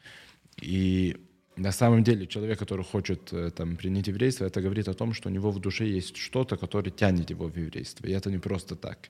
И 0.62 1.16
на 1.56 1.72
самом 1.72 2.02
деле 2.02 2.26
человек, 2.26 2.58
который 2.58 2.84
хочет 2.84 3.32
э, 3.32 3.50
там, 3.50 3.76
принять 3.76 4.08
еврейство, 4.08 4.46
это 4.46 4.60
говорит 4.60 4.88
о 4.88 4.94
том, 4.94 5.12
что 5.12 5.28
у 5.28 5.32
него 5.32 5.50
в 5.50 5.60
душе 5.60 5.86
есть 5.86 6.16
что-то, 6.16 6.56
которое 6.56 6.90
тянет 6.90 7.30
его 7.30 7.48
в 7.48 7.56
еврейство. 7.56 8.06
И 8.06 8.12
это 8.12 8.30
не 8.30 8.38
просто 8.38 8.76
так. 8.76 9.08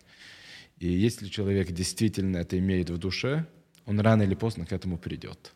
И 0.78 0.88
если 0.88 1.28
человек 1.28 1.70
действительно 1.70 2.38
это 2.38 2.58
имеет 2.58 2.90
в 2.90 2.98
душе, 2.98 3.46
он 3.86 4.00
рано 4.00 4.22
или 4.22 4.34
поздно 4.34 4.66
к 4.66 4.72
этому 4.72 4.98
придет. 4.98 5.52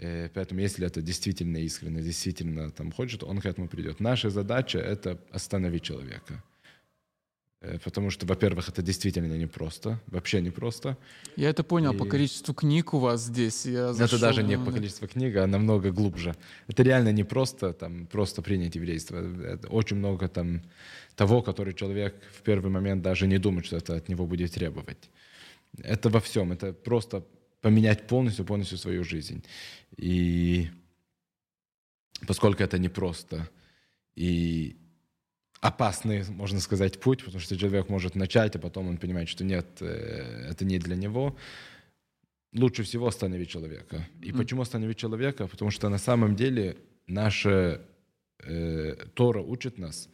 Э, 0.00 0.28
поэтому 0.32 0.60
если 0.60 0.86
это 0.86 1.02
действительно 1.02 1.58
искренне, 1.58 2.02
действительно 2.02 2.70
там 2.70 2.92
хочет, 2.92 3.22
он 3.24 3.40
к 3.40 3.46
этому 3.46 3.68
придет. 3.68 4.00
Наша 4.00 4.30
задача— 4.30 4.78
это 4.80 5.18
остановить 5.32 5.82
человека. 5.82 6.42
Э, 7.60 7.78
потому 7.82 8.10
что, 8.10 8.24
во-первых, 8.24 8.68
это 8.68 8.82
действительно 8.82 9.36
непросто, 9.36 10.00
вообще 10.06 10.40
непросто. 10.40 10.96
Я 11.36 11.50
это 11.50 11.64
понял 11.64 11.92
и... 11.92 11.96
по 11.96 12.04
количеству 12.04 12.54
книг 12.54 12.94
у 12.94 12.98
вас 12.98 13.24
здесь. 13.24 13.66
Я 13.66 13.92
зашел, 13.92 14.18
это 14.18 14.26
даже 14.26 14.44
не 14.44 14.56
по 14.56 14.70
количеству 14.70 15.08
книг, 15.08 15.36
а 15.36 15.46
намного 15.46 15.90
глубже. 15.90 16.36
Это 16.68 16.84
реально 16.84 17.12
не 17.12 17.24
просто, 17.24 17.72
там, 17.72 18.06
просто 18.06 18.42
принять 18.42 18.76
еврейство. 18.76 19.16
Это 19.42 19.68
очень 19.68 19.96
много 19.96 20.28
там 20.28 20.62
того, 21.16 21.42
который 21.42 21.74
человек 21.74 22.14
в 22.32 22.42
первый 22.42 22.70
момент 22.70 23.02
даже 23.02 23.26
не 23.26 23.38
думает, 23.38 23.66
что 23.66 23.76
это 23.76 23.96
от 23.96 24.08
него 24.08 24.26
будет 24.26 24.52
требовать. 24.52 25.10
Это 25.82 26.08
во 26.08 26.20
всем. 26.20 26.52
Это 26.52 26.72
просто 26.72 27.24
поменять 27.60 28.06
полностью, 28.06 28.44
полностью 28.44 28.78
свою 28.78 29.04
жизнь. 29.04 29.44
И 29.96 30.70
поскольку 32.26 32.62
это 32.62 32.78
непросто, 32.78 33.48
и 34.14 34.76
опасный, 35.60 36.24
можно 36.28 36.60
сказать, 36.60 37.00
путь, 37.00 37.24
потому 37.24 37.40
что 37.40 37.56
человек 37.56 37.88
может 37.88 38.14
начать, 38.14 38.56
а 38.56 38.58
потом 38.58 38.88
он 38.88 38.96
понимает, 38.98 39.28
что 39.28 39.44
нет, 39.44 39.66
э, 39.80 40.48
это 40.50 40.64
не 40.64 40.78
для 40.78 40.96
него. 40.96 41.36
Лучше 42.54 42.82
всего 42.82 43.06
остановить 43.06 43.50
человека. 43.50 44.08
И 44.22 44.30
mm. 44.30 44.36
почему 44.38 44.62
остановить 44.62 44.96
человека? 44.96 45.46
Потому 45.46 45.70
что 45.70 45.88
на 45.88 45.98
самом 45.98 46.36
деле 46.36 46.76
наша 47.06 47.82
э, 48.40 48.94
Тора 49.14 49.42
учит 49.42 49.78
нас, 49.78 50.08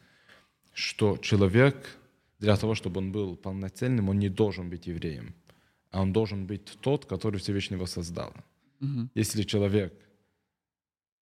что 0.73 1.17
человек 1.19 1.99
для 2.41 2.57
того, 2.57 2.75
чтобы 2.75 2.99
он 2.99 3.13
был 3.13 3.37
полноценным, 3.37 4.09
он 4.09 4.19
не 4.19 4.29
должен 4.29 4.69
быть 4.69 4.87
евреем, 4.87 5.35
а 5.95 6.03
он 6.03 6.13
должен 6.13 6.47
быть 6.47 6.65
тот, 6.81 7.07
который 7.07 7.39
Всевышний 7.39 7.77
его 7.77 7.87
создал. 7.87 8.35
Mm-hmm. 8.81 9.09
Если 9.15 9.45
человек 9.45 9.95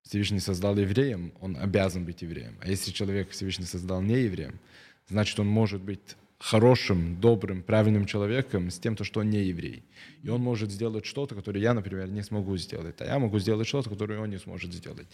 Всевышний 0.01 0.39
создал 0.39 0.75
евреем, 0.77 1.31
он 1.39 1.55
обязан 1.57 2.05
быть 2.05 2.23
евреем. 2.23 2.57
А 2.59 2.67
если 2.67 2.91
человек 2.91 3.29
Всевышний 3.29 3.65
создал 3.65 4.01
не 4.01 4.23
евреем, 4.23 4.59
значит, 5.07 5.39
он 5.39 5.47
может 5.47 5.81
быть 5.81 6.15
хорошим, 6.43 7.21
добрым, 7.21 7.63
правильным 7.63 8.05
человеком 8.05 8.69
с 8.69 8.77
тем, 8.77 8.97
то, 8.97 9.05
что 9.05 9.21
он 9.21 9.29
не 9.29 9.43
еврей. 9.43 9.83
И 10.23 10.29
он 10.29 10.41
может 10.41 10.71
сделать 10.71 11.05
что-то, 11.05 11.35
которое 11.35 11.61
я, 11.61 11.73
например, 11.73 12.09
не 12.09 12.21
смогу 12.21 12.57
сделать, 12.57 12.95
а 12.99 13.05
я 13.05 13.17
могу 13.17 13.39
сделать 13.39 13.65
что-то, 13.65 13.89
которое 13.89 14.19
он 14.19 14.29
не 14.29 14.39
сможет 14.39 14.73
сделать. 14.73 15.07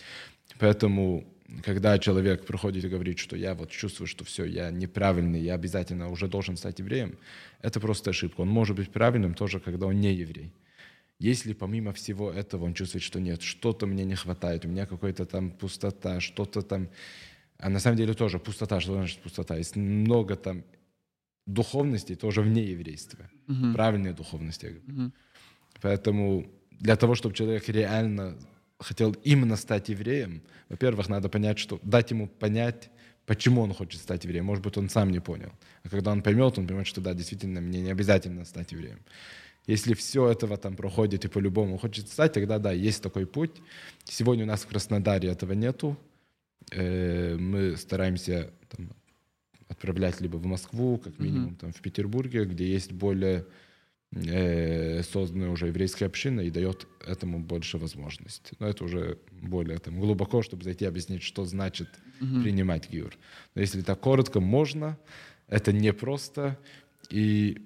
Поэтому, 0.58 1.24
когда 1.64 2.00
человек 2.00 2.48
приходит 2.48 2.84
и 2.84 2.90
говорит, 2.90 3.20
что 3.20 3.36
я 3.36 3.54
вот 3.54 3.70
чувствую, 3.70 4.08
что 4.08 4.26
все, 4.26 4.44
я 4.46 4.72
неправильный, 4.72 5.40
я 5.40 5.54
обязательно 5.54 6.10
уже 6.10 6.28
должен 6.28 6.58
стать 6.58 6.80
евреем, 6.80 7.20
это 7.62 7.80
просто 7.80 8.10
ошибка. 8.10 8.42
Он 8.42 8.50
может 8.50 8.76
быть 8.76 8.92
правильным 8.92 9.36
тоже, 9.36 9.60
когда 9.60 9.86
он 9.86 10.00
не 10.00 10.12
еврей. 10.12 10.52
Если 11.20 11.54
помимо 11.54 11.94
всего 11.94 12.32
этого 12.32 12.66
он 12.66 12.74
чувствует, 12.74 13.04
что 13.04 13.20
нет, 13.20 13.44
что-то 13.44 13.86
мне 13.86 14.04
не 14.04 14.16
хватает, 14.16 14.66
у 14.66 14.68
меня 14.68 14.88
какая-то 14.88 15.26
там 15.28 15.52
пустота, 15.52 16.22
что-то 16.22 16.64
там... 16.64 16.90
А 17.60 17.70
на 17.70 17.80
самом 17.80 17.98
деле 17.98 18.14
тоже 18.16 18.40
пустота, 18.40 18.80
что 18.80 18.94
значит 18.94 19.20
пустота? 19.20 19.58
Есть 19.58 19.76
много 19.76 20.36
там 20.36 20.64
духовности 21.54 22.16
тоже 22.16 22.42
вне 22.42 22.64
еврейства. 22.64 23.30
Uh-huh. 23.48 23.74
Правильной 23.74 24.14
духовности. 24.14 24.82
Uh-huh. 24.88 25.12
Поэтому 25.82 26.46
для 26.80 26.96
того, 26.96 27.16
чтобы 27.16 27.36
человек 27.36 27.70
реально 27.70 28.38
хотел 28.80 29.16
именно 29.24 29.58
стать 29.58 29.90
евреем, 29.90 30.42
во-первых, 30.70 31.10
надо 31.10 31.30
понять, 31.30 31.60
что 31.60 31.80
дать 31.84 32.12
ему 32.12 32.28
понять, 32.28 32.90
почему 33.26 33.62
он 33.62 33.74
хочет 33.74 34.02
стать 34.02 34.24
евреем. 34.24 34.46
Может 34.46 34.64
быть, 34.64 34.78
он 34.78 34.90
сам 34.90 35.12
не 35.12 35.20
понял. 35.20 35.52
А 35.84 35.90
когда 35.90 36.12
он 36.12 36.22
поймет, 36.22 36.58
он 36.58 36.68
поймет, 36.68 36.88
что 36.88 37.02
да, 37.02 37.14
действительно, 37.14 37.62
мне 37.62 37.82
не 37.82 37.92
обязательно 37.92 38.46
стать 38.46 38.72
евреем. 38.72 39.00
Если 39.68 39.94
все 39.94 40.32
этого 40.32 40.58
там 40.58 40.76
проходит 40.76 41.26
и 41.26 41.28
по-любому 41.28 41.78
хочет 41.78 42.08
стать, 42.08 42.34
тогда 42.34 42.58
да, 42.58 42.72
есть 42.72 43.04
такой 43.04 43.26
путь. 43.26 43.62
Сегодня 44.04 44.46
у 44.46 44.48
нас 44.48 44.62
в 44.62 44.68
Краснодаре 44.68 45.30
этого 45.30 45.54
нету. 45.54 45.98
Э, 46.72 47.36
мы 47.38 47.78
стараемся 47.78 48.52
там, 48.70 48.90
отправлять 49.70 50.20
либо 50.20 50.38
в 50.38 50.46
Москву, 50.46 50.98
как 50.98 51.18
минимум, 51.20 51.52
mm-hmm. 51.52 51.60
там, 51.60 51.72
в 51.72 51.82
Петербурге, 51.82 52.46
где 52.46 52.68
есть 52.70 52.92
более 52.92 53.46
э, 54.12 55.04
созданная 55.04 55.50
уже 55.50 55.68
еврейская 55.68 56.08
община 56.08 56.42
и 56.42 56.50
дает 56.50 56.88
этому 57.06 57.40
больше 57.40 57.78
возможностей. 57.78 58.56
Но 58.60 58.68
это 58.68 58.84
уже 58.84 59.20
более 59.32 59.78
там, 59.78 60.00
глубоко, 60.00 60.42
чтобы 60.42 60.64
зайти 60.64 60.86
объяснить, 60.86 61.22
что 61.22 61.46
значит 61.46 61.88
mm-hmm. 62.20 62.44
принимать 62.44 62.90
гиур. 62.90 63.16
Но 63.56 63.62
если 63.62 63.82
так 63.82 64.00
коротко, 64.00 64.40
можно. 64.40 64.98
Это 65.48 65.72
непросто. 65.72 66.58
И 67.10 67.58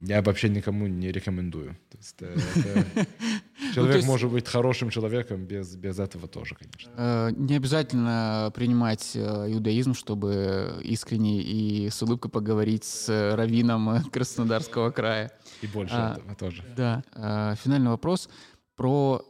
я 0.00 0.22
вообще 0.22 0.48
никому 0.48 0.86
не 0.86 1.10
рекомендую. 1.10 1.76
То 1.90 1.98
есть, 1.98 2.16
э, 2.20 2.36
это, 2.56 3.06
человек 3.78 3.94
ну, 3.94 3.98
есть, 3.98 4.08
может 4.08 4.30
быть 4.30 4.48
хорошим 4.48 4.90
человеком 4.90 5.44
без, 5.44 5.74
без 5.76 5.98
этого 5.98 6.28
тоже, 6.28 6.54
конечно. 6.54 6.90
Э, 6.96 7.30
не 7.36 7.56
обязательно 7.56 8.52
принимать 8.54 9.12
э, 9.14 9.20
иудаизм, 9.52 9.94
чтобы 9.94 10.80
искренне 10.82 11.40
и 11.40 11.90
с 11.90 12.02
улыбкой 12.02 12.30
поговорить 12.30 12.84
с 12.84 13.34
раввином 13.34 14.04
Краснодарского 14.12 14.90
края. 14.90 15.32
И 15.62 15.66
больше 15.66 15.94
а, 15.94 16.16
этого 16.16 16.34
тоже. 16.34 16.64
Да. 16.76 17.02
Финальный 17.62 17.90
вопрос 17.90 18.28
про 18.76 19.24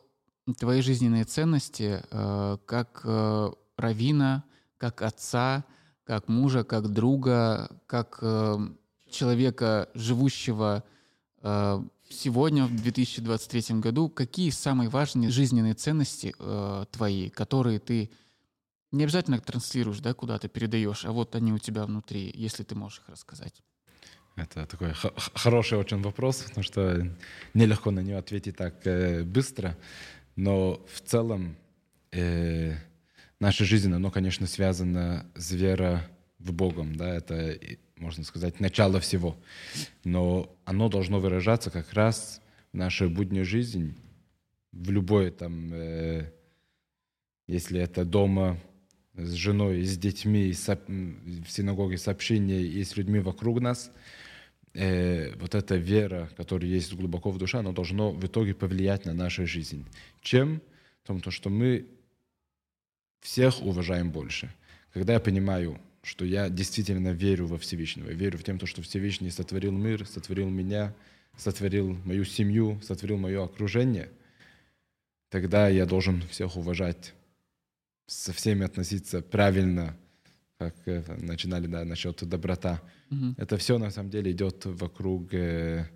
твои 0.55 0.81
жизненные 0.81 1.25
ценности 1.25 2.03
э, 2.11 2.57
как 2.65 3.01
э, 3.05 3.51
равина, 3.77 4.45
как 4.77 5.03
отца, 5.03 5.65
как 6.05 6.29
мужа, 6.29 6.65
как 6.65 6.89
друга, 6.89 7.71
как 7.87 8.19
э, 8.23 8.57
человека, 9.11 9.89
живущего 9.95 10.85
э, 11.43 11.83
сегодня, 12.09 12.67
в 12.67 12.75
2023 12.75 13.77
году, 13.81 14.09
какие 14.09 14.51
самые 14.51 14.89
важные 14.89 15.31
жизненные 15.31 15.75
ценности 15.75 16.35
э, 16.39 16.85
твои, 16.91 17.29
которые 17.31 17.79
ты 17.79 18.11
не 18.93 19.05
обязательно 19.05 19.39
транслируешь, 19.39 20.01
да, 20.01 20.15
куда-то 20.15 20.49
передаешь, 20.49 21.05
а 21.05 21.13
вот 21.13 21.35
они 21.35 21.53
у 21.53 21.59
тебя 21.59 21.85
внутри, 21.85 22.33
если 22.35 22.65
ты 22.65 22.75
можешь 22.75 23.01
их 23.01 23.09
рассказать. 23.09 23.63
Это 24.37 24.67
такой 24.67 24.93
хороший 25.35 25.79
очень 25.79 26.01
вопрос, 26.01 26.45
потому 26.45 26.63
что 26.63 27.09
нелегко 27.55 27.91
на 27.91 28.01
него 28.01 28.19
ответить 28.19 28.57
так 28.57 28.87
э, 28.87 29.25
быстро, 29.25 29.77
но 30.37 30.81
в 30.93 31.01
целом 31.01 31.57
э, 32.13 32.77
наша 33.41 33.65
жизнь, 33.65 33.93
оно, 33.93 34.11
конечно, 34.11 34.47
связано 34.47 35.27
с 35.35 35.51
верой 35.51 36.01
в 36.39 36.53
Богом, 36.53 36.95
да, 36.95 37.15
это 37.15 37.59
можно 37.99 38.25
сказать, 38.25 38.61
начало 38.61 39.01
всего. 39.01 39.37
Но 40.05 40.57
оно 40.65 40.89
должно 40.89 41.21
выражаться 41.21 41.71
как 41.71 41.93
раз 41.93 42.41
в 42.73 42.77
нашей 42.77 43.09
будней 43.09 43.45
жизни, 43.45 43.95
в 44.73 44.91
любой 44.91 45.31
там, 45.31 45.73
э, 45.73 46.33
если 47.47 47.81
это 47.81 48.05
дома 48.05 48.59
с 49.15 49.33
женой, 49.33 49.83
с 49.83 49.97
детьми, 49.97 50.53
с, 50.53 50.69
в 50.69 51.49
синагоге 51.49 51.99
с 51.99 52.09
общением 52.09 52.65
и 52.65 52.85
с 52.85 52.97
людьми 52.97 53.19
вокруг 53.19 53.61
нас, 53.61 53.91
э, 54.75 55.35
вот 55.37 55.55
эта 55.55 55.77
вера, 55.77 56.31
которая 56.37 56.71
есть 56.71 56.95
глубоко 56.95 57.31
в 57.31 57.39
душе, 57.39 57.59
она 57.59 57.73
должна 57.73 58.11
в 58.11 58.25
итоге 58.25 58.55
повлиять 58.55 59.07
на 59.07 59.15
нашу 59.15 59.47
жизнь. 59.47 59.85
Чем? 60.21 60.61
Потому 61.03 61.31
что 61.31 61.51
мы 61.51 61.87
всех 63.21 63.63
уважаем 63.63 64.11
больше. 64.11 64.51
Когда 64.93 65.15
я 65.15 65.21
понимаю, 65.21 65.81
что 66.09 66.25
я 66.25 66.49
действительно 66.49 67.09
верю 67.09 67.47
во 67.47 67.59
Всевышнего, 67.59 68.09
верю 68.09 68.39
в 68.39 68.43
тем, 68.43 68.59
что 68.65 68.81
Всевышний 68.81 69.31
сотворил 69.31 69.73
мир, 69.73 70.07
сотворил 70.07 70.49
меня, 70.49 70.95
сотворил 71.37 71.99
мою 72.05 72.25
семью, 72.25 72.81
сотворил 72.83 73.19
мое 73.19 73.45
окружение, 73.45 74.09
тогда 75.29 75.69
я 75.69 75.85
должен 75.85 76.23
всех 76.23 76.57
уважать, 76.57 77.13
со 78.07 78.33
всеми 78.33 78.65
относиться 78.65 79.21
правильно, 79.21 79.99
как 80.57 80.75
э, 80.87 81.05
начинали 81.19 81.67
да, 81.67 81.85
насчет 81.85 82.27
доброта. 82.27 82.81
Mm-hmm. 83.11 83.35
Это 83.37 83.59
все 83.59 83.77
на 83.77 83.91
самом 83.91 84.09
деле 84.09 84.33
идет 84.33 84.65
вокруг, 84.65 85.35
э, 85.35 85.91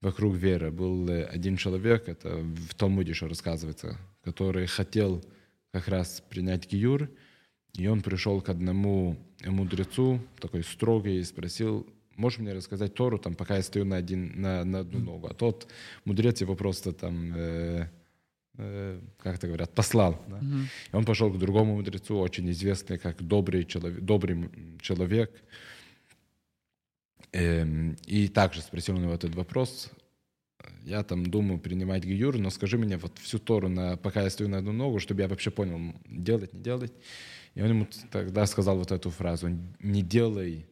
вокруг 0.00 0.36
веры. 0.36 0.70
Был 0.70 1.08
э, 1.08 1.24
один 1.24 1.56
человек, 1.56 2.08
это 2.08 2.36
в 2.36 2.74
Талмуде 2.76 3.10
еще 3.10 3.26
рассказывается, 3.26 3.98
который 4.22 4.66
хотел 4.66 5.24
как 5.72 5.88
раз 5.88 6.22
принять 6.30 6.70
гиюр, 6.70 7.10
и 7.74 7.86
он 7.86 8.00
пришел 8.00 8.40
к 8.40 8.48
одному 8.48 9.16
мудрецу, 9.44 10.20
такой 10.40 10.64
строгий, 10.64 11.20
и 11.20 11.24
спросил, 11.24 11.86
можешь 12.18 12.38
мне 12.38 12.52
рассказать 12.52 12.94
Тору, 12.94 13.18
там, 13.18 13.34
пока 13.34 13.56
я 13.56 13.62
стою 13.62 13.84
на, 13.84 13.96
один, 13.96 14.40
на, 14.40 14.64
на 14.64 14.80
одну 14.80 14.98
ногу? 14.98 15.28
А 15.28 15.34
тот 15.34 15.68
мудрец 16.04 16.40
его 16.40 16.54
просто 16.54 16.92
там, 16.92 17.32
э, 17.34 17.88
э, 18.58 19.00
как 19.18 19.36
это 19.36 19.46
говорят, 19.46 19.72
послал. 19.74 20.20
Да? 20.28 20.38
Mm-hmm. 20.38 20.64
И 20.92 20.96
он 20.96 21.04
пошел 21.04 21.32
к 21.32 21.38
другому 21.38 21.76
мудрецу, 21.76 22.18
очень 22.18 22.50
известный 22.50 22.98
как 22.98 23.22
добрый 23.22 23.64
человек, 23.64 24.00
добрый 24.00 24.50
человек. 24.80 25.30
Э, 27.32 27.64
и 28.06 28.28
также 28.28 28.60
спросил 28.60 28.96
у 28.96 28.98
него 28.98 29.14
этот 29.14 29.34
вопрос. 29.34 29.90
Я 30.82 31.04
там 31.04 31.26
думаю 31.26 31.60
принимать 31.60 32.04
гиюр, 32.04 32.38
но 32.38 32.50
скажи 32.50 32.78
мне 32.78 32.96
вот 32.96 33.18
всю 33.18 33.38
Тору, 33.38 33.68
на, 33.68 33.96
пока 33.96 34.22
я 34.22 34.30
стою 34.30 34.50
на 34.50 34.58
одну 34.58 34.72
ногу, 34.72 34.98
чтобы 34.98 35.22
я 35.22 35.28
вообще 35.28 35.50
понял, 35.50 35.94
делать, 36.06 36.52
не 36.52 36.60
делать. 36.60 36.92
И 37.54 37.62
он 37.62 37.68
ему 37.68 37.88
тогда 38.10 38.46
сказал 38.46 38.78
вот 38.78 38.92
эту 38.92 39.10
фразу, 39.10 39.48
не 39.80 40.02
делай 40.02 40.66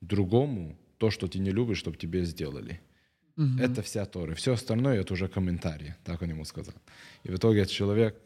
другому 0.00 0.76
то, 0.98 1.10
что 1.10 1.26
ты 1.26 1.38
не 1.38 1.50
любишь, 1.50 1.78
чтобы 1.78 1.96
тебе 1.96 2.24
сделали. 2.24 2.80
Угу. 3.36 3.58
Это 3.58 3.82
вся 3.82 4.04
Тора. 4.06 4.34
Все 4.34 4.52
остальное 4.52 5.00
это 5.00 5.14
уже 5.14 5.28
комментарии, 5.28 5.94
так 6.04 6.22
он 6.22 6.30
ему 6.30 6.44
сказал. 6.44 6.74
И 7.24 7.30
в 7.30 7.36
итоге 7.36 7.60
этот 7.60 7.72
человек 7.72 8.16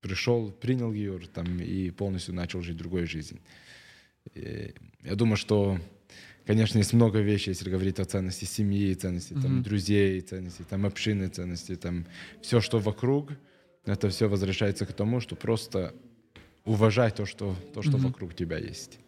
пришел, 0.00 0.50
принял 0.50 0.92
ее 0.92 1.18
там, 1.32 1.60
и 1.60 1.90
полностью 1.90 2.34
начал 2.34 2.62
жить 2.62 2.76
другой 2.76 3.06
жизнью. 3.06 3.40
И 4.34 4.74
я 5.02 5.14
думаю, 5.14 5.36
что, 5.36 5.78
конечно, 6.46 6.78
есть 6.78 6.92
много 6.92 7.20
вещей, 7.20 7.50
если 7.50 7.70
говорить 7.70 7.98
о 7.98 8.04
ценности 8.04 8.44
семьи, 8.44 8.94
ценности 8.94 9.32
mm 9.32 9.42
там, 9.42 9.62
друзей, 9.62 10.20
ценности 10.20 10.62
там, 10.68 10.86
общины, 10.86 11.28
ценности, 11.28 11.76
там, 11.76 12.06
все, 12.42 12.60
что 12.60 12.78
вокруг, 12.78 13.32
это 13.84 14.08
все 14.10 14.28
возвращается 14.28 14.86
к 14.86 14.92
тому, 14.92 15.20
что 15.20 15.36
просто 15.36 15.94
уважать 16.64 17.16
то, 17.16 17.26
что, 17.26 17.54
то, 17.74 17.82
что 17.82 17.92
mm-hmm. 17.92 18.06
вокруг 18.06 18.34
тебя 18.34 18.58
есть. 18.58 18.98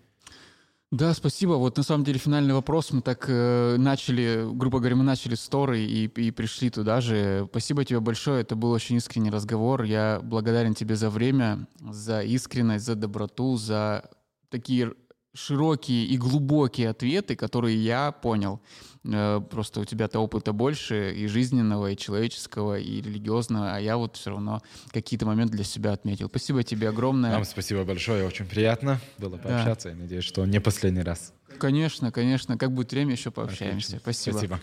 Да, 0.93 1.15
спасибо. 1.15 1.53
Вот 1.53 1.79
на 1.79 1.83
самом 1.83 2.05
деле 2.05 2.19
финальный 2.19 2.53
вопрос. 2.53 2.93
Мы 2.93 3.01
так 3.01 3.25
э, 3.27 3.77
начали, 3.79 4.47
грубо 4.53 4.79
говоря, 4.79 4.97
мы 4.97 5.05
начали 5.05 5.35
с 5.35 5.49
Торы 5.49 5.81
и, 5.81 6.05
и 6.05 6.31
пришли 6.31 6.69
туда 6.69 7.01
же. 7.01 7.47
Спасибо 7.51 7.83
тебе 7.83 8.01
большое. 8.01 8.43
Это 8.43 8.57
был 8.57 8.71
очень 8.73 8.97
искренний 8.97 9.31
разговор. 9.31 9.85
Я 9.85 10.21
благодарен 10.23 10.75
тебе 10.75 10.95
за 10.95 11.09
время, 11.09 11.67
за 11.81 12.21
искренность, 12.23 12.85
за 12.85 12.95
доброту, 12.95 13.57
за 13.57 14.11
такие 14.51 14.93
широкие 15.33 16.05
и 16.05 16.19
глубокие 16.19 16.91
ответы, 16.91 17.37
которые 17.37 17.83
я 17.83 18.13
понял. 18.13 18.61
Э, 19.05 19.41
просто 19.41 19.81
у 19.81 19.85
тебя-то 19.85 20.21
опыта 20.21 20.53
больше 20.53 21.13
и 21.15 21.27
жизненного, 21.27 21.91
и 21.93 21.97
человеческого, 21.97 22.79
и 22.79 23.01
религиозного, 23.01 23.75
а 23.75 23.81
я 23.81 23.97
вот 23.97 24.17
все 24.17 24.31
равно 24.31 24.63
какие-то 24.93 25.27
моменты 25.27 25.57
для 25.57 25.65
себя 25.65 25.93
отметил. 25.93 26.29
Спасибо 26.29 26.63
тебе 26.63 26.89
огромное. 26.89 27.33
Вам 27.33 27.45
спасибо 27.45 27.85
большое, 27.85 28.27
очень 28.27 28.47
приятно 28.47 29.01
было 29.19 29.37
пообщаться. 29.37 29.89
Да. 29.89 29.95
Я 29.95 30.01
надеюсь, 30.03 30.25
что 30.25 30.45
не 30.47 30.61
последний 30.61 31.03
раз. 31.03 31.33
Конечно, 31.59 32.13
конечно. 32.13 32.57
Как 32.57 32.73
будет 32.73 32.93
время, 32.93 33.13
еще 33.13 33.31
пообщаемся. 33.31 33.97
Отлично. 33.97 33.99
Спасибо. 34.01 34.37
Спасибо. 34.37 34.61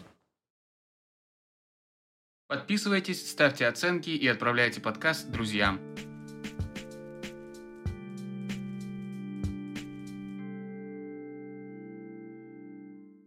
Подписывайтесь, 2.48 3.30
ставьте 3.30 3.68
оценки 3.68 4.10
и 4.10 4.28
отправляйте 4.28 4.82
подкаст 4.82 5.30
друзьям. 5.30 5.80